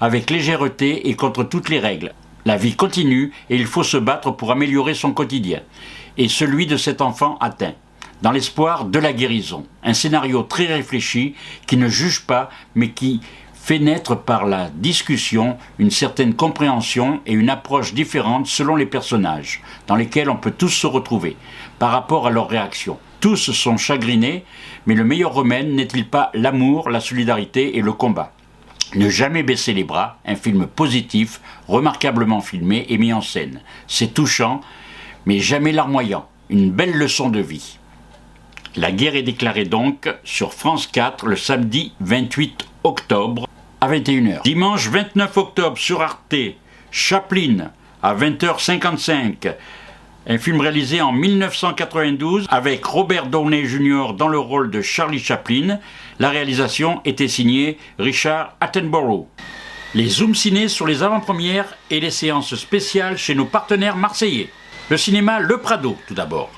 avec 0.00 0.30
légèreté 0.30 1.08
et 1.08 1.14
contre 1.14 1.44
toutes 1.44 1.68
les 1.68 1.80
règles. 1.80 2.12
La 2.44 2.56
vie 2.56 2.76
continue 2.76 3.32
et 3.50 3.56
il 3.56 3.66
faut 3.66 3.82
se 3.82 3.96
battre 3.96 4.30
pour 4.30 4.52
améliorer 4.52 4.94
son 4.94 5.12
quotidien 5.12 5.60
et 6.16 6.28
celui 6.28 6.66
de 6.66 6.76
cet 6.76 7.00
enfant 7.00 7.36
atteint 7.40 7.74
dans 8.22 8.32
l'espoir 8.32 8.84
de 8.84 8.98
la 8.98 9.12
guérison. 9.12 9.66
Un 9.82 9.94
scénario 9.94 10.42
très 10.42 10.66
réfléchi 10.66 11.34
qui 11.66 11.76
ne 11.76 11.88
juge 11.88 12.20
pas, 12.26 12.50
mais 12.74 12.90
qui 12.90 13.20
fait 13.54 13.78
naître 13.78 14.14
par 14.14 14.46
la 14.46 14.70
discussion 14.70 15.58
une 15.78 15.90
certaine 15.90 16.34
compréhension 16.34 17.20
et 17.26 17.32
une 17.32 17.50
approche 17.50 17.92
différente 17.92 18.46
selon 18.46 18.76
les 18.76 18.86
personnages, 18.86 19.60
dans 19.86 19.96
lesquels 19.96 20.30
on 20.30 20.36
peut 20.36 20.54
tous 20.56 20.70
se 20.70 20.86
retrouver, 20.86 21.36
par 21.78 21.90
rapport 21.90 22.26
à 22.26 22.30
leurs 22.30 22.48
réactions. 22.48 22.98
Tous 23.20 23.50
sont 23.52 23.76
chagrinés, 23.76 24.44
mais 24.86 24.94
le 24.94 25.04
meilleur 25.04 25.34
remède 25.34 25.68
n'est-il 25.68 26.08
pas 26.08 26.30
l'amour, 26.34 26.88
la 26.88 27.00
solidarité 27.00 27.76
et 27.76 27.82
le 27.82 27.92
combat? 27.92 28.32
Ne 28.94 29.10
jamais 29.10 29.42
baisser 29.42 29.74
les 29.74 29.84
bras, 29.84 30.18
un 30.24 30.36
film 30.36 30.66
positif, 30.66 31.40
remarquablement 31.66 32.40
filmé 32.40 32.86
et 32.88 32.96
mis 32.96 33.12
en 33.12 33.20
scène. 33.20 33.60
C'est 33.86 34.14
touchant, 34.14 34.62
mais 35.26 35.40
jamais 35.40 35.72
larmoyant. 35.72 36.26
Une 36.48 36.70
belle 36.70 36.96
leçon 36.96 37.28
de 37.28 37.40
vie. 37.40 37.77
La 38.76 38.92
guerre 38.92 39.16
est 39.16 39.22
déclarée 39.22 39.64
donc 39.64 40.08
sur 40.24 40.52
France 40.52 40.86
4 40.86 41.26
le 41.26 41.36
samedi 41.36 41.92
28 42.00 42.66
octobre 42.84 43.46
à 43.80 43.88
21h. 43.88 44.42
Dimanche 44.42 44.88
29 44.88 45.36
octobre 45.36 45.78
sur 45.78 46.02
Arte, 46.02 46.34
Chaplin 46.90 47.70
à 48.02 48.14
20h55. 48.14 49.54
Un 50.26 50.38
film 50.38 50.60
réalisé 50.60 51.00
en 51.00 51.12
1992 51.12 52.46
avec 52.50 52.84
Robert 52.84 53.26
Downey 53.26 53.64
Jr. 53.64 54.12
dans 54.12 54.28
le 54.28 54.38
rôle 54.38 54.70
de 54.70 54.82
Charlie 54.82 55.18
Chaplin. 55.18 55.78
La 56.18 56.28
réalisation 56.28 57.00
était 57.06 57.28
signée 57.28 57.78
Richard 57.98 58.54
Attenborough. 58.60 59.26
Les 59.94 60.08
zooms 60.08 60.34
ciné 60.34 60.68
sur 60.68 60.86
les 60.86 61.02
avant-premières 61.02 61.74
et 61.90 61.98
les 61.98 62.10
séances 62.10 62.54
spéciales 62.54 63.16
chez 63.16 63.34
nos 63.34 63.46
partenaires 63.46 63.96
marseillais. 63.96 64.50
Le 64.90 64.98
cinéma 64.98 65.40
Le 65.40 65.58
Prado 65.58 65.96
tout 66.06 66.14
d'abord. 66.14 66.50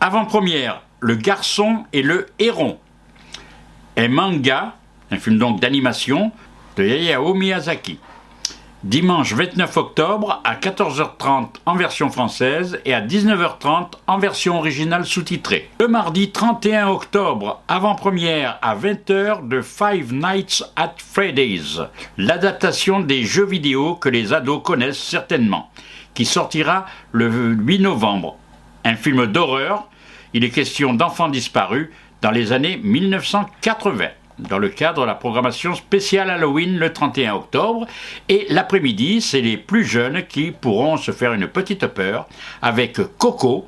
Avant-première, 0.00 0.82
Le 1.04 1.16
Garçon 1.16 1.84
et 1.92 2.00
le 2.00 2.28
Héron. 2.38 2.78
Un 3.98 4.08
manga, 4.08 4.72
un 5.10 5.18
film 5.18 5.36
donc 5.36 5.60
d'animation, 5.60 6.32
de 6.78 6.82
Hayao 6.82 7.34
Miyazaki. 7.34 7.98
Dimanche 8.84 9.34
29 9.34 9.76
octobre 9.76 10.40
à 10.44 10.54
14h30 10.54 11.56
en 11.66 11.74
version 11.74 12.08
française 12.08 12.80
et 12.86 12.94
à 12.94 13.02
19h30 13.02 13.88
en 14.06 14.16
version 14.16 14.56
originale 14.56 15.04
sous-titrée. 15.04 15.68
Le 15.78 15.88
mardi 15.88 16.30
31 16.30 16.88
octobre, 16.88 17.60
avant-première 17.68 18.58
à 18.62 18.74
20h 18.74 19.46
de 19.46 19.60
Five 19.60 20.14
Nights 20.14 20.64
at 20.74 20.94
Freddy's, 20.96 21.82
l'adaptation 22.16 23.00
des 23.00 23.24
jeux 23.24 23.44
vidéo 23.44 23.96
que 23.96 24.08
les 24.08 24.32
ados 24.32 24.62
connaissent 24.62 24.96
certainement, 24.96 25.70
qui 26.14 26.24
sortira 26.24 26.86
le 27.12 27.28
8 27.28 27.80
novembre. 27.80 28.38
Un 28.86 28.96
film 28.96 29.26
d'horreur, 29.26 29.86
il 30.34 30.44
est 30.44 30.50
question 30.50 30.92
d'enfants 30.92 31.28
disparus 31.28 31.88
dans 32.20 32.32
les 32.32 32.52
années 32.52 32.78
1980 32.82 34.08
dans 34.38 34.58
le 34.58 34.68
cadre 34.68 35.02
de 35.02 35.06
la 35.06 35.14
programmation 35.14 35.74
spéciale 35.76 36.28
Halloween 36.28 36.76
le 36.76 36.92
31 36.92 37.34
octobre. 37.34 37.86
Et 38.28 38.46
l'après-midi, 38.50 39.20
c'est 39.20 39.40
les 39.40 39.56
plus 39.56 39.84
jeunes 39.84 40.24
qui 40.28 40.50
pourront 40.50 40.96
se 40.96 41.12
faire 41.12 41.32
une 41.34 41.46
petite 41.46 41.86
peur 41.86 42.26
avec 42.60 42.98
Coco, 43.16 43.66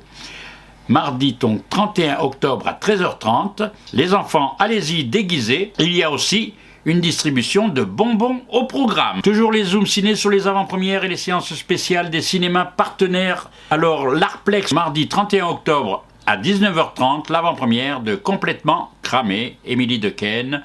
mardi 0.89 1.37
donc 1.39 1.61
31 1.69 2.19
octobre 2.19 2.67
à 2.67 2.73
13h30. 2.73 3.71
Les 3.93 4.13
enfants, 4.13 4.57
allez-y 4.59 5.05
déguisés. 5.05 5.71
Il 5.79 5.95
y 5.95 6.03
a 6.03 6.11
aussi 6.11 6.53
une 6.83 7.01
distribution 7.01 7.67
de 7.67 7.83
bonbons 7.83 8.41
au 8.49 8.63
programme. 8.63 9.21
Toujours 9.21 9.51
les 9.51 9.63
zooms 9.63 9.85
ciné 9.85 10.15
sur 10.15 10.29
les 10.29 10.47
avant-premières 10.47 11.03
et 11.03 11.09
les 11.09 11.17
séances 11.17 11.53
spéciales 11.53 12.09
des 12.09 12.21
cinémas 12.21 12.65
partenaires. 12.65 13.49
Alors 13.71 14.07
l'Arplex 14.07 14.71
mardi 14.71 15.07
31 15.09 15.47
octobre 15.47 16.03
à 16.27 16.35
19h30, 16.35 17.31
l'avant-première 17.31 18.01
de 18.01 18.15
Complètement 18.15 18.91
cramé, 19.01 19.57
Émilie 19.65 19.97
Dequesne, 19.97 20.61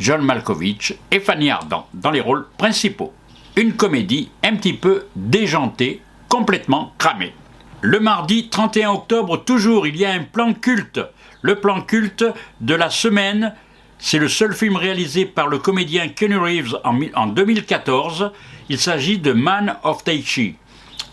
John 0.00 0.22
Malkovich 0.22 0.92
et 1.12 1.20
Fanny 1.20 1.50
Ardant 1.50 1.86
dans 1.94 2.10
les 2.10 2.20
rôles 2.20 2.46
principaux. 2.58 3.12
Une 3.54 3.74
comédie 3.74 4.30
un 4.42 4.56
petit 4.56 4.72
peu 4.72 5.06
déjantée, 5.14 6.02
complètement 6.28 6.94
cramée. 6.98 7.32
Le 7.80 8.00
mardi 8.00 8.48
31 8.48 8.90
octobre, 8.90 9.44
toujours, 9.44 9.86
il 9.86 9.96
y 9.96 10.04
a 10.04 10.10
un 10.10 10.24
plan 10.24 10.52
culte. 10.52 11.00
Le 11.42 11.54
plan 11.60 11.80
culte 11.80 12.24
de 12.60 12.74
la 12.74 12.90
semaine, 12.90 13.54
c'est 14.00 14.18
le 14.18 14.28
seul 14.28 14.52
film 14.52 14.74
réalisé 14.74 15.26
par 15.26 15.46
le 15.46 15.58
comédien 15.58 16.08
Kenny 16.08 16.34
Reeves 16.34 16.76
en, 16.82 16.98
en 17.14 17.26
2014. 17.28 18.32
Il 18.68 18.78
s'agit 18.80 19.18
de 19.18 19.32
Man 19.32 19.76
of 19.84 20.02
Taichi, 20.02 20.56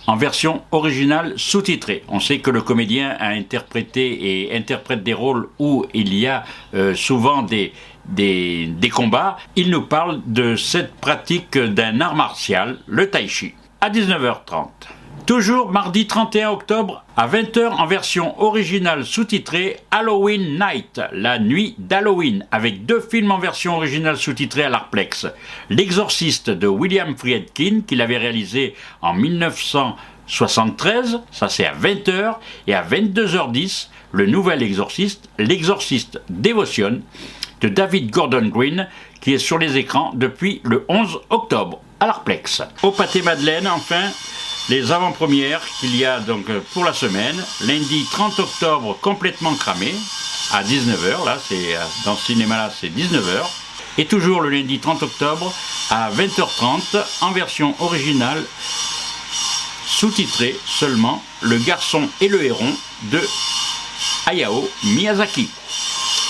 en 0.08 0.16
version 0.16 0.62
originale 0.72 1.34
sous-titrée. 1.38 2.04
On 2.08 2.20
sait 2.20 2.40
que 2.40 2.52
le 2.52 2.62
comédien 2.62 3.16
a 3.20 3.30
interprété 3.30 4.48
et 4.50 4.56
interprète 4.56 5.04
des 5.04 5.14
rôles 5.14 5.48
où 5.60 5.86
il 5.94 6.14
y 6.14 6.28
a 6.28 6.44
euh, 6.74 6.94
souvent 6.96 7.42
des, 7.42 7.74
des, 8.06 8.68
des 8.68 8.90
combats. 8.90 9.38
Il 9.56 9.70
nous 9.70 9.84
parle 9.84 10.22
de 10.26 10.56
cette 10.56 10.94
pratique 10.96 11.58
d'un 11.58 12.02
art 12.02 12.16
martial, 12.16 12.78
le 12.88 13.10
tai 13.10 13.28
chi, 13.28 13.54
à 13.82 13.90
19h30. 13.90 14.68
Toujours 15.26 15.72
mardi 15.72 16.06
31 16.06 16.52
octobre 16.52 17.04
à 17.18 17.28
20h 17.28 17.70
en 17.70 17.88
version 17.88 18.40
originale 18.40 19.04
sous-titrée 19.04 19.78
Halloween 19.90 20.60
Night, 20.60 21.02
la 21.14 21.40
nuit 21.40 21.74
d'Halloween, 21.80 22.46
avec 22.52 22.86
deux 22.86 23.00
films 23.00 23.32
en 23.32 23.40
version 23.40 23.76
originale 23.76 24.18
sous-titrée 24.18 24.66
à 24.66 24.70
l'Arplex. 24.70 25.26
L'exorciste 25.72 26.52
de 26.52 26.68
William 26.68 27.18
Friedkin, 27.18 27.82
qu'il 27.88 28.02
avait 28.02 28.20
réalisé 28.20 28.76
en 29.02 29.16
1973, 29.16 31.22
ça 31.32 31.50
c'est 31.50 31.66
à 31.66 31.74
20h, 31.74 32.36
et 32.68 32.76
à 32.76 32.84
22h10, 32.84 33.88
le 34.12 34.28
nouvel 34.28 34.62
exorciste, 34.62 35.28
l'exorciste 35.40 36.22
Devotion, 36.30 37.02
de 37.62 37.68
David 37.68 38.12
Gordon 38.12 38.50
Green, 38.50 38.88
qui 39.22 39.34
est 39.34 39.40
sur 39.40 39.58
les 39.58 39.78
écrans 39.78 40.12
depuis 40.14 40.62
le 40.64 40.86
11 40.88 41.22
octobre 41.32 41.80
à 42.00 42.06
l'Arplex. 42.06 42.62
Au 42.84 42.92
pâté 42.92 43.24
Madeleine, 43.24 43.68
enfin, 43.68 44.04
les 44.70 44.92
avant-premières 44.92 45.62
qu'il 45.80 45.96
y 45.96 46.06
a 46.06 46.20
donc 46.20 46.50
euh, 46.50 46.62
pour 46.74 46.84
la 46.84 46.94
semaine. 46.94 47.44
Lundi 47.62 48.06
30 48.12 48.40
octobre, 48.40 48.98
complètement 49.02 49.54
cramé, 49.56 49.94
à 50.52 50.64
19h, 50.64 51.26
là, 51.26 51.38
c'est 51.48 51.76
euh, 51.76 51.84
dans 52.06 52.16
ce 52.16 52.28
cinéma-là, 52.28 52.72
c'est 52.80 52.90
19h. 52.90 53.44
Et 53.98 54.06
toujours 54.06 54.42
le 54.42 54.50
lundi 54.50 54.80
30 54.80 55.04
octobre, 55.04 55.54
à 55.90 56.12
20h30, 56.12 57.04
en 57.22 57.32
version 57.32 57.76
originale, 57.80 58.44
sous-titré 59.86 60.56
seulement 60.66 61.24
Le 61.42 61.58
garçon 61.58 62.10
et 62.20 62.28
le 62.28 62.44
héron 62.44 62.74
de 63.04 63.22
Hayao 64.26 64.70
Miyazaki. 64.84 65.50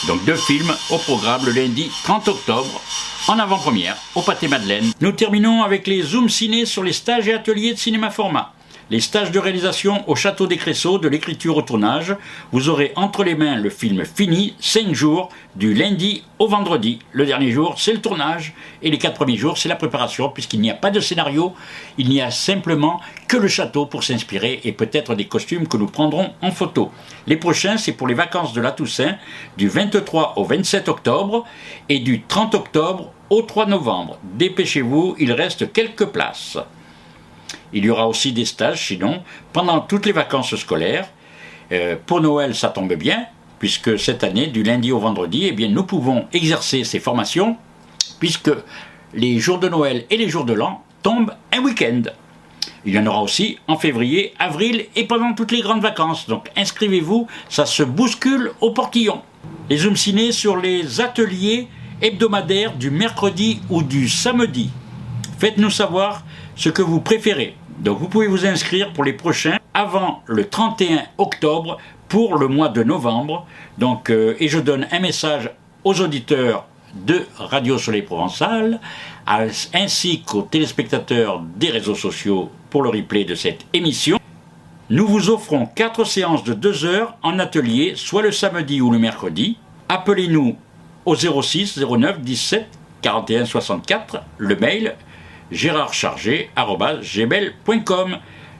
Donc 0.07 0.23
deux 0.25 0.35
films 0.35 0.73
au 0.89 0.97
programme 0.97 1.45
le 1.45 1.51
lundi 1.51 1.91
30 2.03 2.27
octobre 2.27 2.81
en 3.27 3.39
avant-première 3.39 3.95
au 4.15 4.21
Pâté 4.21 4.47
Madeleine. 4.47 4.91
Nous 5.01 5.11
terminons 5.11 5.63
avec 5.63 5.87
les 5.87 6.01
zooms 6.01 6.29
ciné 6.29 6.65
sur 6.65 6.83
les 6.83 6.93
stages 6.93 7.27
et 7.27 7.33
ateliers 7.33 7.73
de 7.73 7.79
cinéma 7.79 8.09
format. 8.11 8.54
Les 8.91 8.99
stages 8.99 9.31
de 9.31 9.39
réalisation 9.39 10.07
au 10.07 10.15
Château 10.15 10.45
des 10.45 10.57
Cressaux, 10.57 10.99
de 10.99 11.07
l'écriture 11.07 11.57
au 11.57 11.63
tournage. 11.63 12.15
Vous 12.51 12.69
aurez 12.69 12.91
entre 12.95 13.23
les 13.23 13.33
mains 13.33 13.55
le 13.55 13.71
film 13.71 14.05
fini, 14.05 14.53
5 14.59 14.93
jours, 14.93 15.29
du 15.55 15.73
lundi 15.73 16.23
au 16.37 16.47
vendredi. 16.47 16.99
Le 17.11 17.25
dernier 17.25 17.49
jour, 17.49 17.79
c'est 17.79 17.93
le 17.93 17.99
tournage, 17.99 18.53
et 18.83 18.91
les 18.91 18.99
4 18.99 19.15
premiers 19.15 19.37
jours, 19.37 19.57
c'est 19.57 19.69
la 19.69 19.75
préparation, 19.75 20.29
puisqu'il 20.29 20.61
n'y 20.61 20.69
a 20.69 20.75
pas 20.75 20.91
de 20.91 20.99
scénario, 20.99 21.55
il 21.97 22.09
n'y 22.09 22.21
a 22.21 22.29
simplement 22.29 23.01
que 23.27 23.37
le 23.37 23.47
château 23.47 23.87
pour 23.87 24.03
s'inspirer, 24.03 24.61
et 24.63 24.71
peut-être 24.71 25.15
des 25.15 25.25
costumes 25.25 25.67
que 25.67 25.77
nous 25.77 25.87
prendrons 25.87 26.31
en 26.43 26.51
photo. 26.51 26.91
Les 27.25 27.37
prochains, 27.37 27.77
c'est 27.77 27.93
pour 27.93 28.07
les 28.07 28.13
vacances 28.13 28.53
de 28.53 28.61
la 28.61 28.71
Toussaint, 28.71 29.15
du 29.57 29.67
23 29.67 30.33
au 30.35 30.43
27 30.43 30.89
octobre, 30.89 31.43
et 31.89 31.97
du 31.97 32.21
30 32.21 32.53
octobre 32.53 33.11
au 33.31 33.41
3 33.41 33.65
novembre. 33.65 34.19
Dépêchez-vous, 34.35 35.15
il 35.17 35.31
reste 35.31 35.73
quelques 35.73 36.05
places. 36.05 36.59
Il 37.75 37.83
y 37.83 37.89
aura 37.89 38.07
aussi 38.07 38.31
des 38.31 38.45
stages, 38.45 38.87
sinon, 38.87 39.21
pendant 39.51 39.81
toutes 39.81 40.05
les 40.05 40.13
vacances 40.13 40.55
scolaires. 40.55 41.09
Euh, 41.73 41.97
pour 42.05 42.21
Noël, 42.21 42.55
ça 42.55 42.69
tombe 42.69 42.93
bien, 42.93 43.25
puisque 43.59 43.99
cette 43.99 44.23
année, 44.23 44.47
du 44.47 44.63
lundi 44.63 44.93
au 44.93 44.99
vendredi, 44.99 45.45
eh 45.47 45.51
bien, 45.51 45.67
nous 45.67 45.83
pouvons 45.83 46.25
exercer 46.31 46.85
ces 46.85 47.01
formations, 47.01 47.57
puisque 48.19 48.51
les 49.13 49.39
jours 49.39 49.59
de 49.59 49.67
Noël 49.67 50.05
et 50.09 50.15
les 50.15 50.29
jours 50.29 50.45
de 50.45 50.53
l'an 50.53 50.83
tombent 51.03 51.33
un 51.51 51.61
week-end. 51.63 52.03
Il 52.85 52.93
y 52.93 52.99
en 52.99 53.05
aura 53.07 53.21
aussi 53.21 53.57
en 53.67 53.77
février, 53.77 54.33
avril 54.39 54.85
et 54.95 55.03
pendant 55.03 55.33
toutes 55.33 55.51
les 55.51 55.61
grandes 55.61 55.81
vacances. 55.81 56.27
Donc 56.27 56.49
inscrivez-vous, 56.55 57.27
ça 57.49 57.65
se 57.65 57.83
bouscule 57.83 58.51
au 58.61 58.71
portillon. 58.71 59.21
Les 59.69 59.77
zooms 59.79 59.97
ciné 59.97 60.31
sur 60.31 60.55
les 60.55 61.01
ateliers 61.01 61.67
hebdomadaires 62.01 62.73
du 62.73 62.89
mercredi 62.89 63.59
ou 63.69 63.83
du 63.83 64.07
samedi. 64.07 64.69
Faites-nous 65.39 65.71
savoir 65.71 66.23
ce 66.55 66.69
que 66.69 66.81
vous 66.81 67.01
préférez. 67.01 67.55
Donc 67.77 67.99
vous 67.99 68.07
pouvez 68.07 68.27
vous 68.27 68.45
inscrire 68.45 68.93
pour 68.93 69.03
les 69.03 69.13
prochains 69.13 69.57
avant 69.73 70.23
le 70.27 70.47
31 70.47 71.03
octobre 71.17 71.77
pour 72.07 72.37
le 72.37 72.47
mois 72.47 72.69
de 72.69 72.83
novembre. 72.83 73.45
Donc, 73.77 74.09
euh, 74.09 74.35
et 74.39 74.47
je 74.47 74.59
donne 74.59 74.87
un 74.91 74.99
message 74.99 75.51
aux 75.83 75.99
auditeurs 76.01 76.65
de 76.93 77.25
Radio 77.37 77.77
Soleil 77.77 78.03
Provençal, 78.03 78.79
ainsi 79.73 80.21
qu'aux 80.21 80.43
téléspectateurs 80.43 81.41
des 81.57 81.69
réseaux 81.69 81.95
sociaux 81.95 82.49
pour 82.69 82.83
le 82.83 82.89
replay 82.89 83.25
de 83.25 83.35
cette 83.35 83.65
émission. 83.73 84.17
Nous 84.89 85.07
vous 85.07 85.29
offrons 85.29 85.65
quatre 85.65 86.05
séances 86.05 86.43
de 86.43 86.53
2 86.53 86.85
heures 86.85 87.17
en 87.21 87.39
atelier, 87.39 87.93
soit 87.95 88.21
le 88.21 88.31
samedi 88.31 88.81
ou 88.81 88.91
le 88.91 88.99
mercredi. 88.99 89.57
Appelez-nous 89.89 90.55
au 91.05 91.15
06 91.15 91.77
09 91.77 92.21
17 92.21 92.67
41 93.01 93.45
64, 93.45 94.21
le 94.37 94.55
mail 94.55 94.95
gérardchargé.gmail.com. 95.51 98.17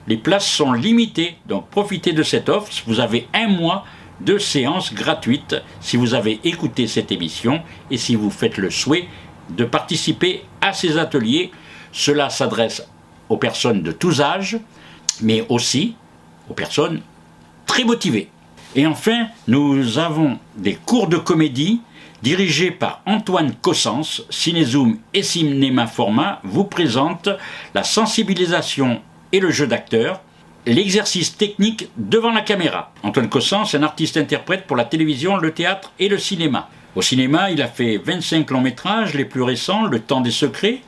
Les 0.08 0.16
places 0.16 0.48
sont 0.48 0.72
limitées, 0.72 1.36
donc 1.46 1.68
profitez 1.68 2.12
de 2.12 2.22
cette 2.22 2.48
offre. 2.48 2.70
Vous 2.86 3.00
avez 3.00 3.26
un 3.34 3.48
mois 3.48 3.84
de 4.20 4.38
séances 4.38 4.94
gratuites 4.94 5.56
si 5.80 5.96
vous 5.96 6.14
avez 6.14 6.40
écouté 6.44 6.86
cette 6.86 7.12
émission 7.12 7.62
et 7.90 7.98
si 7.98 8.14
vous 8.14 8.30
faites 8.30 8.56
le 8.56 8.70
souhait 8.70 9.08
de 9.50 9.64
participer 9.64 10.44
à 10.60 10.72
ces 10.72 10.98
ateliers. 10.98 11.50
Cela 11.92 12.30
s'adresse 12.30 12.86
aux 13.28 13.36
personnes 13.36 13.82
de 13.82 13.92
tous 13.92 14.20
âges, 14.20 14.58
mais 15.22 15.44
aussi 15.48 15.96
aux 16.48 16.54
personnes 16.54 17.02
très 17.66 17.84
motivées. 17.84 18.28
Et 18.74 18.86
enfin, 18.86 19.28
nous 19.48 19.98
avons 19.98 20.38
des 20.56 20.74
cours 20.74 21.08
de 21.08 21.16
comédie 21.16 21.80
dirigés 22.26 22.72
par 22.72 23.02
Antoine 23.06 23.54
Cossens. 23.54 24.22
Cinézoom 24.30 24.98
et 25.14 25.22
Cinéma 25.22 25.86
Format 25.86 26.40
vous 26.42 26.64
présentent 26.64 27.28
la 27.72 27.84
sensibilisation 27.84 29.00
et 29.30 29.38
le 29.38 29.52
jeu 29.52 29.68
d'acteur, 29.68 30.20
l'exercice 30.66 31.36
technique 31.36 31.88
devant 31.96 32.32
la 32.32 32.40
caméra. 32.40 32.92
Antoine 33.04 33.28
Cossens 33.28 33.76
un 33.76 33.84
artiste-interprète 33.84 34.66
pour 34.66 34.76
la 34.76 34.84
télévision, 34.84 35.36
le 35.36 35.52
théâtre 35.52 35.92
et 36.00 36.08
le 36.08 36.18
cinéma. 36.18 36.68
Au 36.96 37.02
cinéma, 37.02 37.52
il 37.52 37.62
a 37.62 37.68
fait 37.68 37.96
25 37.96 38.50
longs 38.50 38.60
métrages, 38.60 39.14
les 39.14 39.24
plus 39.24 39.42
récents, 39.42 39.86
Le 39.86 40.00
Temps 40.00 40.20
des 40.20 40.32
Secrets 40.32 40.80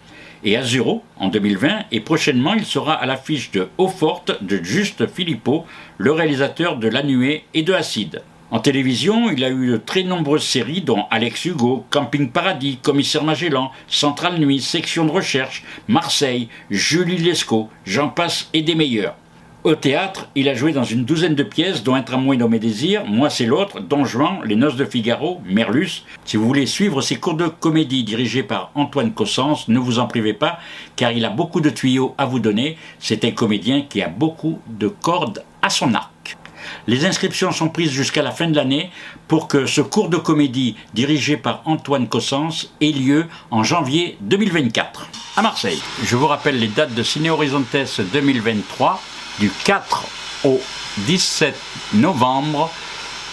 et 0.42 0.56
Azuro 0.56 1.04
en 1.20 1.28
2020, 1.28 1.84
et 1.92 2.00
prochainement 2.00 2.54
il 2.54 2.64
sera 2.64 2.94
à 2.94 3.06
l'affiche 3.06 3.52
de 3.52 3.68
Eau 3.78 3.86
Forte 3.86 4.42
de 4.42 4.56
Juste 4.56 5.06
Philippot, 5.06 5.64
le 5.98 6.10
réalisateur 6.10 6.78
de 6.78 6.88
La 6.88 7.04
Nuée 7.04 7.44
et 7.54 7.62
de 7.62 7.74
Acide. 7.74 8.22
En 8.50 8.60
télévision, 8.60 9.30
il 9.30 9.44
a 9.44 9.50
eu 9.50 9.72
de 9.72 9.76
très 9.76 10.04
nombreuses 10.04 10.42
séries 10.42 10.80
dont 10.80 11.04
Alex 11.10 11.44
Hugo, 11.44 11.84
Camping 11.90 12.30
Paradis, 12.30 12.78
Commissaire 12.82 13.22
Magellan, 13.22 13.70
Centrale 13.88 14.38
Nuit, 14.38 14.62
Section 14.62 15.04
de 15.04 15.10
Recherche, 15.10 15.64
Marseille, 15.86 16.48
Julie 16.70 17.18
Lescaut, 17.18 17.68
j'en 17.84 18.08
passe 18.08 18.48
et 18.54 18.62
des 18.62 18.74
meilleurs. 18.74 19.16
Au 19.64 19.74
théâtre, 19.74 20.30
il 20.34 20.48
a 20.48 20.54
joué 20.54 20.72
dans 20.72 20.84
une 20.84 21.04
douzaine 21.04 21.34
de 21.34 21.42
pièces, 21.42 21.82
dont 21.82 21.94
Un 21.94 22.00
tramway 22.00 22.38
nommé 22.38 22.58
Désir, 22.58 23.04
Moi 23.04 23.28
c'est 23.28 23.44
l'autre, 23.44 23.80
Don 23.80 24.06
Juan, 24.06 24.40
Les 24.46 24.56
Noces 24.56 24.76
de 24.76 24.86
Figaro, 24.86 25.42
Merlus. 25.44 26.04
Si 26.24 26.38
vous 26.38 26.46
voulez 26.46 26.64
suivre 26.64 27.02
ses 27.02 27.16
cours 27.16 27.34
de 27.34 27.48
comédie 27.48 28.02
dirigés 28.02 28.44
par 28.44 28.70
Antoine 28.74 29.12
Cossens, 29.12 29.68
ne 29.68 29.78
vous 29.78 29.98
en 29.98 30.06
privez 30.06 30.32
pas, 30.32 30.58
car 30.96 31.12
il 31.12 31.26
a 31.26 31.30
beaucoup 31.30 31.60
de 31.60 31.68
tuyaux 31.68 32.14
à 32.16 32.24
vous 32.24 32.40
donner. 32.40 32.78
C'est 32.98 33.26
un 33.26 33.32
comédien 33.32 33.82
qui 33.82 34.00
a 34.00 34.08
beaucoup 34.08 34.58
de 34.68 34.88
cordes 34.88 35.44
à 35.60 35.68
son 35.68 35.92
arc. 35.92 36.17
Les 36.86 37.04
inscriptions 37.04 37.52
sont 37.52 37.68
prises 37.68 37.90
jusqu'à 37.90 38.22
la 38.22 38.30
fin 38.30 38.48
de 38.48 38.56
l'année 38.56 38.90
pour 39.26 39.48
que 39.48 39.66
ce 39.66 39.80
cours 39.80 40.08
de 40.08 40.16
comédie 40.16 40.76
dirigé 40.94 41.36
par 41.36 41.62
Antoine 41.64 42.08
Cossens 42.08 42.66
ait 42.80 42.92
lieu 42.92 43.26
en 43.50 43.62
janvier 43.62 44.16
2024 44.22 45.08
à 45.36 45.42
Marseille. 45.42 45.80
Je 46.04 46.16
vous 46.16 46.26
rappelle 46.26 46.58
les 46.58 46.68
dates 46.68 46.94
de 46.94 47.02
Ciné 47.02 47.30
Horizontes 47.30 47.76
2023 48.12 49.00
du 49.38 49.50
4 49.64 50.04
au 50.44 50.60
17 50.98 51.54
novembre 51.94 52.70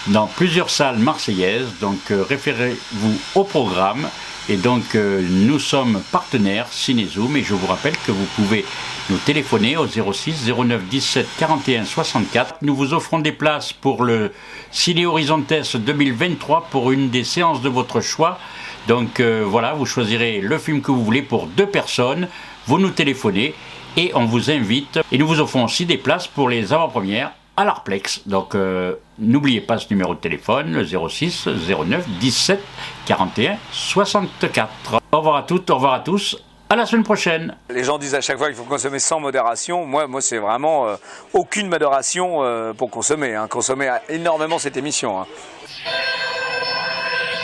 dans 0.08 0.26
plusieurs 0.26 0.70
salles 0.70 0.98
marseillaises. 0.98 1.66
Donc 1.80 2.10
euh, 2.10 2.24
référez-vous 2.28 3.18
au 3.34 3.44
programme. 3.44 4.08
Et 4.48 4.56
donc 4.56 4.94
euh, 4.94 5.26
nous 5.28 5.58
sommes 5.58 6.00
partenaires 6.12 6.68
Cinézoom 6.70 7.36
et 7.36 7.42
je 7.42 7.52
vous 7.54 7.66
rappelle 7.66 7.96
que 8.06 8.12
vous 8.12 8.26
pouvez 8.36 8.64
nous 9.10 9.18
téléphoner 9.18 9.76
au 9.76 9.88
06 9.88 10.48
09 10.48 10.84
17 10.84 11.26
41 11.38 11.84
64. 11.84 12.56
Nous 12.62 12.76
vous 12.76 12.94
offrons 12.94 13.18
des 13.18 13.32
places 13.32 13.72
pour 13.72 14.04
le 14.04 14.30
Ciné 14.70 15.04
Horizontes 15.04 15.52
2023 15.74 16.68
pour 16.70 16.92
une 16.92 17.10
des 17.10 17.24
séances 17.24 17.60
de 17.60 17.68
votre 17.68 18.00
choix. 18.00 18.38
Donc 18.86 19.18
euh, 19.18 19.44
voilà, 19.44 19.74
vous 19.74 19.84
choisirez 19.84 20.40
le 20.40 20.58
film 20.58 20.80
que 20.80 20.92
vous 20.92 21.04
voulez 21.04 21.22
pour 21.22 21.48
deux 21.48 21.66
personnes. 21.66 22.28
Vous 22.68 22.78
nous 22.78 22.90
téléphonez 22.90 23.52
et 23.96 24.12
on 24.14 24.26
vous 24.26 24.52
invite. 24.52 25.00
Et 25.10 25.18
nous 25.18 25.26
vous 25.26 25.40
offrons 25.40 25.64
aussi 25.64 25.86
des 25.86 25.98
places 25.98 26.28
pour 26.28 26.48
les 26.48 26.72
avant-premières 26.72 27.32
à 27.56 27.64
l'Arplex. 27.64 28.22
Donc 28.26 28.54
euh, 28.54 28.94
n'oubliez 29.18 29.60
pas 29.60 29.78
ce 29.78 29.86
numéro 29.90 30.14
de 30.14 30.20
téléphone, 30.20 30.72
le 30.72 30.84
06 30.84 31.48
09 31.48 32.08
17 32.20 32.60
41 33.06 33.56
64. 33.72 35.00
Au 35.12 35.18
revoir 35.18 35.36
à 35.36 35.42
toutes, 35.42 35.70
au 35.70 35.74
revoir 35.76 35.94
à 35.94 36.00
tous. 36.00 36.36
À 36.68 36.74
la 36.74 36.84
semaine 36.84 37.04
prochaine. 37.04 37.56
Les 37.70 37.84
gens 37.84 37.96
disent 37.96 38.16
à 38.16 38.20
chaque 38.20 38.38
fois 38.38 38.48
qu'il 38.48 38.56
faut 38.56 38.64
consommer 38.64 38.98
sans 38.98 39.20
modération. 39.20 39.86
Moi, 39.86 40.08
moi 40.08 40.20
c'est 40.20 40.38
vraiment 40.38 40.88
euh, 40.88 40.96
aucune 41.32 41.68
modération 41.68 42.42
euh, 42.42 42.72
pour 42.72 42.90
consommer. 42.90 43.34
Hein. 43.34 43.46
Consommer 43.48 43.90
énormément 44.08 44.58
cette 44.58 44.76
émission. 44.76 45.20
Hein. 45.20 45.26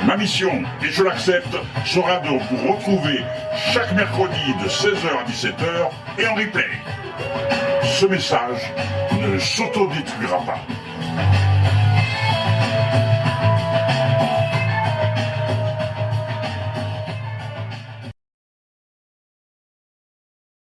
Ma 0.09 0.17
mission, 0.17 0.63
et 0.83 0.91
je 0.91 1.03
l'accepte, 1.03 1.55
sera 1.85 2.21
de 2.21 2.29
vous 2.29 2.73
retrouver 2.73 3.23
chaque 3.75 3.93
mercredi 3.93 4.55
de 4.65 4.67
16h 4.67 5.07
à 5.07 5.31
17h 5.31 5.91
et 6.19 6.27
en 6.27 6.35
replay. 6.35 6.65
Ce 7.85 8.07
message 8.07 8.73
ne 9.21 9.39
s'autodétruira 9.39 10.39
pas. 10.47 10.61